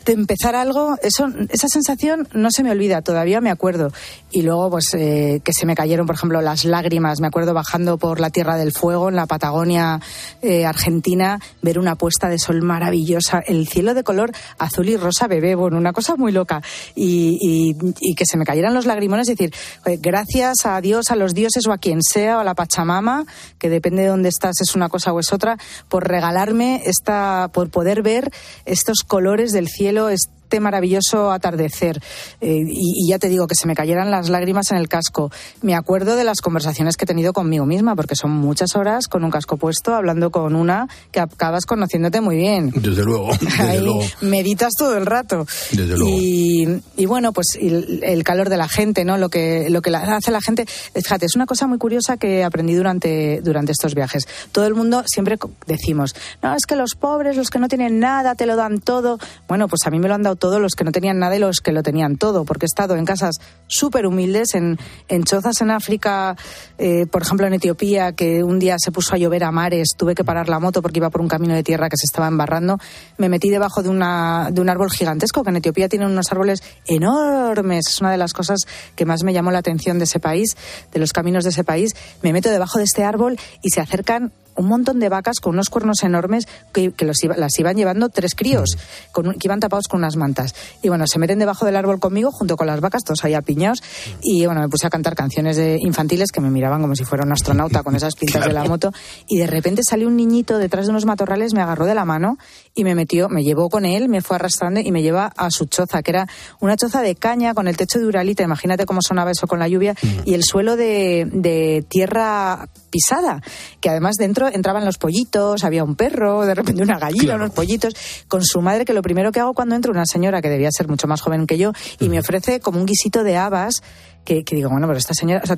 de 0.06 0.14
empezar 0.14 0.56
algo, 0.56 0.96
eso, 1.02 1.28
esa 1.50 1.68
sensación 1.68 2.28
no 2.34 2.52
se 2.52 2.62
me 2.64 2.70
olvida, 2.72 3.02
todavía 3.02 3.42
me 3.42 3.50
acuerdo. 3.50 3.92
Y 4.30 4.44
luego, 4.44 4.70
pues, 4.70 4.94
eh, 4.94 5.42
que 5.44 5.54
se 5.54 5.66
me 5.66 5.76
cayeron, 5.76 6.06
por 6.06 6.16
ejemplo, 6.16 6.42
las 6.42 6.66
lágrimas. 6.66 7.20
Me 7.20 7.28
acuerdo 7.28 7.54
bajando 7.54 7.98
por 7.98 8.20
la 8.20 8.30
Tierra 8.30 8.58
del 8.58 8.74
Fuego, 8.74 9.10
en 9.10 9.16
la 9.16 9.26
Patagonia 9.26 10.00
eh, 10.42 10.66
argentina, 10.66 11.40
ver 11.62 11.80
una 11.80 11.96
puesta 11.96 12.30
de 12.30 12.38
sol 12.38 12.62
maravillosa, 12.62 13.40
el 13.40 13.68
cielo 13.68 13.94
de 13.94 14.04
color 14.04 14.32
azul 14.60 14.90
y 14.90 14.98
rosa 14.98 15.28
bebé, 15.28 15.56
bueno, 15.56 15.78
una 15.78 15.94
cosa 15.94 16.16
muy 16.16 16.32
loca. 16.32 16.62
Y, 16.96 17.38
y- 17.42 17.76
y 18.02 18.16
que 18.16 18.26
se 18.26 18.38
me 18.38 18.46
cayeran 18.46 18.74
los 18.74 18.86
lagrimones 18.86 19.28
decir, 19.28 19.54
"Joder, 19.84 20.00
gracias 20.00 20.66
a 20.66 20.80
Dios, 20.82 21.10
a 21.12 21.16
los 21.16 21.34
dioses 21.34 21.66
o 21.68 21.72
a 21.72 21.78
quien 21.78 22.02
sea, 22.04 22.38
o 22.38 22.40
a 22.42 22.44
la 22.44 22.54
Pachamama, 22.54 23.26
que 23.58 23.70
depende 23.70 24.04
de 24.04 24.10
dónde 24.10 24.30
estás, 24.30 24.62
es 24.62 24.76
una 24.76 24.90
cosa 24.90 25.12
o 25.14 25.20
es 25.20 25.32
otra, 25.34 25.58
por 25.90 26.08
regalarme 26.08 26.82
esta, 26.86 27.50
por 27.54 27.70
poder 27.70 28.02
ver 28.02 28.32
estos 28.66 29.00
colores 29.06 29.52
del 29.52 29.68
cielo, 29.68 30.10
este 30.48 30.62
maravilloso 30.62 31.30
atardecer. 31.32 32.02
Eh, 32.40 32.64
y, 32.66 33.04
y 33.06 33.10
ya 33.10 33.20
te 33.20 33.28
digo 33.28 33.48
que 33.48 33.56
se 33.56 33.68
me 33.68 33.76
cayeran 33.76 34.10
las 34.12 34.30
lágrimas 34.30 34.72
en 34.72 34.78
el 34.78 34.88
casco. 34.88 35.30
Me 35.62 35.76
acuerdo 35.76 36.16
de 36.16 36.24
las 36.24 36.40
conversaciones 36.40 36.96
que 36.96 37.04
he 37.04 37.08
tenido 37.08 37.34
conmigo 37.34 37.66
misma, 37.66 37.98
porque 37.98 38.16
son 38.16 38.32
muchas 38.32 38.78
horas 38.78 39.10
con 39.10 39.26
un 39.26 39.30
casco 39.32 39.58
puesto, 39.58 39.94
hablando 39.94 40.32
con 40.32 40.56
una 40.56 40.88
que 41.12 41.20
acabas 41.20 41.66
conociéndote 41.66 42.22
muy 42.22 42.38
bien. 42.38 42.72
Desde 42.74 43.04
luego, 43.04 43.30
desde 43.42 43.62
Ahí 43.62 43.82
luego. 43.82 44.00
meditas 44.22 44.74
todo 44.78 44.96
el 44.96 45.06
rato. 45.06 45.46
Desde 45.72 45.98
luego. 45.98 46.18
Y, 46.18 46.82
y 46.96 47.06
bueno, 47.06 47.34
pues 47.34 47.58
el, 47.60 48.00
el 48.04 48.24
calor 48.24 48.48
de 48.48 48.56
la 48.56 48.70
gente, 48.70 49.04
¿no? 49.04 49.18
Lo 49.18 49.28
que, 49.28 49.68
lo 49.70 49.82
que 49.82 49.94
hace 49.94 50.32
la 50.32 50.40
gente. 50.42 50.66
Fíjate, 50.66 51.26
es 51.26 51.36
una 51.36 51.46
cosa 51.46 51.68
muy 51.68 51.78
curiosa 51.78 52.16
que 52.16 52.46
aprendí 52.46 52.74
durante, 52.74 53.42
durante 53.42 53.74
estos 53.74 53.96
viajes. 53.96 54.24
Todo 54.54 54.66
el 54.66 54.76
mundo 54.76 55.04
siempre 55.08 55.38
decimos, 55.66 56.16
no, 56.42 56.56
es 56.56 56.66
que 56.66 56.78
los 56.78 56.96
pobres, 56.96 57.36
los 57.36 57.50
que 57.50 57.60
no 57.60 57.68
tienen 57.68 58.00
nada, 58.00 58.36
te 58.36 58.46
lo 58.46 58.56
dan 58.56 58.80
todo. 58.80 59.20
Bueno, 59.50 59.68
pues 59.68 59.82
a 59.86 59.90
mí 59.90 60.00
me 60.00 60.08
lo 60.08 60.16
han 60.16 60.24
dado 60.24 60.37
todo 60.38 60.60
los 60.60 60.74
que 60.74 60.84
no 60.84 60.92
tenían 60.92 61.20
nada 61.20 61.36
y 61.36 61.40
los 61.40 61.60
que 61.60 61.72
lo 61.72 61.84
tenían 61.84 62.18
todo, 62.18 62.46
porque 62.46 62.66
he 62.66 62.68
estado 62.68 62.96
en 62.96 63.06
casas 63.06 63.36
súper 63.68 64.06
humildes, 64.06 64.56
en, 64.56 64.78
chozas 65.24 65.62
en 65.62 65.72
África, 65.72 66.36
eh, 66.78 67.06
por 67.08 67.22
ejemplo 67.22 67.48
en 67.48 67.54
Etiopía, 67.54 68.14
que 68.14 68.44
un 68.44 68.60
día 68.60 68.76
se 68.80 68.92
puso 68.92 69.16
a 69.16 69.18
llover 69.18 69.44
a 69.44 69.52
mares, 69.52 69.90
tuve 69.98 70.16
que 70.16 70.24
parar 70.24 70.50
la 70.50 70.60
moto 70.60 70.82
porque 70.82 71.00
iba 71.00 71.10
por 71.10 71.22
un 71.22 71.28
camino 71.28 71.54
de 71.54 71.64
tierra 71.64 71.90
que 71.90 71.98
se 71.98 72.06
estaba 72.06 72.28
embarrando, 72.28 72.78
me 73.18 73.30
metí 73.30 73.50
debajo 73.50 73.84
de, 73.84 73.90
una, 73.90 74.50
de 74.52 74.62
un 74.62 74.70
árbol 74.70 74.92
gigantesco, 74.92 75.44
que 75.44 75.50
en 75.50 75.58
Etiopía 75.58 75.90
tienen 75.90 76.10
unos 76.10 76.32
árboles 76.32 76.62
enormes, 76.86 77.88
es 77.88 78.02
una 78.02 78.12
de 78.12 78.18
las 78.18 78.34
cosas 78.34 78.60
que 78.96 79.06
más 79.06 79.24
me 79.24 79.34
llamó 79.34 79.52
la 79.52 79.60
atención 79.60 79.98
de 79.98 80.06
ese 80.06 80.20
país, 80.20 80.56
de 80.92 81.00
los 81.00 81.14
caminos 81.14 81.44
de 81.44 81.50
ese 81.50 81.64
país, 81.64 81.92
me 82.22 82.34
meto 82.34 82.50
debajo 82.50 82.78
de 82.78 82.86
este 82.86 83.04
árbol 83.04 83.38
y 83.62 83.70
se 83.70 83.82
acercan 83.82 84.32
un 84.58 84.68
montón 84.68 85.00
de 85.00 85.10
vacas 85.10 85.40
con 85.40 85.54
unos 85.54 85.70
cuernos 85.70 86.04
enormes 86.04 86.48
que, 86.74 86.92
que 86.92 87.06
los 87.06 87.24
iba- 87.24 87.38
las 87.38 87.58
iban 87.60 87.76
llevando 87.76 88.10
tres 88.10 88.36
críos, 88.36 88.78
con 89.12 89.28
un- 89.28 89.34
que 89.36 89.48
iban 89.48 89.60
tapados 89.60 89.88
con 89.88 90.00
unas 90.00 90.16
mantas. 90.18 90.54
Y 90.82 90.90
bueno, 90.90 91.06
se 91.08 91.20
meten 91.20 91.40
debajo 91.40 91.66
del 91.66 91.76
árbol 91.76 92.00
conmigo 92.00 92.32
junto 92.32 92.58
con 92.58 92.68
las 92.68 92.82
vacas, 92.82 93.04
todos 93.04 93.24
ahí 93.24 93.34
apiñados. 93.34 93.82
Y 94.22 94.46
bueno, 94.46 94.62
me 94.62 94.70
puse 94.70 94.88
a 94.88 94.90
cantar 94.90 95.16
canciones 95.16 95.56
de 95.58 95.78
infantiles 95.82 96.32
que 96.32 96.42
me 96.42 96.50
miraban 96.50 96.82
como 96.82 96.96
si 96.96 97.06
fuera 97.06 97.24
un 97.24 97.32
astronauta 97.32 97.84
con 97.84 97.96
esas 97.96 98.16
pintas 98.16 98.46
de 98.46 98.54
la 98.54 98.64
moto. 98.66 98.92
Y 99.28 99.38
de 99.38 99.48
repente 99.48 99.82
salió 99.84 100.08
un 100.08 100.16
niñito 100.18 100.58
detrás 100.58 100.86
de 100.86 100.92
unos 100.92 101.06
matorrales, 101.06 101.54
me 101.54 101.62
agarró 101.62 101.86
de 101.86 101.96
la 101.96 102.06
mano 102.06 102.38
y 102.74 102.84
me 102.84 102.96
metió, 102.96 103.30
me 103.30 103.44
llevó 103.44 103.70
con 103.70 103.86
él, 103.86 104.10
me 104.10 104.22
fue 104.22 104.36
arrastrando 104.38 104.80
y 104.80 104.92
me 104.92 105.02
lleva 105.04 105.32
a 105.38 105.50
su 105.52 105.66
choza, 105.66 106.02
que 106.04 106.12
era 106.12 106.28
una 106.60 106.76
choza 106.78 107.02
de 107.02 107.16
caña 107.16 107.54
con 107.54 107.68
el 107.68 107.78
techo 107.78 108.00
de 108.00 108.06
uralita. 108.06 108.44
Imagínate 108.44 108.86
cómo 108.86 109.02
sonaba 109.02 109.32
eso 109.32 109.48
con 109.48 109.60
la 109.60 109.68
lluvia 109.68 109.96
y 110.26 110.34
el 110.34 110.44
suelo 110.44 110.76
de, 110.76 111.28
de 111.32 111.86
tierra 111.88 112.68
pisada, 112.90 113.42
que 113.82 113.90
además 113.90 114.16
dentro 114.18 114.47
entraban 114.54 114.86
los 114.86 114.98
pollitos, 114.98 115.64
había 115.64 115.84
un 115.84 115.96
perro, 115.96 116.46
de 116.46 116.56
repente 116.56 116.84
una 116.84 117.00
gallina, 117.00 117.36
unos 117.36 117.52
pollitos, 117.52 117.94
con 118.28 118.44
su 118.44 118.62
madre, 118.62 118.86
que 118.86 118.94
lo 118.94 119.02
primero 119.02 119.32
que 119.32 119.40
hago 119.40 119.54
cuando 119.54 119.76
entro, 119.76 119.92
una 119.92 120.06
señora 120.06 120.42
que 120.42 120.50
debía 120.50 120.70
ser 120.72 120.88
mucho 120.88 121.08
más 121.08 121.22
joven 121.22 121.48
que 121.48 121.58
yo, 121.58 121.72
y 122.00 122.10
me 122.10 122.20
ofrece 122.20 122.60
como 122.60 122.80
un 122.80 122.86
guisito 122.86 123.24
de 123.24 123.38
habas, 123.38 123.82
que, 124.26 124.44
que 124.44 124.56
digo, 124.56 124.70
bueno, 124.70 124.88
pero 124.88 124.98
esta 124.98 125.14
señora, 125.14 125.42
o 125.44 125.48
sea, 125.48 125.58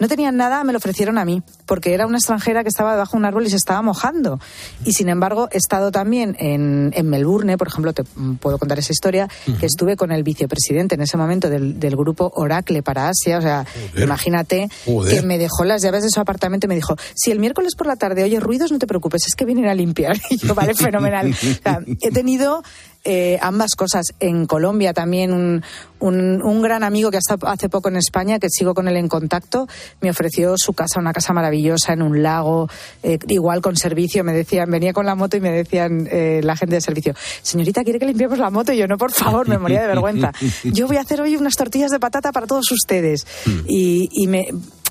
no 0.00 0.08
tenían 0.08 0.36
nada, 0.36 0.64
me 0.64 0.72
lo 0.72 0.78
ofrecieron 0.78 1.18
a 1.18 1.24
mí, 1.24 1.42
porque 1.66 1.94
era 1.94 2.06
una 2.06 2.18
extranjera 2.18 2.62
que 2.62 2.68
estaba 2.68 2.92
debajo 2.92 3.12
de 3.12 3.18
un 3.18 3.24
árbol 3.26 3.46
y 3.46 3.50
se 3.50 3.56
estaba 3.56 3.82
mojando. 3.82 4.40
Y 4.84 4.92
sin 4.92 5.08
embargo, 5.08 5.48
he 5.52 5.58
estado 5.58 5.92
también 5.92 6.34
en, 6.38 6.90
en 6.94 7.08
Melbourne, 7.08 7.56
por 7.58 7.68
ejemplo, 7.68 7.92
te 7.92 8.04
puedo 8.40 8.58
contar 8.58 8.78
esa 8.78 8.92
historia, 8.92 9.28
que 9.60 9.66
estuve 9.66 9.96
con 9.96 10.10
el 10.10 10.22
vicepresidente 10.22 10.94
en 10.94 11.02
ese 11.02 11.16
momento 11.16 11.50
del, 11.50 11.78
del 11.78 11.96
grupo 11.96 12.32
Oracle 12.34 12.82
para 12.82 13.08
Asia. 13.08 13.38
O 13.38 13.42
sea, 13.42 13.66
Joder. 13.90 14.04
imagínate 14.04 14.68
Joder. 14.86 15.20
que 15.20 15.26
me 15.26 15.38
dejó 15.38 15.64
las 15.64 15.82
llaves 15.82 16.02
de 16.02 16.10
su 16.10 16.18
apartamento 16.18 16.66
y 16.66 16.68
me 16.68 16.74
dijo, 16.74 16.96
si 17.14 17.30
el 17.30 17.38
miércoles 17.38 17.74
por 17.76 17.86
la 17.86 17.96
tarde 17.96 18.24
oyes 18.24 18.42
ruidos, 18.42 18.72
no 18.72 18.78
te 18.78 18.86
preocupes, 18.86 19.26
es 19.26 19.34
que 19.34 19.44
vienen 19.44 19.66
a 19.66 19.74
limpiar. 19.74 20.18
Y 20.30 20.36
yo, 20.38 20.54
vale, 20.54 20.74
fenomenal. 20.74 21.30
O 21.32 21.62
sea, 21.62 21.80
he 22.00 22.12
tenido 22.12 22.62
eh, 23.04 23.38
ambas 23.40 23.74
cosas. 23.76 24.06
En 24.20 24.46
Colombia 24.46 24.92
también 24.92 25.32
un, 25.32 25.62
un, 26.00 26.42
un 26.42 26.62
gran 26.62 26.82
amigo 26.82 27.10
que 27.10 27.16
ha 27.16 27.20
estado 27.20 27.48
hace 27.48 27.68
poco 27.68 27.88
en 27.88 27.96
España, 27.96 28.38
que 28.38 28.48
sigo 28.50 28.74
con 28.74 28.88
él 28.88 28.96
en 28.96 29.08
contacto, 29.08 29.66
me 30.00 30.10
ofreció 30.10 30.54
su 30.56 30.72
casa, 30.72 31.00
una 31.00 31.12
casa 31.12 31.32
maravillosa 31.32 31.92
en 31.92 32.02
un 32.02 32.22
lago, 32.22 32.68
eh, 33.02 33.18
igual 33.28 33.60
con 33.60 33.76
servicio. 33.76 34.24
Me 34.24 34.32
decían, 34.32 34.70
venía 34.70 34.92
con 34.92 35.06
la 35.06 35.14
moto 35.14 35.36
y 35.36 35.40
me 35.40 35.50
decían 35.50 36.08
eh, 36.10 36.40
la 36.42 36.56
gente 36.56 36.74
de 36.74 36.80
servicio, 36.80 37.14
señorita, 37.42 37.84
¿quiere 37.84 37.98
que 37.98 38.06
limpiemos 38.06 38.38
la 38.38 38.50
moto? 38.50 38.72
Y 38.72 38.78
yo, 38.78 38.86
no, 38.86 38.98
por 38.98 39.12
favor, 39.12 39.48
me 39.48 39.58
moría 39.58 39.82
de 39.82 39.86
vergüenza. 39.86 40.32
Yo 40.64 40.86
voy 40.86 40.96
a 40.96 41.00
hacer 41.00 41.20
hoy 41.20 41.36
unas 41.36 41.56
tortillas 41.56 41.90
de 41.90 42.00
patata 42.00 42.32
para 42.32 42.46
todos 42.46 42.70
ustedes. 42.70 43.26
Y, 43.66 44.08
y 44.12 44.26
me 44.26 44.48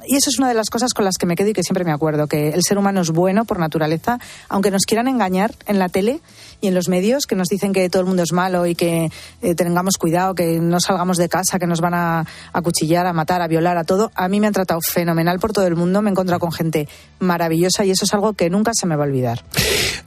y 0.07 0.15
eso 0.15 0.29
es 0.29 0.39
una 0.39 0.47
de 0.47 0.53
las 0.53 0.69
cosas 0.69 0.93
con 0.93 1.05
las 1.05 1.17
que 1.17 1.25
me 1.25 1.35
quedo 1.35 1.49
y 1.49 1.53
que 1.53 1.63
siempre 1.63 1.83
me 1.83 1.91
acuerdo, 1.91 2.27
que 2.27 2.49
el 2.49 2.63
ser 2.63 2.77
humano 2.77 3.01
es 3.01 3.09
bueno 3.11 3.45
por 3.45 3.59
naturaleza, 3.59 4.19
aunque 4.49 4.71
nos 4.71 4.83
quieran 4.85 5.07
engañar 5.07 5.53
en 5.67 5.79
la 5.79 5.89
tele 5.89 6.21
y 6.61 6.67
en 6.67 6.73
los 6.75 6.87
medios, 6.89 7.25
que 7.25 7.35
nos 7.35 7.47
dicen 7.47 7.73
que 7.73 7.89
todo 7.89 8.01
el 8.01 8.07
mundo 8.07 8.23
es 8.23 8.31
malo 8.33 8.65
y 8.65 8.75
que 8.75 9.09
eh, 9.41 9.55
tengamos 9.55 9.97
cuidado, 9.97 10.35
que 10.35 10.59
no 10.59 10.79
salgamos 10.79 11.17
de 11.17 11.29
casa, 11.29 11.59
que 11.59 11.67
nos 11.67 11.79
van 11.81 11.93
a, 11.93 12.25
a 12.53 12.61
cuchillar, 12.61 13.05
a 13.07 13.13
matar, 13.13 13.41
a 13.41 13.47
violar, 13.47 13.77
a 13.77 13.83
todo. 13.83 14.11
A 14.15 14.27
mí 14.27 14.39
me 14.39 14.47
han 14.47 14.53
tratado 14.53 14.79
fenomenal 14.81 15.39
por 15.39 15.53
todo 15.53 15.67
el 15.67 15.75
mundo, 15.75 16.01
me 16.01 16.09
he 16.09 16.11
encontrado 16.11 16.39
con 16.39 16.51
gente 16.51 16.87
maravillosa 17.19 17.85
y 17.85 17.91
eso 17.91 18.05
es 18.05 18.13
algo 18.13 18.33
que 18.33 18.49
nunca 18.49 18.71
se 18.73 18.85
me 18.85 18.95
va 18.95 19.03
a 19.03 19.07
olvidar. 19.07 19.43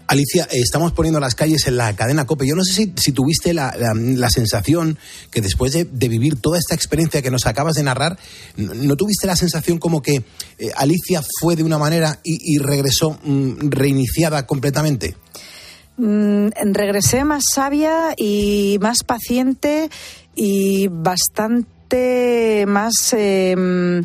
Alicia, 0.08 0.44
eh, 0.50 0.60
estamos 0.60 0.92
poniendo 0.92 1.20
las 1.20 1.34
calles 1.34 1.66
en 1.66 1.76
la 1.76 1.94
cadena 1.96 2.26
COPE. 2.26 2.46
Yo 2.46 2.54
no 2.54 2.64
sé 2.64 2.92
si, 2.96 3.12
tuviste 3.12 3.54
la, 3.54 3.74
la- 3.78 4.28
sensación 4.28 4.98
que 5.30 5.40
después 5.40 5.72
de, 5.72 5.84
de 5.84 6.08
vivir 6.08 6.36
toda 6.40 6.58
esta 6.58 6.74
experiencia 6.74 7.22
que 7.22 7.30
nos 7.30 7.46
acabas 7.46 7.74
de 7.74 7.82
narrar, 7.82 8.18
¿no, 8.56 8.74
no 8.74 8.96
tuviste 8.96 9.26
la 9.26 9.36
sensación 9.36 9.78
como 9.82 10.00
que 10.00 10.22
eh, 10.58 10.70
Alicia 10.76 11.20
fue 11.40 11.56
de 11.56 11.64
una 11.64 11.76
manera 11.76 12.20
y, 12.22 12.56
regresó 12.58 13.18
mm, 13.22 13.68
reiniciada 13.68 14.46
completamente? 14.46 15.16
Mm, 15.96 16.48
regresé 16.72 17.24
más 17.24 17.42
sabia 17.52 18.14
y 18.16 18.78
más 18.80 19.02
paciente 19.04 19.90
y 20.34 20.86
bastante 20.88 22.64
más... 22.66 22.92
mm, 23.12 24.00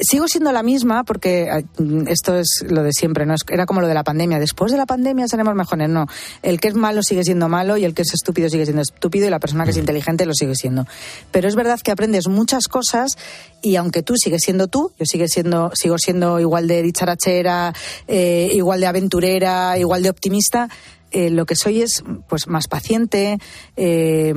sigo 0.00 0.28
siendo 0.28 0.52
la 0.52 0.62
misma 0.62 1.04
porque 1.04 1.44
eh, 1.44 1.64
esto 2.08 2.36
es 2.36 2.64
lo 2.68 2.82
de 2.82 2.92
siempre, 2.92 3.26
¿no? 3.26 3.34
Era 3.48 3.66
como 3.66 3.80
lo 3.80 3.88
de 3.88 3.94
la 3.94 4.04
pandemia. 4.04 4.38
Después 4.38 4.72
de 4.72 4.78
la 4.78 4.86
pandemia 4.86 5.28
seremos 5.28 5.54
mejores. 5.54 5.88
No. 5.88 6.06
El 6.42 6.60
que 6.60 6.68
es 6.68 6.74
malo 6.74 7.02
sigue 7.02 7.24
siendo 7.24 7.48
malo 7.48 7.76
y 7.76 7.84
el 7.84 7.94
que 7.94 8.02
es 8.02 8.14
estúpido 8.14 8.48
sigue 8.48 8.64
siendo 8.64 8.82
estúpido 8.82 9.26
y 9.26 9.30
la 9.30 9.38
persona 9.38 9.64
que 9.64 9.70
es 9.70 9.76
inteligente 9.76 10.26
lo 10.26 10.34
sigue 10.34 10.54
siendo. 10.54 10.86
Pero 11.30 11.48
es 11.48 11.54
verdad 11.54 11.80
que 11.80 11.90
aprendes 11.90 12.28
muchas 12.28 12.68
cosas 12.68 13.16
y 13.62 13.76
aunque 13.76 14.02
tú 14.02 14.14
sigues 14.16 14.42
siendo 14.42 14.68
tú, 14.68 14.92
yo 14.98 15.06
sigue 15.06 15.28
siendo, 15.28 15.72
sigo 15.74 15.98
siendo 15.98 16.40
igual 16.40 16.68
de 16.68 16.82
dicharachera, 16.82 17.74
eh, 18.06 18.50
igual 18.52 18.80
de 18.80 18.86
aventurera, 18.86 19.78
igual 19.78 20.02
de 20.02 20.10
optimista, 20.10 20.68
eh, 21.10 21.30
lo 21.30 21.46
que 21.46 21.56
soy 21.56 21.82
es 21.82 22.02
pues 22.28 22.46
más 22.46 22.68
paciente, 22.68 23.38
eh, 23.76 24.34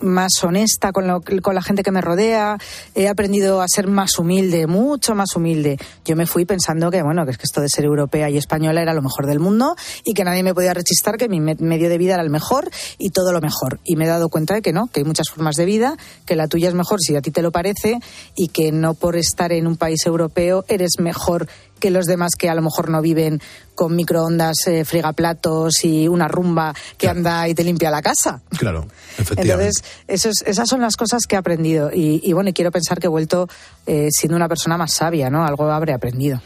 más 0.00 0.32
honesta 0.42 0.92
con, 0.92 1.06
lo- 1.06 1.20
con 1.42 1.54
la 1.54 1.62
gente 1.62 1.82
que 1.82 1.90
me 1.90 2.00
rodea, 2.00 2.58
he 2.94 3.08
aprendido 3.08 3.60
a 3.60 3.66
ser 3.68 3.86
más 3.88 4.18
humilde, 4.18 4.66
mucho 4.66 5.14
más 5.14 5.34
humilde. 5.36 5.78
Yo 6.04 6.16
me 6.16 6.26
fui 6.26 6.44
pensando 6.44 6.90
que 6.90 7.02
bueno, 7.02 7.24
que 7.24 7.32
es 7.32 7.38
que 7.38 7.44
esto 7.44 7.60
de 7.60 7.68
ser 7.68 7.84
europea 7.84 8.30
y 8.30 8.36
española 8.36 8.82
era 8.82 8.94
lo 8.94 9.02
mejor 9.02 9.26
del 9.26 9.40
mundo 9.40 9.76
y 10.04 10.14
que 10.14 10.24
nadie 10.24 10.42
me 10.42 10.54
podía 10.54 10.74
rechistar 10.74 11.16
que 11.16 11.28
mi 11.28 11.40
me- 11.40 11.56
medio 11.56 11.88
de 11.88 11.98
vida 11.98 12.14
era 12.14 12.22
el 12.22 12.30
mejor 12.30 12.70
y 12.98 13.10
todo 13.10 13.32
lo 13.32 13.40
mejor. 13.40 13.80
Y 13.84 13.96
me 13.96 14.04
he 14.04 14.08
dado 14.08 14.28
cuenta 14.28 14.54
de 14.54 14.62
que 14.62 14.72
no, 14.72 14.86
que 14.88 15.00
hay 15.00 15.04
muchas 15.04 15.28
formas 15.28 15.56
de 15.56 15.64
vida, 15.64 15.96
que 16.26 16.36
la 16.36 16.48
tuya 16.48 16.68
es 16.68 16.74
mejor 16.74 17.00
si 17.00 17.16
a 17.16 17.20
ti 17.22 17.30
te 17.30 17.42
lo 17.42 17.52
parece 17.52 18.00
y 18.36 18.48
que 18.48 18.72
no 18.72 18.94
por 18.94 19.16
estar 19.16 19.52
en 19.52 19.66
un 19.66 19.76
país 19.76 20.04
europeo 20.06 20.64
eres 20.68 20.92
mejor 20.98 21.48
que 21.80 21.90
los 21.90 22.06
demás 22.06 22.32
que 22.36 22.48
a 22.48 22.54
lo 22.56 22.62
mejor 22.62 22.90
no 22.90 23.00
viven 23.00 23.40
con 23.78 23.94
microondas, 23.94 24.56
eh, 24.66 24.84
fregaplatos 24.84 25.84
y 25.84 26.08
una 26.08 26.26
rumba 26.26 26.74
que 26.96 27.08
anda 27.08 27.46
y 27.48 27.54
te 27.54 27.62
limpia 27.62 27.92
la 27.92 28.02
casa. 28.02 28.42
Claro, 28.58 28.88
efectivamente. 29.16 29.70
Entonces, 29.70 29.84
eso 30.08 30.28
es- 30.30 30.42
esas 30.44 30.68
son 30.68 30.80
las 30.80 30.96
cosas 30.96 31.22
que 31.28 31.36
he 31.36 31.38
aprendido. 31.38 31.90
Y, 31.94 32.20
y 32.24 32.32
bueno, 32.32 32.50
y 32.50 32.52
quiero 32.52 32.72
pensar 32.72 32.98
que 32.98 33.06
he 33.06 33.10
vuelto 33.10 33.46
eh, 33.86 34.08
siendo 34.10 34.34
una 34.34 34.48
persona 34.48 34.76
más 34.76 34.92
sabia, 34.94 35.30
¿no? 35.30 35.44
Algo 35.46 35.70
habré 35.70 35.92
aprendido. 35.92 36.42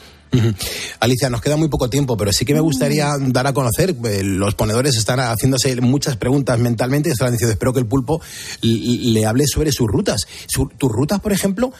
Alicia, 1.00 1.28
nos 1.30 1.40
queda 1.40 1.56
muy 1.56 1.68
poco 1.68 1.90
tiempo, 1.90 2.16
pero 2.16 2.32
sí 2.32 2.44
que 2.44 2.54
me 2.54 2.60
gustaría 2.60 3.10
dar 3.18 3.46
a 3.46 3.52
conocer, 3.52 3.94
eh, 4.04 4.22
los 4.22 4.54
ponedores 4.54 4.96
están 4.96 5.20
haciéndose 5.20 5.78
muchas 5.80 6.16
preguntas 6.16 6.58
mentalmente 6.58 7.08
y 7.08 7.12
están 7.12 7.32
diciendo, 7.32 7.52
espero 7.52 7.72
que 7.72 7.80
el 7.80 7.86
pulpo 7.86 8.20
le 8.62 9.26
hable 9.26 9.44
sobre 9.46 9.72
sus 9.72 9.86
rutas. 9.88 10.26
Su- 10.46 10.68
tus 10.78 10.90
rutas, 10.90 11.20
por 11.20 11.32
ejemplo, 11.32 11.72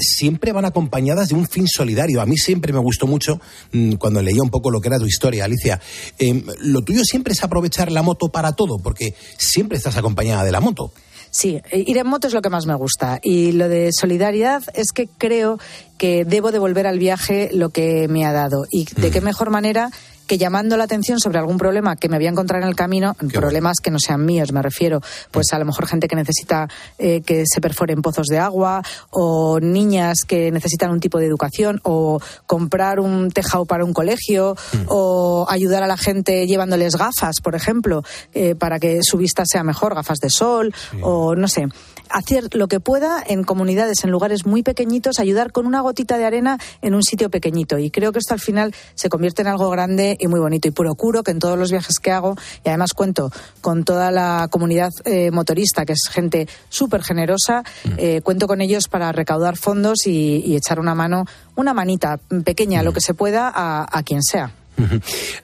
siempre 0.00 0.52
van 0.52 0.64
acompañadas 0.64 1.28
de 1.28 1.34
un 1.34 1.48
fin 1.48 1.66
solidario. 1.68 2.20
A 2.20 2.26
mí 2.26 2.36
siempre 2.36 2.72
me 2.72 2.78
gustó 2.80 3.06
mucho 3.06 3.40
mm, 3.72 3.92
cuando 3.94 4.20
leía 4.22 4.42
un 4.42 4.50
poco 4.50 4.70
lo 4.70 4.80
que 4.80 4.88
era 4.88 4.98
tu 4.98 5.06
historia, 5.06 5.44
Alicia. 5.44 5.80
Eh, 6.18 6.44
lo 6.60 6.82
tuyo 6.82 7.04
siempre 7.04 7.32
es 7.32 7.42
aprovechar 7.42 7.90
la 7.90 8.02
moto 8.02 8.28
para 8.28 8.52
todo, 8.52 8.78
porque 8.78 9.14
siempre 9.38 9.78
estás 9.78 9.96
acompañada 9.96 10.44
de 10.44 10.52
la 10.52 10.60
moto. 10.60 10.92
Sí, 11.34 11.60
eh, 11.72 11.82
ir 11.84 11.98
en 11.98 12.06
moto 12.06 12.28
es 12.28 12.32
lo 12.32 12.42
que 12.42 12.48
más 12.48 12.64
me 12.64 12.76
gusta. 12.76 13.18
Y 13.20 13.50
lo 13.50 13.68
de 13.68 13.90
solidaridad 13.92 14.62
es 14.72 14.92
que 14.92 15.08
creo 15.08 15.58
que 15.98 16.24
debo 16.24 16.52
devolver 16.52 16.86
al 16.86 17.00
viaje 17.00 17.50
lo 17.52 17.70
que 17.70 18.06
me 18.06 18.24
ha 18.24 18.32
dado. 18.32 18.66
Y 18.70 18.84
de 19.00 19.10
qué 19.10 19.20
mejor 19.20 19.50
manera 19.50 19.90
que 20.26 20.38
llamando 20.38 20.76
la 20.76 20.84
atención 20.84 21.20
sobre 21.20 21.38
algún 21.38 21.58
problema 21.58 21.96
que 21.96 22.08
me 22.08 22.16
voy 22.16 22.26
a 22.26 22.30
encontrar 22.30 22.62
en 22.62 22.68
el 22.68 22.76
camino, 22.76 23.14
problemas 23.32 23.78
que 23.82 23.90
no 23.90 23.98
sean 23.98 24.24
míos, 24.24 24.52
me 24.52 24.62
refiero, 24.62 25.00
pues 25.30 25.52
a 25.52 25.58
lo 25.58 25.64
mejor 25.64 25.86
gente 25.86 26.08
que 26.08 26.16
necesita 26.16 26.68
eh, 26.98 27.20
que 27.22 27.44
se 27.46 27.60
perforen 27.60 28.02
pozos 28.02 28.26
de 28.26 28.38
agua, 28.38 28.82
o 29.10 29.60
niñas 29.60 30.18
que 30.26 30.50
necesitan 30.50 30.90
un 30.90 31.00
tipo 31.00 31.18
de 31.18 31.26
educación, 31.26 31.80
o 31.84 32.20
comprar 32.46 33.00
un 33.00 33.30
tejado 33.30 33.64
para 33.66 33.84
un 33.84 33.92
colegio, 33.92 34.56
o 34.88 35.46
ayudar 35.48 35.82
a 35.82 35.86
la 35.86 35.96
gente 35.96 36.46
llevándoles 36.46 36.96
gafas, 36.96 37.36
por 37.42 37.54
ejemplo, 37.54 38.02
eh, 38.32 38.54
para 38.54 38.78
que 38.78 39.00
su 39.02 39.18
vista 39.18 39.44
sea 39.46 39.62
mejor, 39.62 39.94
gafas 39.94 40.18
de 40.18 40.30
sol, 40.30 40.74
o 41.02 41.34
no 41.34 41.48
sé. 41.48 41.66
Hacer 42.10 42.54
lo 42.54 42.68
que 42.68 42.80
pueda 42.80 43.22
en 43.26 43.44
comunidades, 43.44 44.04
en 44.04 44.10
lugares 44.10 44.46
muy 44.46 44.62
pequeñitos, 44.62 45.18
ayudar 45.18 45.52
con 45.52 45.66
una 45.66 45.80
gotita 45.80 46.18
de 46.18 46.26
arena 46.26 46.58
en 46.82 46.94
un 46.94 47.02
sitio 47.02 47.30
pequeñito. 47.30 47.78
Y 47.78 47.90
creo 47.90 48.12
que 48.12 48.18
esto 48.18 48.34
al 48.34 48.40
final 48.40 48.74
se 48.94 49.08
convierte 49.08 49.42
en 49.42 49.48
algo 49.48 49.70
grande 49.70 50.13
y 50.18 50.26
muy 50.28 50.40
bonito. 50.40 50.68
Y 50.68 50.70
procuro 50.70 51.22
que 51.22 51.30
en 51.30 51.38
todos 51.38 51.58
los 51.58 51.70
viajes 51.70 51.98
que 51.98 52.10
hago, 52.10 52.36
y 52.64 52.68
además 52.68 52.94
cuento 52.94 53.30
con 53.60 53.84
toda 53.84 54.10
la 54.10 54.48
comunidad 54.50 54.90
eh, 55.04 55.30
motorista, 55.30 55.84
que 55.84 55.92
es 55.92 56.08
gente 56.10 56.48
súper 56.68 57.02
generosa, 57.02 57.62
eh, 57.96 58.20
cuento 58.22 58.46
con 58.46 58.60
ellos 58.60 58.88
para 58.88 59.12
recaudar 59.12 59.56
fondos 59.56 60.06
y, 60.06 60.54
echar 60.56 60.78
una 60.78 60.94
mano, 60.94 61.24
una 61.56 61.74
manita 61.74 62.18
pequeña, 62.44 62.82
lo 62.82 62.92
que 62.92 63.00
se 63.00 63.12
pueda, 63.12 63.50
a 63.54 64.02
quien 64.04 64.22
sea. 64.22 64.52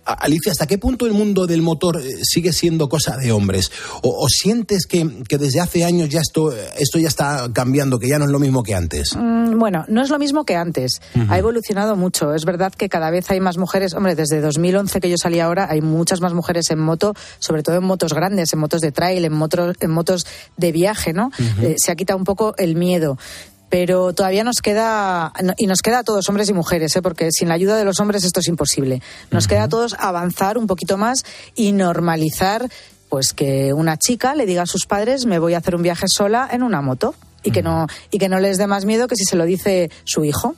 Alicia, 0.05 0.53
¿hasta 0.53 0.67
qué 0.67 0.79
punto 0.79 1.07
el 1.07 1.13
mundo 1.13 1.47
del 1.47 1.63
motor 1.63 2.01
eh, 2.01 2.19
sigue 2.23 2.53
siendo 2.53 2.89
cosa 2.89 3.17
de 3.17 3.33
hombres? 3.33 3.71
¿O, 4.03 4.29
sientes 4.29 4.87
que, 4.87 5.05
desde 5.29 5.61
hace 5.61 5.85
años 5.85 6.09
ya 6.09 6.21
esto, 6.21 6.53
esto 6.53 6.99
ya 6.99 7.09
está 7.09 7.49
cambiando, 7.53 7.99
que 7.99 8.09
ya 8.09 8.19
no 8.19 8.25
es 8.25 8.31
lo 8.31 8.39
mismo 8.39 8.63
que 8.63 8.75
antes? 8.75 9.17
Mm, 9.17 9.59
bueno, 9.59 9.85
no 9.89 10.03
es 10.03 10.11
lo 10.11 10.19
mismo 10.19 10.45
que 10.45 10.57
antes. 10.57 11.01
Ha 11.29 11.39
evolucionado 11.39 11.97
mucho. 11.97 12.35
Es 12.35 12.45
verdad 12.45 12.73
que 12.73 12.89
cada 12.89 13.11
vez 13.11 13.31
hay 13.31 13.41
más 13.41 13.59
mujeres. 13.59 13.95
Hombre, 13.95 14.15
desde 14.15 14.41
2011 14.41 15.01
que 15.01 15.11
yo 15.11 15.17
salí 15.17 15.41
ahora, 15.41 15.69
hay 15.71 15.81
muchas 15.81 16.21
más 16.21 16.35
mujeres 16.35 16.71
en 16.71 16.79
moto, 16.79 17.15
sobre 17.39 17.63
todo 17.63 17.77
en 17.77 17.85
motos 17.85 18.13
grandes, 18.13 18.53
en 18.53 18.59
motos 18.59 18.81
de 18.81 18.93
trail, 18.93 19.25
en 19.25 19.33
motos, 19.33 19.77
en 19.81 19.91
motos 19.91 20.27
de 20.57 20.73
viaje, 20.73 21.13
¿no? 21.13 21.31
Eh, 21.63 21.77
se 21.79 21.93
ha 21.93 21.97
quitado 21.97 22.19
un 22.19 22.25
poco 22.25 22.55
el 22.57 22.77
miedo 22.77 23.19
pero 23.71 24.13
todavía 24.13 24.45
nos 24.45 24.61
queda, 24.61 25.33
y 25.57 25.67
nos 25.67 25.81
queda 25.81 26.01
a 26.01 26.05
todos, 26.05 26.29
hombres 26.29 26.51
y 26.51 26.53
mujeres, 26.53 26.95
¿eh? 26.97 27.03
porque 27.03 27.31
sin 27.31 27.49
la 27.49 27.55
ayuda 27.55 27.77
de 27.77 27.85
los 27.85 28.01
hombres 28.01 28.25
esto 28.25 28.41
es 28.41 28.49
imposible. 28.49 29.01
Nos 29.31 29.47
queda 29.47 29.65
a 29.65 29.69
todos 29.69 29.97
avanzar 29.99 30.59
un 30.59 30.67
poquito 30.67 30.99
más 30.99 31.25
y 31.55 31.73
normalizar 31.73 32.69
pues 33.09 33.33
que 33.33 33.73
una 33.73 33.97
chica 33.97 34.35
le 34.35 34.47
diga 34.47 34.63
a 34.63 34.67
sus 34.67 34.87
padres 34.87 35.27
me 35.27 35.39
voy 35.39 35.55
a 35.55 35.59
hacer 35.59 35.75
un 35.75 35.83
viaje 35.83 36.07
sola 36.09 36.49
en 36.51 36.63
una 36.63 36.81
moto 36.81 37.15
y 37.43 37.51
que 37.51 37.63
no 37.63 37.89
y 38.11 38.19
que 38.19 38.29
no 38.29 38.39
les 38.39 38.57
dé 38.57 38.67
más 38.67 38.85
miedo 38.85 39.09
que 39.09 39.17
si 39.17 39.25
se 39.25 39.37
lo 39.37 39.45
dice 39.45 39.91
su 40.05 40.25
hijo, 40.25 40.55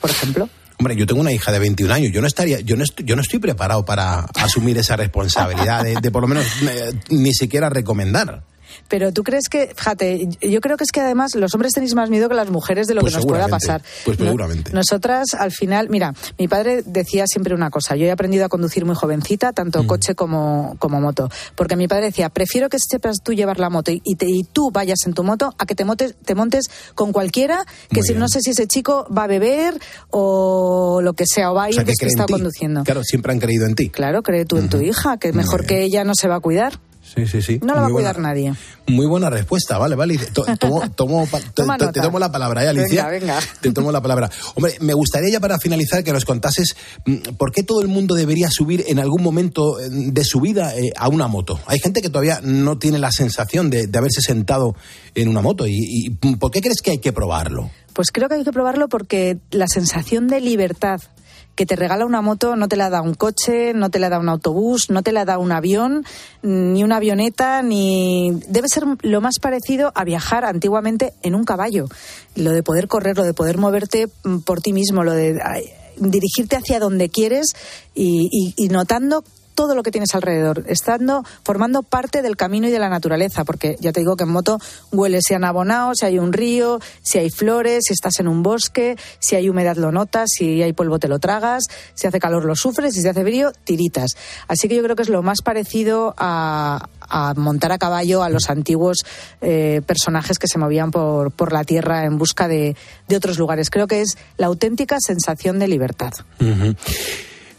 por 0.00 0.10
ejemplo. 0.10 0.48
Hombre, 0.78 0.96
yo 0.96 1.06
tengo 1.06 1.20
una 1.20 1.32
hija 1.32 1.52
de 1.52 1.58
21 1.58 1.94
años. 1.94 2.12
Yo 2.12 2.20
no 2.20 2.26
estaría, 2.26 2.60
yo 2.60 2.76
no 2.76 2.82
estoy, 2.82 3.04
yo 3.04 3.14
no 3.14 3.22
estoy 3.22 3.38
preparado 3.38 3.84
para 3.84 4.26
asumir 4.34 4.76
esa 4.78 4.96
responsabilidad 4.96 5.84
de, 5.84 6.10
por 6.10 6.22
lo 6.22 6.28
menos 6.28 6.44
eh, 6.62 6.92
ni 7.10 7.32
siquiera 7.34 7.68
recomendar. 7.70 8.42
Pero 8.88 9.12
tú 9.12 9.22
crees 9.22 9.48
que, 9.48 9.72
fíjate, 9.74 10.28
yo 10.40 10.60
creo 10.60 10.76
que 10.76 10.84
es 10.84 10.92
que 10.92 11.00
además 11.00 11.34
los 11.34 11.54
hombres 11.54 11.72
tenéis 11.72 11.94
más 11.94 12.10
miedo 12.10 12.28
que 12.28 12.34
las 12.34 12.50
mujeres 12.50 12.86
de 12.86 12.94
lo 12.94 13.00
pues 13.00 13.12
que 13.12 13.18
nos 13.18 13.26
pueda 13.26 13.48
pasar. 13.48 13.82
Pues 14.04 14.18
seguramente. 14.18 14.72
Nosotras, 14.72 15.34
al 15.38 15.52
final, 15.52 15.88
mira, 15.88 16.14
mi 16.38 16.48
padre 16.48 16.82
decía 16.84 17.26
siempre 17.26 17.54
una 17.54 17.70
cosa. 17.70 17.96
Yo 17.96 18.06
he 18.06 18.10
aprendido 18.10 18.44
a 18.44 18.48
conducir 18.48 18.84
muy 18.84 18.94
jovencita, 18.94 19.52
tanto 19.52 19.82
mm. 19.82 19.86
coche 19.86 20.14
como, 20.14 20.76
como 20.78 21.00
moto. 21.00 21.28
Porque 21.54 21.76
mi 21.76 21.88
padre 21.88 22.06
decía, 22.06 22.28
prefiero 22.28 22.68
que 22.68 22.78
sepas 22.78 23.16
tú 23.22 23.32
llevar 23.32 23.58
la 23.58 23.70
moto 23.70 23.90
y, 23.90 24.02
y 24.04 24.44
tú 24.44 24.70
vayas 24.70 25.00
en 25.06 25.14
tu 25.14 25.24
moto 25.24 25.54
a 25.58 25.66
que 25.66 25.74
te, 25.74 25.84
montes, 25.84 26.14
te 26.24 26.34
montes 26.34 26.66
con 26.94 27.12
cualquiera, 27.12 27.64
que 27.90 28.02
si 28.02 28.14
no 28.14 28.28
sé 28.28 28.40
si 28.40 28.50
ese 28.50 28.66
chico 28.66 29.06
va 29.16 29.24
a 29.24 29.26
beber 29.26 29.78
o 30.10 31.00
lo 31.02 31.12
que 31.14 31.24
sea, 31.26 31.50
o 31.50 31.54
va 31.54 31.64
a 31.64 31.70
ir 31.70 31.84
que, 31.84 31.92
está 32.06 32.26
conduciendo. 32.26 32.84
Claro, 32.84 33.02
siempre 33.02 33.32
han 33.32 33.38
creído 33.38 33.66
en 33.66 33.74
ti. 33.74 33.90
Claro, 33.90 34.22
cree 34.22 34.44
tú 34.44 34.56
en 34.56 34.68
tu 34.68 34.80
hija, 34.80 35.16
que 35.18 35.32
mejor 35.32 35.66
que 35.66 35.82
ella 35.82 36.04
no 36.04 36.14
se 36.14 36.28
va 36.28 36.36
a 36.36 36.40
cuidar. 36.40 36.78
Sí, 37.14 37.26
sí, 37.26 37.42
sí. 37.42 37.60
No 37.62 37.74
la 37.74 37.82
va 37.82 37.86
a 37.88 37.90
cuidar 37.90 38.18
nadie. 38.18 38.54
Muy 38.86 39.06
buena 39.06 39.28
respuesta, 39.28 39.76
vale, 39.76 39.96
vale. 39.96 40.18
Tomo, 40.32 40.90
tomo, 40.94 41.28
te, 41.54 42.00
tomo 42.00 42.18
la 42.18 42.32
palabra, 42.32 42.64
¿eh, 42.64 42.68
Alicia? 42.68 43.06
Venga, 43.08 43.36
venga. 43.36 43.40
Te 43.60 43.70
tomo 43.72 43.92
la 43.92 44.00
palabra. 44.00 44.30
Hombre, 44.54 44.76
me 44.80 44.94
gustaría 44.94 45.30
ya 45.30 45.40
para 45.40 45.58
finalizar 45.58 46.02
que 46.02 46.12
nos 46.12 46.24
contases 46.24 46.74
mm, 47.04 47.34
por 47.36 47.52
qué 47.52 47.62
todo 47.62 47.82
el 47.82 47.88
mundo 47.88 48.14
debería 48.14 48.50
subir 48.50 48.84
en 48.88 48.98
algún 48.98 49.22
momento 49.22 49.78
eh, 49.78 49.88
de 49.90 50.24
su 50.24 50.40
vida 50.40 50.74
eh, 50.74 50.92
a 50.96 51.08
una 51.08 51.26
moto. 51.26 51.60
Hay 51.66 51.80
gente 51.80 52.00
que 52.00 52.08
todavía 52.08 52.40
no 52.42 52.78
tiene 52.78 52.98
la 52.98 53.10
sensación 53.10 53.68
de, 53.68 53.90
haberse 53.94 54.22
sentado 54.22 54.74
en 55.14 55.28
una 55.28 55.42
moto. 55.42 55.66
¿Y, 55.66 55.76
¿Y 55.76 56.10
por 56.36 56.50
qué 56.50 56.60
crees 56.60 56.80
que 56.82 56.92
hay 56.92 56.98
que 56.98 57.12
probarlo? 57.12 57.70
Pues 57.92 58.10
creo 58.10 58.28
que 58.28 58.36
hay 58.36 58.44
que 58.44 58.52
probarlo 58.52 58.88
porque 58.88 59.38
la 59.50 59.66
sensación 59.68 60.28
de 60.28 60.40
libertad 60.40 61.02
que 61.54 61.66
te 61.66 61.76
regala 61.76 62.06
una 62.06 62.22
moto 62.22 62.56
no 62.56 62.68
te 62.68 62.76
la 62.76 62.90
da 62.90 63.02
un 63.02 63.14
coche, 63.14 63.74
no 63.74 63.90
te 63.90 63.98
la 63.98 64.08
da 64.08 64.18
un 64.18 64.28
autobús, 64.28 64.90
no 64.90 65.02
te 65.02 65.12
la 65.12 65.24
da 65.24 65.38
un 65.38 65.52
avión, 65.52 66.04
ni 66.42 66.82
una 66.82 66.96
avioneta, 66.96 67.62
ni. 67.62 68.32
Debe 68.48 68.68
ser 68.68 68.84
lo 69.02 69.20
más 69.20 69.38
parecido 69.40 69.92
a 69.94 70.04
viajar 70.04 70.44
antiguamente 70.44 71.12
en 71.22 71.34
un 71.34 71.44
caballo. 71.44 71.86
Lo 72.34 72.52
de 72.52 72.62
poder 72.62 72.88
correr, 72.88 73.16
lo 73.16 73.24
de 73.24 73.34
poder 73.34 73.58
moverte 73.58 74.08
por 74.44 74.60
ti 74.60 74.72
mismo, 74.72 75.04
lo 75.04 75.12
de 75.12 75.38
dirigirte 75.96 76.56
hacia 76.56 76.78
donde 76.78 77.10
quieres 77.10 77.52
y, 77.94 78.54
y 78.56 78.68
notando 78.68 79.24
todo 79.62 79.76
lo 79.76 79.84
que 79.84 79.92
tienes 79.92 80.12
alrededor, 80.16 80.64
estando, 80.66 81.24
formando 81.44 81.84
parte 81.84 82.20
del 82.20 82.36
camino 82.36 82.66
y 82.66 82.72
de 82.72 82.80
la 82.80 82.88
naturaleza, 82.88 83.44
porque 83.44 83.76
ya 83.78 83.92
te 83.92 84.00
digo 84.00 84.16
que 84.16 84.24
en 84.24 84.30
moto 84.30 84.58
huele 84.90 85.20
si 85.22 85.34
han 85.34 85.44
abonado, 85.44 85.94
si 85.94 86.04
hay 86.04 86.18
un 86.18 86.32
río, 86.32 86.80
si 87.00 87.18
hay 87.18 87.30
flores, 87.30 87.84
si 87.86 87.92
estás 87.92 88.18
en 88.18 88.26
un 88.26 88.42
bosque, 88.42 88.96
si 89.20 89.36
hay 89.36 89.48
humedad 89.48 89.76
lo 89.76 89.92
notas, 89.92 90.30
si 90.36 90.60
hay 90.64 90.72
polvo 90.72 90.98
te 90.98 91.06
lo 91.06 91.20
tragas, 91.20 91.62
si 91.94 92.08
hace 92.08 92.18
calor 92.18 92.44
lo 92.44 92.56
sufres, 92.56 92.94
si 92.94 93.02
se 93.02 93.10
hace 93.10 93.22
frío, 93.22 93.52
tiritas. 93.62 94.16
Así 94.48 94.66
que 94.66 94.74
yo 94.74 94.82
creo 94.82 94.96
que 94.96 95.02
es 95.02 95.08
lo 95.08 95.22
más 95.22 95.42
parecido 95.42 96.12
a, 96.18 96.88
montar 97.36 97.70
a 97.70 97.78
caballo 97.78 98.24
a 98.24 98.30
los 98.30 98.50
antiguos 98.50 99.04
eh, 99.42 99.80
personajes 99.86 100.40
que 100.40 100.48
se 100.48 100.58
movían 100.58 100.90
por, 100.90 101.30
por 101.30 101.52
la 101.52 101.62
tierra 101.62 102.04
en 102.04 102.18
busca 102.18 102.48
de, 102.48 102.74
de, 103.06 103.16
otros 103.16 103.38
lugares. 103.38 103.70
Creo 103.70 103.86
que 103.86 104.00
es 104.00 104.18
la 104.38 104.46
auténtica 104.46 104.96
sensación 104.98 105.60
de 105.60 105.68
libertad. 105.68 106.12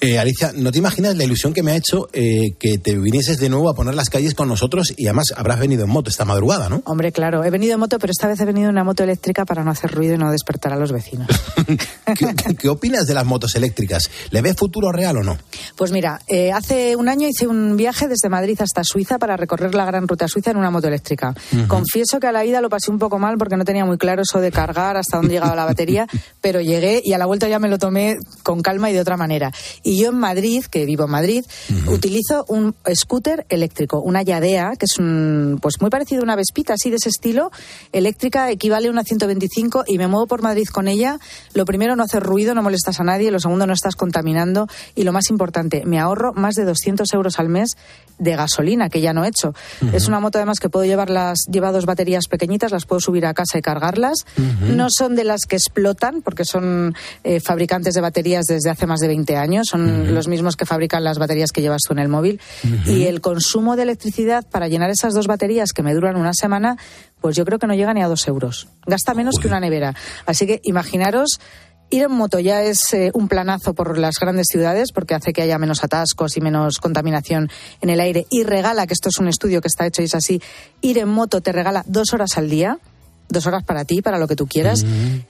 Eh, 0.03 0.19
Alicia, 0.19 0.51
¿no 0.53 0.69
te 0.69 0.79
imaginas 0.79 1.15
la 1.15 1.23
ilusión 1.23 1.53
que 1.53 1.63
me 1.63 1.71
ha 1.71 1.77
hecho 1.77 2.09
eh, 2.11 2.55
que 2.59 2.77
te 2.77 2.97
vinieses 2.97 3.37
de 3.37 3.47
nuevo 3.47 3.69
a 3.69 3.73
poner 3.73 3.95
las 3.95 4.09
calles 4.09 4.33
con 4.35 4.49
nosotros 4.49 4.93
y 4.97 5.05
además 5.05 5.33
habrás 5.33 5.59
venido 5.59 5.85
en 5.85 5.89
moto 5.89 6.09
esta 6.09 6.25
madrugada, 6.25 6.67
¿no? 6.67 6.81
Hombre, 6.85 7.13
claro, 7.13 7.45
he 7.45 7.49
venido 7.49 7.75
en 7.75 7.79
moto, 7.79 7.99
pero 7.99 8.11
esta 8.11 8.27
vez 8.27 8.37
he 8.41 8.45
venido 8.45 8.65
en 8.65 8.71
una 8.71 8.83
moto 8.83 9.03
eléctrica 9.03 9.45
para 9.45 9.63
no 9.63 9.71
hacer 9.71 9.91
ruido 9.91 10.15
y 10.15 10.17
no 10.17 10.29
despertar 10.29 10.73
a 10.73 10.75
los 10.75 10.91
vecinos. 10.91 11.29
¿Qué, 12.59 12.67
opinas 12.67 13.07
de 13.07 13.13
las 13.13 13.25
motos 13.25 13.55
eléctricas? 13.55 14.11
¿Le 14.31 14.41
ves 14.41 14.57
futuro 14.57 14.91
real 14.91 15.15
o 15.19 15.23
no? 15.23 15.37
Pues 15.77 15.93
mira, 15.93 16.19
eh, 16.27 16.51
hace 16.51 16.97
un 16.97 17.07
año 17.07 17.29
hice 17.29 17.47
un 17.47 17.77
viaje 17.77 18.09
desde 18.09 18.27
Madrid 18.27 18.59
hasta 18.59 18.83
Suiza 18.83 19.17
para 19.19 19.37
recorrer 19.37 19.73
la 19.73 19.85
gran 19.85 20.05
ruta 20.05 20.27
suiza 20.27 20.51
en 20.51 20.57
una 20.57 20.69
moto 20.69 20.89
eléctrica. 20.89 21.33
Confieso 21.69 22.19
que 22.19 22.27
a 22.27 22.33
la 22.33 22.43
ida 22.43 22.59
lo 22.59 22.67
pasé 22.67 22.91
un 22.91 22.99
poco 22.99 23.19
mal 23.19 23.37
porque 23.37 23.55
no 23.55 23.63
tenía 23.63 23.85
muy 23.85 23.97
claro 23.97 24.23
eso 24.23 24.41
de 24.41 24.51
cargar 24.51 24.97
hasta 24.97 25.15
dónde 25.15 25.35
llegaba 25.35 25.55
la 25.55 25.63
batería, 25.63 26.07
pero 26.41 26.59
llegué 26.59 27.01
y 27.05 27.13
a 27.13 27.17
la 27.17 27.25
vuelta 27.25 27.47
ya 27.47 27.59
me 27.59 27.69
lo 27.69 27.77
tomé 27.77 28.17
con 28.43 28.61
calma 28.61 28.89
y 28.91 28.93
de 28.93 28.99
otra 28.99 29.15
manera. 29.15 29.49
Y 29.81 29.92
yo 29.97 30.09
en 30.09 30.17
Madrid, 30.17 30.63
que 30.65 30.85
vivo 30.85 31.05
en 31.05 31.11
Madrid, 31.11 31.45
utilizo 31.87 32.45
un 32.47 32.75
scooter 32.93 33.45
eléctrico, 33.49 34.01
una 34.01 34.21
Yadea, 34.21 34.73
que 34.77 34.85
es 34.85 34.97
un, 34.97 35.59
pues 35.61 35.75
muy 35.81 35.89
parecido 35.89 36.21
a 36.21 36.23
una 36.23 36.35
Vespita, 36.35 36.73
así 36.73 36.89
de 36.89 36.97
ese 36.97 37.09
estilo, 37.09 37.51
eléctrica, 37.91 38.51
equivale 38.51 38.87
a 38.87 38.91
una 38.91 39.03
125 39.03 39.83
y 39.87 39.97
me 39.97 40.07
muevo 40.07 40.27
por 40.27 40.41
Madrid 40.41 40.67
con 40.67 40.87
ella. 40.87 41.19
Lo 41.53 41.65
primero, 41.65 41.95
no 41.95 42.03
hacer 42.03 42.23
ruido, 42.23 42.53
no 42.53 42.63
molestas 42.63 42.99
a 42.99 43.03
nadie. 43.03 43.31
Lo 43.31 43.39
segundo, 43.39 43.67
no 43.67 43.73
estás 43.73 43.95
contaminando. 43.95 44.67
Y 44.95 45.03
lo 45.03 45.13
más 45.13 45.29
importante, 45.29 45.83
me 45.85 45.99
ahorro 45.99 46.33
más 46.33 46.55
de 46.55 46.65
200 46.65 47.11
euros 47.13 47.39
al 47.39 47.49
mes 47.49 47.77
de 48.23 48.35
gasolina, 48.35 48.89
que 48.89 49.01
ya 49.01 49.13
no 49.13 49.25
he 49.25 49.27
hecho. 49.27 49.53
Es 49.91 50.07
una 50.07 50.19
moto 50.19 50.37
además 50.37 50.59
que 50.59 50.69
puedo 50.69 50.85
llevar 50.85 51.09
las, 51.09 51.45
lleva 51.51 51.71
dos 51.71 51.85
baterías 51.85 52.27
pequeñitas, 52.27 52.71
las 52.71 52.85
puedo 52.85 52.99
subir 52.99 53.25
a 53.25 53.33
casa 53.33 53.57
y 53.57 53.61
cargarlas. 53.61 54.25
No 54.61 54.87
son 54.89 55.15
de 55.15 55.23
las 55.23 55.45
que 55.45 55.55
explotan, 55.55 56.21
porque 56.21 56.45
son 56.45 56.95
eh, 57.23 57.39
fabricantes 57.39 57.93
de 57.93 58.01
baterías 58.01 58.45
desde 58.45 58.69
hace 58.69 58.87
más 58.87 58.99
de 59.01 59.07
20 59.07 59.35
años. 59.35 59.67
Son 59.69 60.13
los 60.13 60.27
mismos 60.27 60.55
que 60.55 60.65
fabrican 60.65 61.03
las 61.03 61.19
baterías 61.19 61.51
que 61.51 61.61
llevas 61.61 61.81
tú 61.85 61.93
en 61.93 61.99
el 61.99 62.07
móvil. 62.07 62.39
Y 62.85 63.03
el 63.03 63.21
consumo 63.21 63.75
de 63.75 63.83
electricidad 63.83 64.45
para 64.49 64.67
llenar 64.67 64.89
esas 64.89 65.13
dos 65.13 65.27
baterías 65.27 65.73
que 65.73 65.83
me 65.83 65.93
duran 65.93 66.15
una 66.15 66.33
semana, 66.33 66.77
pues 67.19 67.35
yo 67.35 67.45
creo 67.45 67.59
que 67.59 67.67
no 67.67 67.73
llega 67.73 67.93
ni 67.93 68.01
a 68.01 68.07
dos 68.07 68.27
euros. 68.27 68.67
Gasta 68.85 69.13
menos 69.13 69.35
que 69.39 69.47
una 69.47 69.59
nevera. 69.59 69.93
Así 70.25 70.47
que 70.47 70.61
imaginaros 70.63 71.39
Ir 71.93 72.01
en 72.01 72.11
moto 72.11 72.39
ya 72.39 72.63
es 72.63 72.91
eh, 72.93 73.11
un 73.13 73.27
planazo 73.27 73.75
por 73.75 73.99
las 73.99 74.15
grandes 74.19 74.47
ciudades 74.49 74.91
porque 74.91 75.13
hace 75.13 75.31
que 75.31 75.43
haya 75.43 75.59
menos 75.59 75.83
atascos 75.83 76.35
y 76.37 76.41
menos 76.41 76.79
contaminación 76.79 77.51
en 77.81 77.89
el 77.91 77.99
aire 77.99 78.25
y 78.31 78.41
regala, 78.41 78.87
que 78.87 78.93
esto 78.93 79.09
es 79.09 79.19
un 79.19 79.27
estudio 79.27 79.61
que 79.61 79.67
está 79.67 79.85
hecho 79.85 80.01
y 80.01 80.05
es 80.05 80.15
así, 80.15 80.41
ir 80.81 80.97
en 80.97 81.07
moto 81.09 81.39
te 81.41 81.51
regala 81.51 81.83
dos 81.85 82.11
horas 82.11 82.35
al 82.39 82.49
día, 82.49 82.79
dos 83.29 83.45
horas 83.45 83.63
para 83.63 83.85
ti, 83.85 84.01
para 84.01 84.17
lo 84.17 84.27
que 84.27 84.35
tú 84.35 84.47
quieras. 84.47 84.83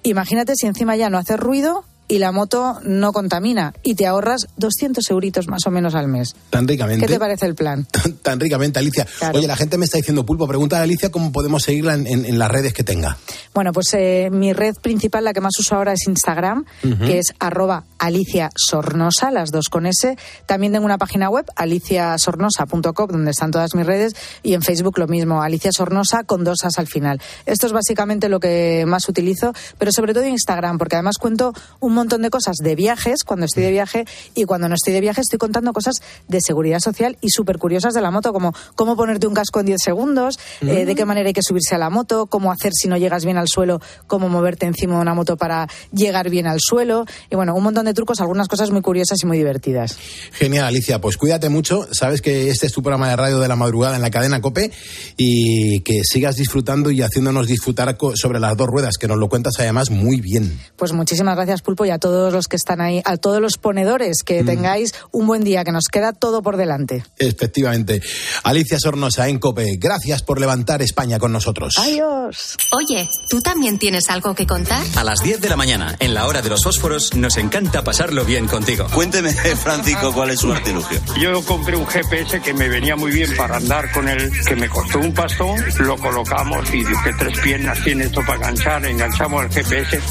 Imagínate 0.04 0.56
si 0.56 0.66
encima 0.66 0.96
ya 0.96 1.10
no 1.10 1.18
hace 1.18 1.36
ruido 1.36 1.84
y 2.08 2.20
la 2.20 2.32
moto 2.32 2.80
no 2.84 3.12
contamina 3.14 3.74
y 3.82 3.96
te 3.96 4.06
ahorras 4.06 4.48
200 4.58 5.10
euritos 5.10 5.48
más 5.48 5.66
o 5.66 5.72
menos 5.72 5.96
al 5.96 6.08
mes. 6.08 6.36
Tan 6.50 6.68
ricamente. 6.68 7.06
¿Qué 7.06 7.14
te 7.14 7.20
parece 7.20 7.46
el 7.46 7.56
plan? 7.56 7.88
Tan 8.22 8.40
ricamente, 8.40 8.80
Alicia. 8.80 9.08
Oye, 9.34 9.48
la 9.48 9.56
gente 9.56 9.78
me 9.78 9.86
está 9.86 9.98
diciendo, 9.98 10.26
Pulpo, 10.26 10.48
pregunta 10.48 10.80
a 10.80 10.84
Alicia 10.84 11.10
cómo 11.10 11.32
podemos 11.32 11.64
seguirla 11.64 11.94
en, 11.96 12.06
en- 12.08 12.26
en 12.26 12.38
las 12.40 12.52
redes 12.52 12.74
que 12.74 12.84
tenga. 12.84 13.18
Bueno, 13.54 13.72
pues 13.74 13.88
eh, 13.94 14.30
mi 14.32 14.54
red 14.54 14.76
principal, 14.76 15.24
la 15.24 15.34
que 15.34 15.42
más 15.42 15.58
uso 15.60 15.76
ahora 15.76 15.94
es 15.94 16.08
Instagram, 16.08 16.66
que 17.06 17.20
es 17.20 17.34
arroba 17.40 17.86
Alicia 18.00 18.50
Sornosa, 18.56 19.32
las 19.32 19.50
dos 19.52 19.70
con 19.70 19.86
S. 19.86 20.16
También 20.46 20.74
tengo 20.74 20.86
una 20.86 20.98
página 20.98 21.30
web, 21.30 21.46
aliciasornosa.com, 21.56 23.08
donde 23.10 23.32
están 23.32 23.52
todas 23.52 23.74
mis 23.76 23.86
redes, 23.86 24.16
y 24.44 24.54
en 24.54 24.62
Facebook 24.62 24.98
lo 25.00 25.08
mismo, 25.08 25.42
Alicia 25.42 25.72
Sornosa 25.72 26.24
con 26.24 26.44
dos 26.44 26.64
as 26.64 26.78
al 26.80 26.88
final. 26.88 27.20
Esto 27.46 27.68
es 27.68 27.74
básicamente 27.74 28.30
lo 28.30 28.40
que 28.40 28.84
más 28.88 29.08
utilizo, 29.10 29.54
pero 29.78 29.92
sobre 29.92 30.14
todo 30.14 30.26
Instagram, 30.28 30.78
porque 30.78 30.96
además 30.96 31.16
cuento 31.20 31.54
un 31.80 31.94
montón 31.94 32.03
de 32.08 32.30
cosas 32.30 32.58
de 32.58 32.76
viajes, 32.76 33.24
cuando 33.26 33.46
estoy 33.46 33.64
de 33.64 33.72
viaje, 33.72 34.06
y 34.36 34.44
cuando 34.44 34.68
no 34.68 34.76
estoy 34.76 34.94
de 34.94 35.02
viaje 35.02 35.22
estoy 35.22 35.40
contando 35.40 35.74
cosas 35.74 35.96
de 36.28 36.42
seguridad 36.42 36.80
social 36.80 37.18
y 37.22 37.30
súper 37.30 37.58
curiosas 37.58 37.94
de 37.94 38.02
la 38.02 38.12
moto, 38.12 38.34
como 38.34 38.54
cómo 38.76 38.96
ponerte 38.96 39.26
un 39.26 39.34
casco 39.34 39.62
en 39.62 39.68
10 39.68 39.82
segundos, 39.82 40.38
eh, 40.62 40.86
de 40.86 40.96
qué 40.96 41.06
manera 41.06 41.28
hay 41.28 41.34
que 41.34 41.42
subirse 41.42 41.76
a 41.76 41.78
la 41.78 41.90
moto, 41.90 42.28
cómo 42.28 42.52
hacer 42.52 42.72
si 42.74 42.88
no 42.88 42.98
llegas 42.98 43.26
bien 43.26 43.38
al 43.38 43.48
suelo, 43.48 43.82
cómo 44.08 44.30
moverte 44.30 44.66
encima 44.66 44.96
de 44.96 45.02
una 45.02 45.14
moto 45.14 45.38
para 45.38 45.68
llegar 45.92 46.30
bien 46.30 46.46
al 46.46 46.60
suelo, 46.60 47.06
y 47.32 47.36
bueno, 47.36 47.56
un 47.56 47.64
montón 47.64 47.86
de 47.86 47.94
trucos, 47.94 48.20
algunas 48.20 48.48
cosas 48.48 48.70
muy 48.70 48.82
curiosas 48.82 49.18
y 49.24 49.26
muy 49.26 49.38
divertidas. 49.38 49.98
Genial, 50.34 50.66
Alicia. 50.66 51.00
Pues 51.00 51.18
cuídate 51.18 51.50
mucho. 51.50 51.88
Sabes 51.92 52.22
que 52.22 52.50
este 52.50 52.68
es 52.68 52.74
tu 52.74 52.84
programa 52.84 53.10
de 53.10 53.16
radio 53.16 53.40
de 53.40 53.48
la 53.48 53.56
madrugada 53.56 53.96
en 53.96 54.02
la 54.02 54.12
cadena 54.12 54.42
Cope 54.42 54.72
y 55.18 55.82
que 55.82 56.02
sigas 56.04 56.36
disfrutando 56.36 56.92
y 56.92 57.02
haciéndonos 57.02 57.48
disfrutar 57.48 57.98
sobre 58.16 58.40
las 58.40 58.58
dos 58.58 58.68
ruedas, 58.68 58.98
que 58.98 59.08
nos 59.08 59.18
lo 59.18 59.30
cuentas 59.30 59.54
además 59.60 59.90
muy 59.90 60.22
bien. 60.22 60.60
Pues 60.76 60.92
muchísimas 60.94 61.36
gracias, 61.36 61.62
Pulpo, 61.62 61.83
y 61.86 61.90
a 61.90 62.00
todos 62.00 62.34
los 62.34 62.48
que 62.48 62.56
están 62.56 62.82
ahí, 62.82 63.02
a 63.06 63.18
todos 63.18 63.42
los 63.42 63.58
ponedores, 63.58 64.24
que 64.24 64.44
tengáis 64.44 64.94
un 65.12 65.28
buen 65.28 65.44
día, 65.44 65.64
que 65.64 65.72
nos 65.72 65.86
queda 65.92 66.14
todo 66.14 66.42
por 66.42 66.58
delante. 66.58 67.04
Efectivamente. 67.18 68.02
Alicia 68.44 68.80
Sornosa 68.80 69.28
en 69.28 69.40
Cope, 69.40 69.78
gracias 69.78 70.24
por 70.24 70.40
levantar 70.40 70.82
España 70.82 71.20
con 71.20 71.32
nosotros. 71.32 71.74
Adiós. 71.78 72.58
Oye, 72.72 73.10
¿tú 73.30 73.42
también 73.42 73.80
tienes 73.80 74.10
algo 74.10 74.34
que 74.36 74.48
contar? 74.48 74.84
A 74.96 75.04
las 75.04 75.20
10 75.22 75.42
de 75.42 75.50
la 75.50 75.56
mañana, 75.56 75.96
en 76.00 76.14
la 76.14 76.28
hora 76.28 76.42
de 76.42 76.50
los 76.50 76.64
fósforos, 76.64 77.14
nos 77.16 77.38
encanta 77.38 77.84
pasarlo 77.84 78.26
bien 78.26 78.48
contigo. 78.48 78.88
Cuénteme, 78.94 79.34
Francisco, 79.64 80.14
cuál 80.14 80.32
es 80.32 80.40
su 80.40 80.52
artilugio. 80.52 81.00
Yo 81.20 81.44
compré 81.46 81.76
un 81.76 81.88
GPS 81.88 82.42
que 82.42 82.54
me 82.54 82.70
venía 82.70 82.96
muy 82.96 83.12
bien 83.12 83.36
para 83.36 83.58
andar 83.58 83.92
con 83.92 84.08
él, 84.08 84.32
que 84.48 84.56
me 84.56 84.70
costó 84.70 85.00
un 85.00 85.14
pastón, 85.14 85.56
lo 85.80 85.98
colocamos 85.98 86.70
y 86.74 86.84
dije, 86.84 87.12
tres 87.18 87.40
piernas 87.40 87.84
tiene 87.84 88.06
esto 88.06 88.22
para 88.26 88.36
enganchar, 88.36 88.86
enganchamos 88.86 89.44
el 89.46 89.52
GPS, 89.52 90.02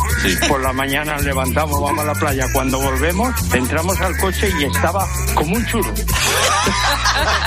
por 0.48 0.62
la 0.62 0.72
mañana 0.72 1.18
levantamos, 1.18 1.61
vamos 1.70 1.98
a 1.98 2.04
la 2.04 2.14
playa, 2.14 2.46
cuando 2.52 2.80
volvemos, 2.80 3.34
entramos 3.52 4.00
al 4.00 4.16
coche 4.18 4.50
y 4.60 4.64
estaba 4.64 5.06
como 5.34 5.56
un 5.56 5.66
churro. 5.66 5.92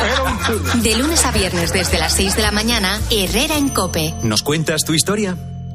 Era 0.04 0.24
un 0.24 0.40
churro. 0.44 0.82
De 0.82 0.96
lunes 0.96 1.26
a 1.26 1.32
viernes 1.32 1.74
desde 1.74 2.00
las 2.00 2.14
6 2.14 2.36
de 2.36 2.42
la 2.42 2.52
mañana, 2.52 3.00
Herrera 3.10 3.58
en 3.58 3.70
Cope. 3.70 4.14
¿Nos 4.24 4.44
cuentas 4.44 4.86
tu 4.86 4.94
historia? 4.94 5.36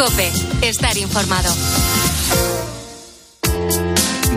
Cope, 0.00 0.32
estar 0.62 0.96
informado. 0.96 1.52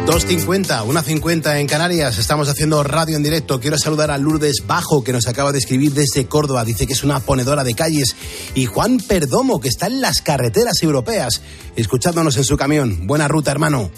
2.50, 0.06 0.86
una 0.86 1.02
50 1.02 1.58
en 1.62 1.68
Canarias. 1.68 2.18
Estamos 2.18 2.50
haciendo 2.50 2.84
radio 2.84 3.16
en 3.16 3.24
directo. 3.24 3.62
Quiero 3.62 3.78
saludar 3.78 4.12
a 4.12 4.18
Lourdes 4.18 4.64
Bajo, 4.68 5.06
que 5.06 5.14
nos 5.14 5.26
acaba 5.26 5.54
de 5.54 5.60
escribir 5.60 5.94
desde 5.94 6.26
Córdoba. 6.26 6.66
Dice 6.66 6.86
que 6.86 6.92
es 6.92 7.06
una 7.06 7.22
ponedora 7.22 7.64
de 7.64 7.76
calles. 7.76 8.14
Y 8.56 8.66
Juan 8.66 8.98
Perdomo, 8.98 9.62
que 9.62 9.70
está 9.70 9.88
en 9.88 10.02
las 10.02 10.22
carreteras 10.22 10.84
europeas, 10.84 11.42
escuchándonos 11.78 12.36
en 12.36 12.44
su 12.44 12.58
camión. 12.58 13.08
Buena 13.08 13.30
ruta, 13.30 13.52
hermano. 13.52 13.90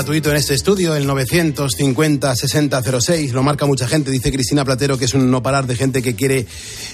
Gratuito 0.00 0.30
en 0.30 0.36
este 0.36 0.54
estudio, 0.54 0.96
el 0.96 1.06
950-6006. 1.06 3.32
Lo 3.32 3.42
marca 3.42 3.66
mucha 3.66 3.86
gente. 3.86 4.10
Dice 4.10 4.32
Cristina 4.32 4.64
Platero 4.64 4.96
que 4.96 5.04
es 5.04 5.12
un 5.12 5.30
no 5.30 5.42
parar 5.42 5.66
de 5.66 5.76
gente 5.76 6.00
que 6.00 6.14
quiere, 6.14 6.46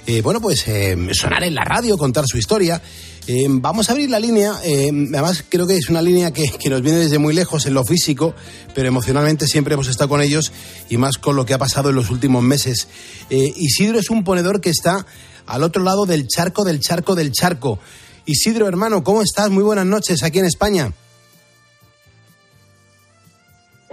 eh, 0.09 0.22
bueno, 0.22 0.40
pues 0.40 0.66
eh, 0.66 0.96
sonar 1.12 1.44
en 1.44 1.54
la 1.54 1.62
radio, 1.62 1.96
contar 1.96 2.24
su 2.26 2.36
historia. 2.36 2.82
Eh, 3.28 3.46
vamos 3.48 3.88
a 3.88 3.92
abrir 3.92 4.11
la 4.11 4.18
línea. 4.18 4.54
además, 4.57 5.44
creo 5.48 5.68
que 5.68 5.76
es 5.76 5.88
una 5.88 6.02
línea 6.02 6.32
que, 6.32 6.50
que 6.59 6.68
nos 6.68 6.82
viene 6.82 6.98
desde 6.98 7.18
muy 7.18 7.32
lejos 7.32 7.66
en 7.66 7.74
lo 7.74 7.84
físico, 7.84 8.34
pero 8.74 8.88
emocionalmente 8.88 9.46
siempre 9.46 9.74
hemos 9.74 9.86
estado 9.86 10.09
con 10.09 10.20
ellos 10.20 10.50
y 10.90 10.96
más 10.96 11.16
con 11.16 11.36
lo 11.36 11.46
que 11.46 11.54
ha 11.54 11.59
pasado 11.59 11.90
en 11.90 11.94
los 11.94 12.11
últimos 12.11 12.42
meses. 12.42 12.88
Isidro 13.30 14.00
es 14.00 14.11
un 14.11 14.24
ponedor 14.24 14.61
que 14.61 14.70
está 14.70 15.07
al 15.46 15.62
otro 15.62 15.84
lado 15.84 16.07
del 16.07 16.26
charco, 16.26 16.64
del 16.64 16.80
charco, 16.80 17.14
del 17.14 17.30
charco. 17.30 17.78
Isidro, 18.24 18.66
hermano, 18.66 19.04
¿cómo 19.04 19.22
estás? 19.22 19.48
Muy 19.48 19.62
buenas 19.62 19.86
noches 19.86 20.24
aquí 20.24 20.40
en 20.40 20.46
España. 20.46 20.92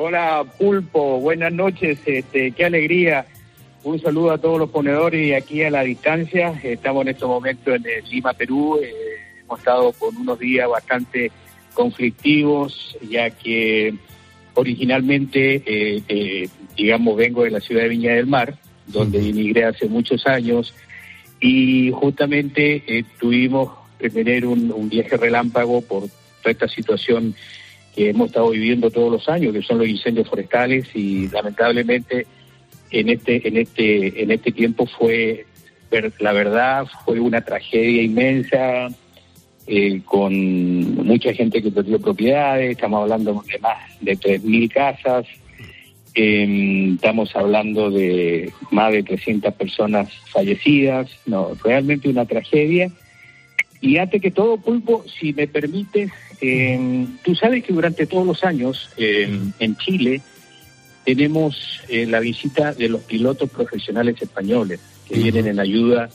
Hola 0.06 0.45
Pulpo, 0.60 1.22
buenas 1.22 1.54
noches, 1.54 1.97
este, 2.06 2.51
qué 2.51 2.66
alegría. 2.66 3.26
Un 3.86 4.01
saludo 4.01 4.32
a 4.32 4.38
todos 4.38 4.60
los 4.60 4.70
ponedores 4.70 5.26
y 5.26 5.32
aquí 5.32 5.64
a 5.64 5.70
la 5.70 5.82
distancia. 5.84 6.60
Estamos 6.62 7.04
en 7.04 7.14
este 7.14 7.26
momento 7.26 7.74
en 7.74 7.86
eh, 7.86 8.04
Lima, 8.12 8.34
Perú. 8.34 8.82
Eh, 8.84 8.91
hemos 9.41 9.60
estado 9.60 9.93
con 9.93 10.18
unos 10.18 10.38
días 10.38 10.68
bastante 10.68 11.32
conflictivos, 11.74 12.97
ya 13.10 13.30
que 13.30 13.93
originalmente, 14.56 15.64
eh, 15.66 16.04
eh, 16.10 16.49
digamos, 16.76 17.16
vengo 17.16 17.45
de 17.45 17.51
la 17.51 17.62
ciudad 17.62 17.84
de 17.84 17.88
Viña 17.88 18.12
del 18.12 18.28
Mar, 18.28 18.58
donde 18.88 19.20
emigré 19.30 19.64
hace 19.64 19.88
muchos 19.88 20.28
años, 20.28 20.76
y 21.39 21.91
justamente 21.91 23.06
tuvimos 23.22 23.72
que 23.97 24.10
tener 24.10 24.47
un, 24.47 24.70
un 24.70 24.89
viaje 24.89 25.16
relámpago 25.16 25.80
por 25.80 26.10
toda 26.41 26.51
esta 26.51 26.68
situación 26.68 27.34
que 27.96 28.10
hemos 28.10 28.28
estado 28.28 28.50
viviendo 28.50 28.89
todos 28.89 29.12
los 29.12 29.30
años, 29.30 29.54
que 29.54 29.62
son 29.62 29.80
los 29.80 29.88
incendios 29.88 30.28
forestales 30.28 30.88
y 30.94 31.28
lamentablemente 31.30 32.26
en 32.91 33.10
este 33.10 33.48
en 33.48 33.58
este 33.58 34.24
en 34.24 34.32
este 34.32 34.52
tiempo 34.52 34.86
fue 34.86 35.46
la 36.20 36.32
verdad 36.34 36.88
fue 37.06 37.20
una 37.20 37.41
tragedia 37.41 38.02
inmensa 38.02 38.88
eh, 39.68 40.02
con 40.04 40.34
mucha 41.06 41.34
gente 41.34 41.62
que 41.62 41.72
perdió 41.72 42.00
propiedades, 42.00 42.72
estamos 42.72 43.04
hablando 43.04 43.44
de 43.48 43.60
más 43.60 43.78
de 44.02 44.18
3.000 44.18 44.72
casas 44.72 45.26
Eh, 46.16 46.91
estamos 46.94 47.36
hablando 47.36 47.89
de 47.89 48.52
más 48.70 48.91
de 48.91 49.02
300 49.02 49.52
personas 49.56 50.10
fallecidas, 50.32 51.10
no, 51.26 51.56
realmente 51.64 52.08
una 52.08 52.26
tragedia. 52.26 52.91
Y 53.82 53.98
antes 53.98 54.22
que 54.22 54.32
todo, 54.32 54.58
Pulpo, 54.58 55.04
si 55.20 55.34
me 55.34 55.48
permites, 55.48 56.12
eh, 56.46 57.08
tú 57.24 57.36
sabes 57.36 57.64
que 57.64 57.72
durante 57.72 58.06
todos 58.06 58.28
los 58.28 58.44
años 58.44 58.89
eh, 58.98 59.39
en 59.60 59.78
Chile 59.78 60.22
tenemos 61.06 61.82
eh, 61.88 62.06
la 62.06 62.20
visita 62.20 62.74
de 62.74 62.89
los 62.89 63.02
pilotos 63.04 63.50
profesionales 63.50 64.22
españoles 64.22 64.82
que 65.08 65.16
vienen 65.16 65.48
en 65.48 65.60
ayuda 65.60 66.10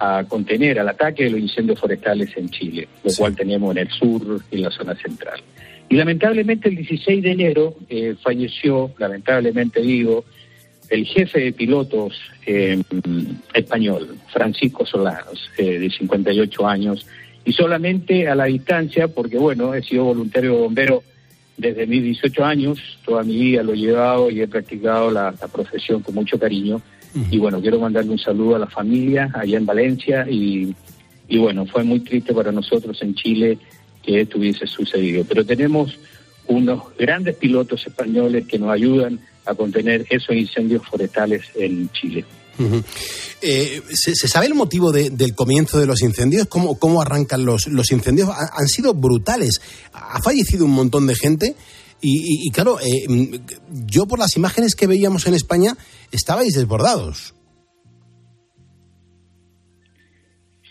a 0.00 0.24
contener 0.24 0.78
al 0.78 0.88
ataque 0.88 1.24
de 1.24 1.30
los 1.30 1.40
incendios 1.40 1.78
forestales 1.78 2.34
en 2.36 2.48
Chile, 2.48 2.88
lo 3.04 3.12
cual 3.12 3.36
tenemos 3.36 3.72
en 3.72 3.78
el 3.78 3.90
sur 3.90 4.42
y 4.50 4.56
en 4.56 4.62
la 4.62 4.70
zona 4.70 4.94
central. 4.94 5.42
Y 5.90 5.96
lamentablemente 5.96 6.70
el 6.70 6.76
16 6.76 7.22
de 7.22 7.30
enero 7.30 7.74
eh, 7.90 8.14
falleció, 8.22 8.92
lamentablemente 8.98 9.82
digo, 9.82 10.24
el 10.88 11.04
jefe 11.04 11.40
de 11.40 11.52
pilotos 11.52 12.18
eh, 12.46 12.80
español, 13.52 14.16
Francisco 14.32 14.86
Solanos, 14.86 15.50
eh, 15.58 15.78
de 15.78 15.90
58 15.90 16.66
años, 16.66 17.06
y 17.48 17.54
solamente 17.54 18.28
a 18.28 18.34
la 18.34 18.44
distancia, 18.44 19.08
porque 19.08 19.38
bueno, 19.38 19.72
he 19.72 19.82
sido 19.82 20.04
voluntario 20.04 20.58
bombero 20.58 21.02
desde 21.56 21.86
mis 21.86 22.02
18 22.02 22.44
años, 22.44 22.78
toda 23.06 23.22
mi 23.22 23.38
vida 23.38 23.62
lo 23.62 23.72
he 23.72 23.78
llevado 23.78 24.30
y 24.30 24.42
he 24.42 24.46
practicado 24.46 25.10
la, 25.10 25.34
la 25.40 25.48
profesión 25.48 26.02
con 26.02 26.14
mucho 26.14 26.38
cariño. 26.38 26.82
Y 27.30 27.38
bueno, 27.38 27.62
quiero 27.62 27.80
mandarle 27.80 28.10
un 28.10 28.18
saludo 28.18 28.56
a 28.56 28.58
la 28.58 28.66
familia 28.66 29.30
allá 29.32 29.56
en 29.56 29.64
Valencia 29.64 30.26
y, 30.28 30.76
y 31.26 31.38
bueno, 31.38 31.64
fue 31.64 31.84
muy 31.84 32.00
triste 32.00 32.34
para 32.34 32.52
nosotros 32.52 33.00
en 33.00 33.14
Chile 33.14 33.56
que 34.02 34.20
esto 34.20 34.36
hubiese 34.36 34.66
sucedido. 34.66 35.24
Pero 35.26 35.42
tenemos 35.46 35.98
unos 36.48 36.94
grandes 36.98 37.36
pilotos 37.36 37.86
españoles 37.86 38.46
que 38.46 38.58
nos 38.58 38.70
ayudan 38.70 39.20
a 39.46 39.54
contener 39.54 40.04
esos 40.10 40.36
incendios 40.36 40.86
forestales 40.86 41.50
en 41.54 41.88
Chile. 41.92 42.26
Eh, 43.40 43.82
¿se, 43.92 44.14
sabe 44.28 44.46
el 44.46 44.54
motivo 44.54 44.90
de- 44.92 45.10
del 45.10 45.34
comienzo 45.34 45.78
de 45.78 45.86
los 45.86 46.02
incendios? 46.02 46.46
¿Cómo, 46.48 46.78
cómo 46.78 47.00
arrancan 47.00 47.44
los, 47.44 47.66
los 47.68 47.90
incendios? 47.92 48.28
Ha- 48.28 48.50
han 48.56 48.68
sido 48.68 48.94
brutales. 48.94 49.60
Ha 49.92 50.20
fallecido 50.22 50.64
un 50.64 50.72
montón 50.72 51.06
de 51.06 51.14
gente. 51.14 51.54
Y 52.00 52.50
claro, 52.52 52.78
eh, 52.80 53.06
mm, 53.08 53.34
yo 53.86 54.06
por 54.06 54.18
las 54.20 54.36
imágenes 54.36 54.74
que 54.74 54.86
veíamos 54.86 55.26
en 55.26 55.34
España, 55.34 55.76
estabais 56.12 56.54
desbordados. 56.54 57.34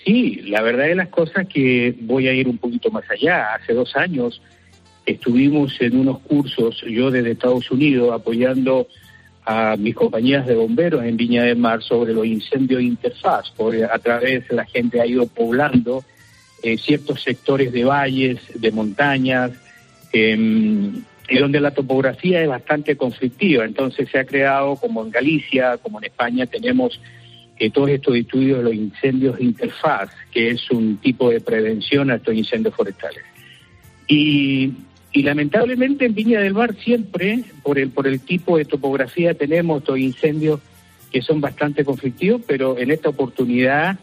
Sí, 0.06 0.36
la 0.46 0.62
verdad 0.62 0.86
de 0.86 0.96
las 0.96 1.10
cosas 1.10 1.48
que 1.54 1.96
voy 2.02 2.28
a 2.28 2.34
ir 2.34 2.48
un 2.48 2.58
poquito 2.58 2.90
más 2.92 3.04
allá. 3.10 3.56
Hace 3.56 3.74
dos 3.74 3.94
años 3.96 4.42
estuvimos 5.06 5.74
en 5.82 5.98
unos 5.98 6.20
cursos, 6.20 6.82
yo 6.90 7.12
desde 7.12 7.32
Estados 7.32 7.70
Unidos, 7.72 8.12
apoyando 8.14 8.88
a 9.50 9.78
mis 9.78 9.96
compañías 9.96 10.46
de 10.46 10.56
bomberos 10.56 11.06
en 11.06 11.16
Viña 11.16 11.44
del 11.44 11.56
Mar 11.56 11.82
sobre 11.82 12.14
los 12.14 12.26
incendios 12.26 12.80
de 12.80 12.84
interfaz, 12.88 13.50
porque 13.56 13.86
a 13.86 13.98
través 13.98 14.46
de 14.50 14.56
la 14.56 14.66
gente 14.66 15.00
ha 15.00 15.06
ido 15.06 15.26
poblando 15.26 16.04
eh, 16.62 16.78
ciertos 16.78 17.24
sectores 17.24 17.72
de 17.72 17.86
valles, 17.86 18.40
de 18.54 18.72
montañas, 18.72 19.52
em, 20.12 21.02
y 21.30 21.38
donde 21.38 21.62
la 21.62 21.72
topografía 21.72 22.42
es 22.42 22.50
bastante 22.50 22.98
conflictiva. 22.98 23.64
Entonces 23.64 24.10
se 24.10 24.20
ha 24.20 24.26
creado, 24.26 24.76
como 24.76 25.02
en 25.02 25.12
Galicia, 25.12 25.78
como 25.78 26.00
en 26.00 26.06
España, 26.06 26.46
tenemos 26.46 27.00
eh, 27.58 27.70
todos 27.70 27.90
estos 27.90 28.18
estudios 28.18 28.58
de 28.58 28.64
los 28.66 28.74
incendios 28.74 29.38
de 29.38 29.46
interfaz, 29.46 30.10
que 30.30 30.50
es 30.50 30.70
un 30.72 30.98
tipo 30.98 31.30
de 31.30 31.40
prevención 31.40 32.12
a 32.12 32.16
estos 32.16 32.36
incendios 32.36 32.76
forestales. 32.76 33.24
Y, 34.10 34.74
y 35.18 35.24
lamentablemente 35.24 36.06
en 36.06 36.14
Viña 36.14 36.40
del 36.42 36.54
Mar 36.54 36.76
siempre, 36.76 37.44
por 37.64 37.80
el, 37.80 37.90
por 37.90 38.06
el 38.08 38.20
tipo 38.20 38.58
de 38.58 38.66
topografía, 38.66 39.34
tenemos 39.34 39.80
estos 39.80 39.98
incendios 39.98 40.60
que 41.12 41.22
son 41.22 41.42
bastante 41.42 41.84
conflictivos, 41.84 42.42
pero 42.46 42.78
en 42.78 42.92
esta 42.92 43.10
oportunidad 43.10 43.98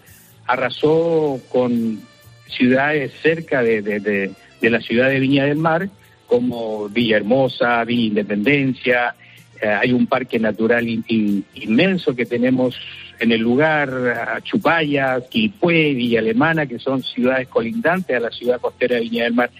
arrasó 0.46 1.40
con 1.50 2.00
ciudades 2.48 3.12
cerca 3.22 3.62
de, 3.62 3.80
de, 3.82 4.00
de- 4.00 4.70
la 4.70 4.80
ciudad 4.80 5.10
de 5.10 5.20
Viña 5.20 5.44
del 5.44 5.58
Mar, 5.58 5.90
como 6.26 6.88
Villahermosa, 6.88 7.84
Villa 7.84 8.06
Independencia, 8.08 9.14
eh, 9.60 9.68
hay 9.68 9.92
un 9.92 10.06
parque 10.06 10.38
natural 10.38 10.88
in- 10.88 11.04
in- 11.06 11.44
inmenso 11.54 12.16
que 12.16 12.24
tenemos 12.24 12.74
en 13.20 13.30
el 13.30 13.40
lugar, 13.42 14.40
Chupaya, 14.42 15.20
Quilpué, 15.30 15.92
Villa 15.94 16.18
Alemana, 16.20 16.66
que 16.66 16.78
son 16.78 17.02
ciudades 17.02 17.46
colindantes 17.48 18.16
a 18.16 18.20
la 18.20 18.30
ciudad 18.30 18.58
costera 18.60 18.96
de 18.96 19.02
Viña 19.02 19.24
del 19.24 19.34
Mar. 19.34 19.50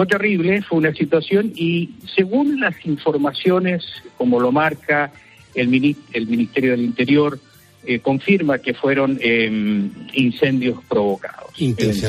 Fue 0.00 0.06
terrible, 0.06 0.62
fue 0.62 0.78
una 0.78 0.94
situación 0.94 1.52
y 1.54 1.90
según 2.16 2.58
las 2.58 2.74
informaciones, 2.86 3.84
como 4.16 4.40
lo 4.40 4.50
marca 4.50 5.12
el, 5.54 5.68
mini- 5.68 5.94
el 6.14 6.26
Ministerio 6.26 6.70
del 6.70 6.80
Interior, 6.80 7.38
eh, 7.84 7.98
confirma 7.98 8.56
que 8.60 8.72
fueron 8.72 9.18
eh, 9.20 9.50
incendios 10.14 10.78
provocados. 10.88 11.50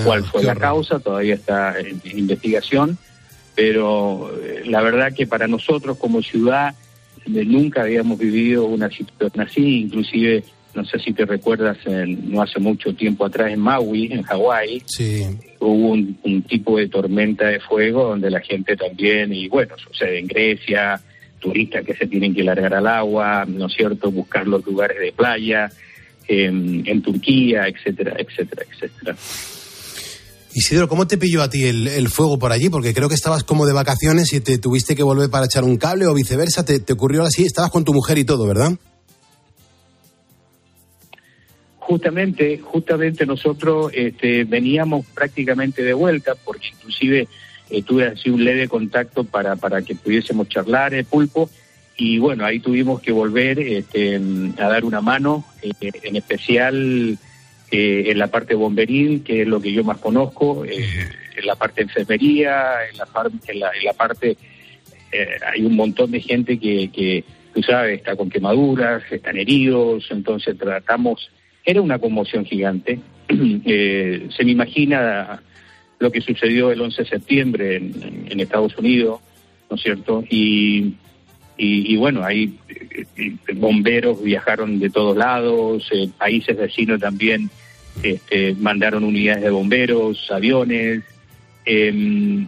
¿Cuál 0.05 0.23
fue 0.23 0.41
la 0.41 0.55
causa? 0.55 0.99
Todavía 0.99 1.33
está 1.35 1.77
en, 1.81 1.99
en 2.05 2.19
investigación, 2.19 2.97
pero 3.55 4.31
eh, 4.41 4.61
la 4.67 4.81
verdad 4.81 5.11
que 5.13 5.27
para 5.27 5.49
nosotros 5.49 5.97
como 5.97 6.21
ciudad 6.21 6.73
nunca 7.25 7.81
habíamos 7.81 8.17
vivido 8.17 8.67
una 8.67 8.89
situación 8.89 9.45
así, 9.45 9.81
inclusive, 9.81 10.45
no 10.73 10.85
sé 10.85 10.99
si 10.99 11.13
te 11.13 11.25
recuerdas, 11.25 11.77
en- 11.85 12.31
no 12.31 12.41
hace 12.41 12.59
mucho 12.59 12.93
tiempo 12.95 13.25
atrás 13.25 13.51
en 13.51 13.59
Maui, 13.59 14.09
en 14.11 14.23
Hawái, 14.23 14.81
Sí. 14.85 15.25
hubo 15.59 15.89
un, 15.91 16.17
un 16.23 16.41
tipo 16.43 16.77
de 16.77 16.87
tormenta 16.87 17.47
de 17.47 17.59
fuego 17.59 18.09
donde 18.09 18.29
la 18.31 18.39
gente 18.41 18.75
también, 18.75 19.33
y 19.33 19.47
bueno, 19.47 19.75
sucede 19.77 20.19
en 20.19 20.27
Grecia, 20.27 21.01
turistas 21.39 21.83
que 21.85 21.95
se 21.95 22.07
tienen 22.07 22.33
que 22.35 22.43
largar 22.43 22.73
al 22.73 22.87
agua, 22.87 23.45
¿no 23.47 23.65
es 23.67 23.73
cierto?, 23.73 24.11
buscar 24.11 24.47
los 24.47 24.65
lugares 24.65 24.99
de 24.99 25.11
playa, 25.11 25.69
en, 26.27 26.83
en 26.85 27.01
Turquía, 27.01 27.67
etcétera, 27.67 28.15
etcétera, 28.17 28.63
etcétera. 28.71 29.15
Isidro, 30.53 30.87
¿cómo 30.89 31.07
te 31.07 31.17
pilló 31.17 31.41
a 31.41 31.49
ti 31.49 31.63
el, 31.63 31.87
el 31.87 32.09
fuego 32.09 32.37
por 32.37 32.51
allí? 32.51 32.69
Porque 32.69 32.93
creo 32.93 33.07
que 33.07 33.15
estabas 33.15 33.43
como 33.45 33.65
de 33.65 33.71
vacaciones 33.73 34.33
y 34.33 34.41
te 34.41 34.57
tuviste 34.57 34.95
que 34.97 35.03
volver 35.03 35.29
para 35.29 35.45
echar 35.45 35.63
un 35.63 35.77
cable 35.77 36.07
o 36.07 36.13
viceversa. 36.13 36.65
¿Te, 36.65 36.79
te 36.81 36.93
ocurrió 36.93 37.23
así? 37.23 37.43
Estabas 37.43 37.71
con 37.71 37.85
tu 37.85 37.93
mujer 37.93 38.17
y 38.17 38.25
todo, 38.25 38.45
¿verdad? 38.45 38.73
Justamente, 41.91 42.57
justamente 42.57 43.25
nosotros 43.25 43.91
este, 43.93 44.45
veníamos 44.45 45.05
prácticamente 45.07 45.83
de 45.83 45.91
vuelta, 45.91 46.35
porque 46.35 46.69
inclusive 46.69 47.27
eh, 47.69 47.83
tuve 47.83 48.05
así 48.05 48.29
un 48.29 48.45
leve 48.45 48.69
contacto 48.69 49.25
para, 49.25 49.57
para 49.57 49.81
que 49.81 49.95
pudiésemos 49.95 50.47
charlar 50.47 50.93
el 50.93 51.03
pulpo, 51.03 51.49
y 51.97 52.17
bueno, 52.17 52.45
ahí 52.45 52.61
tuvimos 52.61 53.01
que 53.01 53.11
volver 53.11 53.59
este, 53.59 54.17
a 54.57 54.69
dar 54.69 54.85
una 54.85 55.01
mano, 55.01 55.43
eh, 55.61 55.91
en 56.03 56.15
especial 56.15 57.17
eh, 57.69 58.03
en 58.07 58.17
la 58.17 58.27
parte 58.27 58.55
bomberil, 58.55 59.21
que 59.21 59.41
es 59.41 59.47
lo 59.49 59.59
que 59.59 59.73
yo 59.73 59.83
más 59.83 59.97
conozco, 59.97 60.63
eh, 60.63 60.85
en 61.35 61.45
la 61.45 61.55
parte 61.55 61.81
enfermería, 61.81 62.85
en 62.89 62.99
la, 62.99 63.07
en 63.47 63.59
la, 63.59 63.71
en 63.77 63.83
la 63.83 63.93
parte, 63.93 64.37
eh, 65.11 65.27
hay 65.45 65.65
un 65.65 65.75
montón 65.75 66.11
de 66.11 66.21
gente 66.21 66.57
que, 66.57 66.89
que, 66.89 67.25
tú 67.53 67.61
sabes, 67.61 67.97
está 67.97 68.15
con 68.15 68.29
quemaduras, 68.29 69.03
están 69.11 69.35
heridos, 69.35 70.07
entonces 70.09 70.57
tratamos, 70.57 71.29
era 71.65 71.81
una 71.81 71.99
conmoción 71.99 72.45
gigante. 72.45 72.99
Eh, 73.63 74.27
se 74.35 74.43
me 74.43 74.51
imagina 74.51 75.41
lo 75.99 76.11
que 76.11 76.19
sucedió 76.19 76.71
el 76.71 76.81
11 76.81 77.03
de 77.03 77.09
septiembre 77.09 77.75
en, 77.77 78.25
en 78.29 78.39
Estados 78.39 78.75
Unidos, 78.77 79.21
¿no 79.69 79.77
es 79.77 79.81
cierto? 79.81 80.23
Y, 80.29 80.95
y, 81.57 81.93
y 81.93 81.95
bueno, 81.95 82.25
ahí 82.25 82.57
eh, 82.67 83.05
eh, 83.15 83.35
bomberos 83.53 84.21
viajaron 84.21 84.79
de 84.79 84.89
todos 84.89 85.15
lados, 85.15 85.87
eh, 85.93 86.09
países 86.17 86.57
vecinos 86.57 86.99
también 86.99 87.49
este, 88.03 88.55
mandaron 88.55 89.03
unidades 89.03 89.43
de 89.43 89.49
bomberos, 89.49 90.31
aviones, 90.31 91.03
eh, 91.65 91.93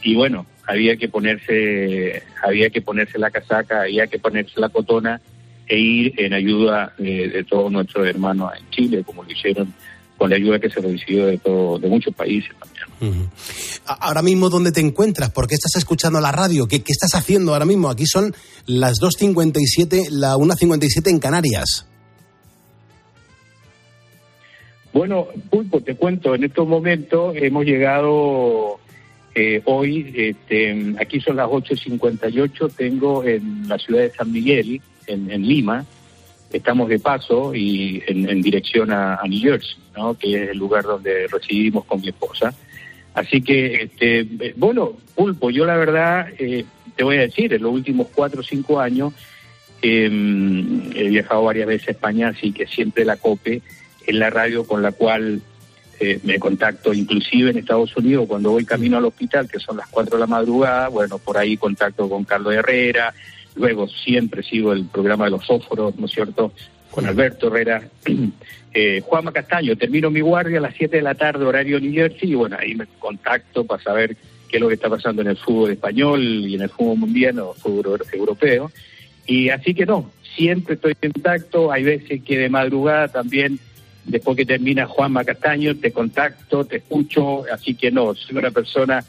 y 0.02 0.16
bueno, 0.16 0.46
había 0.66 0.96
que 0.98 1.10
ponerse, 1.10 2.24
había 2.42 2.70
que 2.70 2.82
ponerse 2.82 3.20
la 3.20 3.30
casaca, 3.30 3.82
había 3.82 4.08
que 4.08 4.20
ponerse 4.20 4.60
la 4.60 4.70
cotona 4.70 5.22
e 5.68 5.80
ir 5.80 6.14
en 6.18 6.34
ayuda 6.34 6.94
de, 6.98 7.30
de 7.30 7.44
todos 7.44 7.72
nuestros 7.72 8.08
hermanos 8.08 8.52
en 8.58 8.70
Chile, 8.70 9.04
como 9.04 9.24
lo 9.24 9.32
hicieron 9.32 9.74
con 10.18 10.30
la 10.30 10.36
ayuda 10.36 10.60
que 10.60 10.70
se 10.70 10.80
recibió 10.80 11.26
de 11.26 11.38
todo, 11.38 11.80
de 11.80 11.90
muchos 11.90 12.14
países 12.14 12.52
también. 12.58 13.30
Ahora 13.86 14.22
mismo, 14.22 14.50
¿dónde 14.50 14.72
te 14.72 14.80
encuentras? 14.80 15.32
¿Por 15.32 15.48
qué 15.48 15.56
estás 15.56 15.76
escuchando 15.76 16.22
la 16.22 16.32
radio? 16.32 16.68
¿Qué, 16.68 16.82
qué 16.82 16.92
estás 16.92 17.16
haciendo 17.16 17.54
ahora 17.54 17.66
mismo? 17.66 17.90
Aquí 17.90 18.06
son 18.06 18.34
las 18.66 19.00
2.57, 19.02 20.10
la 20.12 20.36
1.57 20.36 21.10
en 21.10 21.20
Canarias. 21.20 21.88
Bueno, 24.94 25.28
Pulpo, 25.50 25.82
te 25.82 25.96
cuento, 25.96 26.36
en 26.36 26.44
estos 26.44 26.68
momentos 26.68 27.36
hemos 27.36 27.66
llegado 27.66 28.80
eh, 29.34 29.62
hoy, 29.66 30.14
este, 30.16 30.94
aquí 31.00 31.20
son 31.20 31.38
las 31.38 31.48
8.58, 31.48 32.72
tengo 32.78 33.24
en 33.24 33.68
la 33.68 33.80
ciudad 33.80 34.02
de 34.02 34.12
San 34.12 34.32
Miguel, 34.32 34.82
en, 35.08 35.30
en 35.32 35.48
Lima, 35.48 35.86
estamos 36.52 36.90
de 36.90 37.00
paso 37.00 37.54
y 37.56 38.04
en, 38.08 38.30
en 38.30 38.42
dirección 38.42 38.92
a, 38.92 39.20
New 39.28 39.42
Jersey, 39.42 39.78
¿no? 39.98 40.14
que 40.16 40.44
es 40.44 40.50
el 40.52 40.58
lugar 40.58 40.84
donde 40.84 41.28
residimos 41.28 41.86
con 41.86 42.02
mi 42.02 42.10
esposa. 42.10 42.54
Así 43.14 43.42
que, 43.42 43.84
este, 43.84 44.22
eh, 44.22 44.54
bueno, 44.58 44.94
Pulpo, 45.16 45.50
yo 45.50 45.66
la 45.66 45.78
verdad, 45.78 46.28
eh, 46.40 46.66
te 46.96 47.04
voy 47.04 47.18
a 47.18 47.22
decir, 47.22 47.54
en 47.54 47.62
los 47.62 47.72
últimos 47.72 48.08
cuatro 48.14 48.42
o 48.42 48.44
cinco 48.44 48.80
años 48.80 49.14
Em, 49.86 50.94
he 50.96 51.10
viajado 51.10 51.44
varias 51.44 51.68
veces 51.68 51.90
a 51.90 51.92
España, 51.92 52.30
así 52.30 52.54
que 52.54 52.66
siempre 52.66 53.04
la 53.04 53.18
COPE 53.18 53.62
es 54.08 54.16
la 54.16 54.30
radio 54.30 54.66
con 54.66 54.82
la 54.82 54.94
cual 54.94 55.42
eh, 56.00 56.22
me 56.24 56.40
contacto, 56.40 56.94
inclusive 56.94 57.52
en 57.52 57.58
Estados 57.58 57.96
Unidos, 57.98 58.26
cuando 58.30 58.52
voy 58.52 58.64
camino 58.64 58.96
al 58.96 59.04
hospital, 59.04 59.50
que 59.50 59.60
son 59.60 59.76
las 59.76 59.90
4 59.90 60.16
de 60.16 60.20
la 60.22 60.26
madrugada, 60.26 60.88
bueno, 60.88 61.18
por 61.18 61.38
ahí 61.38 61.58
contacto 61.58 62.08
con 62.08 62.24
Carlos 62.24 62.54
Herrera, 62.54 63.14
luego 63.56 63.88
siempre 63.88 64.44
sigo 64.44 64.74
el 64.74 64.86
programa 64.86 65.26
de 65.26 65.32
los 65.32 65.46
fósforos, 65.46 65.96
¿no 65.98 66.06
es 66.06 66.12
cierto?, 66.12 66.52
con 66.92 67.06
Alberto 67.06 67.48
Herrera. 67.48 67.84
eh, 68.74 69.02
Juanma 69.06 69.32
Castaño, 69.32 69.76
termino 69.76 70.10
mi 70.10 70.22
guardia 70.22 70.60
a 70.60 70.62
las 70.62 70.76
7 70.76 70.98
de 70.98 71.04
la 71.04 71.16
tarde, 71.16 71.46
horario 71.46 71.80
New 71.80 71.92
Jersey, 71.92 72.32
y 72.32 72.36
bueno, 72.36 72.58
ahí 72.60 72.76
me 72.76 72.86
contacto 73.00 73.66
para 73.66 73.82
saber 73.82 74.16
qué 74.48 74.58
es 74.58 74.62
lo 74.62 74.68
que 74.68 74.76
está 74.76 74.90
pasando 74.90 75.22
en 75.22 75.30
el 75.30 75.38
fútbol 75.38 75.72
español 75.72 76.22
y 76.22 76.56
en 76.56 76.62
el 76.62 76.70
fútbol 76.70 76.98
mundial 76.98 77.40
o 77.40 77.54
fútbol 77.54 78.02
europeo. 78.12 78.72
Y 79.26 79.50
así 79.50 79.74
que 79.74 79.86
no, 79.86 80.12
siempre 80.36 80.76
estoy 80.76 80.96
en 81.02 81.12
contacto, 81.12 81.72
hay 81.72 81.84
veces 81.84 82.22
que 82.24 82.38
de 82.38 82.50
madrugada 82.50 83.08
también, 83.08 83.60
después 84.06 84.38
que 84.38 84.46
termina 84.46 84.86
Juanma 84.86 85.24
Castaño, 85.24 85.76
te 85.76 85.92
contacto, 85.92 86.66
te 86.66 86.78
escucho, 86.78 87.46
así 87.52 87.76
que 87.76 87.92
no, 87.92 88.14
soy 88.16 88.38
una 88.38 88.52
persona, 88.52 89.04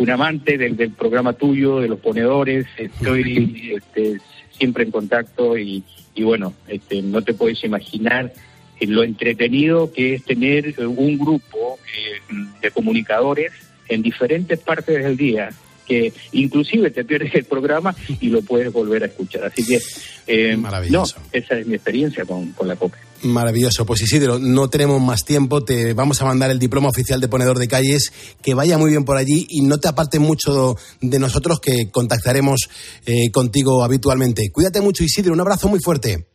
un 0.00 0.08
amante 0.08 0.56
del, 0.56 0.76
del 0.76 0.92
programa 0.92 1.34
tuyo, 1.34 1.80
de 1.80 1.88
los 1.88 2.00
ponedores, 2.00 2.66
estoy 2.78 3.74
este, 3.76 4.18
siempre 4.50 4.84
en 4.84 4.90
contacto 4.90 5.58
y, 5.58 5.84
y 6.14 6.22
bueno, 6.22 6.54
este, 6.68 7.02
no 7.02 7.22
te 7.22 7.34
puedes 7.34 7.62
imaginar 7.64 8.32
eh, 8.80 8.86
lo 8.86 9.04
entretenido 9.04 9.92
que 9.92 10.14
es 10.14 10.24
tener 10.24 10.68
eh, 10.68 10.86
un 10.86 11.18
grupo 11.18 11.78
eh, 11.94 12.34
de 12.62 12.70
comunicadores 12.70 13.52
en 13.88 14.00
diferentes 14.00 14.58
partes 14.58 15.04
del 15.04 15.18
día 15.18 15.50
que 15.86 16.14
inclusive 16.32 16.90
te 16.90 17.04
pierdes 17.04 17.34
el 17.34 17.44
programa 17.44 17.94
y 18.20 18.28
lo 18.30 18.40
puedes 18.40 18.72
volver 18.72 19.02
a 19.02 19.06
escuchar. 19.06 19.44
Así 19.44 19.66
que, 19.66 19.80
eh, 20.28 20.56
no, 20.88 21.04
esa 21.32 21.58
es 21.58 21.66
mi 21.66 21.74
experiencia 21.74 22.24
con, 22.24 22.52
con 22.52 22.68
la 22.68 22.76
COPE. 22.76 23.09
Maravilloso. 23.22 23.84
Pues 23.84 24.00
Isidro, 24.02 24.38
no 24.38 24.68
tenemos 24.68 25.00
más 25.00 25.24
tiempo. 25.24 25.62
Te 25.62 25.92
vamos 25.92 26.22
a 26.22 26.24
mandar 26.24 26.50
el 26.50 26.58
diploma 26.58 26.88
oficial 26.88 27.20
de 27.20 27.28
ponedor 27.28 27.58
de 27.58 27.68
calles. 27.68 28.12
Que 28.42 28.54
vaya 28.54 28.78
muy 28.78 28.90
bien 28.90 29.04
por 29.04 29.16
allí 29.16 29.46
y 29.48 29.62
no 29.62 29.78
te 29.78 29.88
apartes 29.88 30.20
mucho 30.20 30.76
de 31.00 31.18
nosotros 31.18 31.60
que 31.60 31.90
contactaremos 31.90 32.70
eh, 33.06 33.30
contigo 33.30 33.84
habitualmente. 33.84 34.50
Cuídate 34.50 34.80
mucho, 34.80 35.04
Isidro. 35.04 35.34
Un 35.34 35.40
abrazo 35.40 35.68
muy 35.68 35.80
fuerte. 35.80 36.26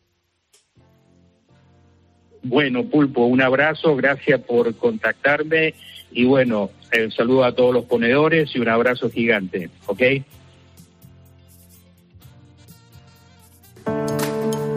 Bueno, 2.43 2.83
Pulpo, 2.85 3.25
un 3.25 3.41
abrazo. 3.41 3.95
Gracias 3.95 4.39
por 4.41 4.75
contactarme. 4.75 5.73
Y 6.11 6.25
bueno, 6.25 6.69
un 7.03 7.11
saludo 7.11 7.43
a 7.43 7.55
todos 7.55 7.73
los 7.73 7.85
ponedores 7.85 8.55
y 8.55 8.59
un 8.59 8.69
abrazo 8.69 9.09
gigante. 9.09 9.71
¿Ok? 9.87 10.01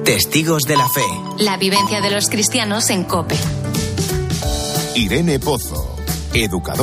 Testigos 0.08 0.62
de 0.62 0.74
la 0.74 0.88
fe. 0.88 1.04
La 1.36 1.58
vivencia 1.58 2.00
de 2.00 2.10
los 2.10 2.30
cristianos 2.30 2.88
en 2.88 3.04
COPE. 3.04 3.36
Irene 4.94 5.38
Pozo, 5.38 5.96
educadora. 6.32 6.78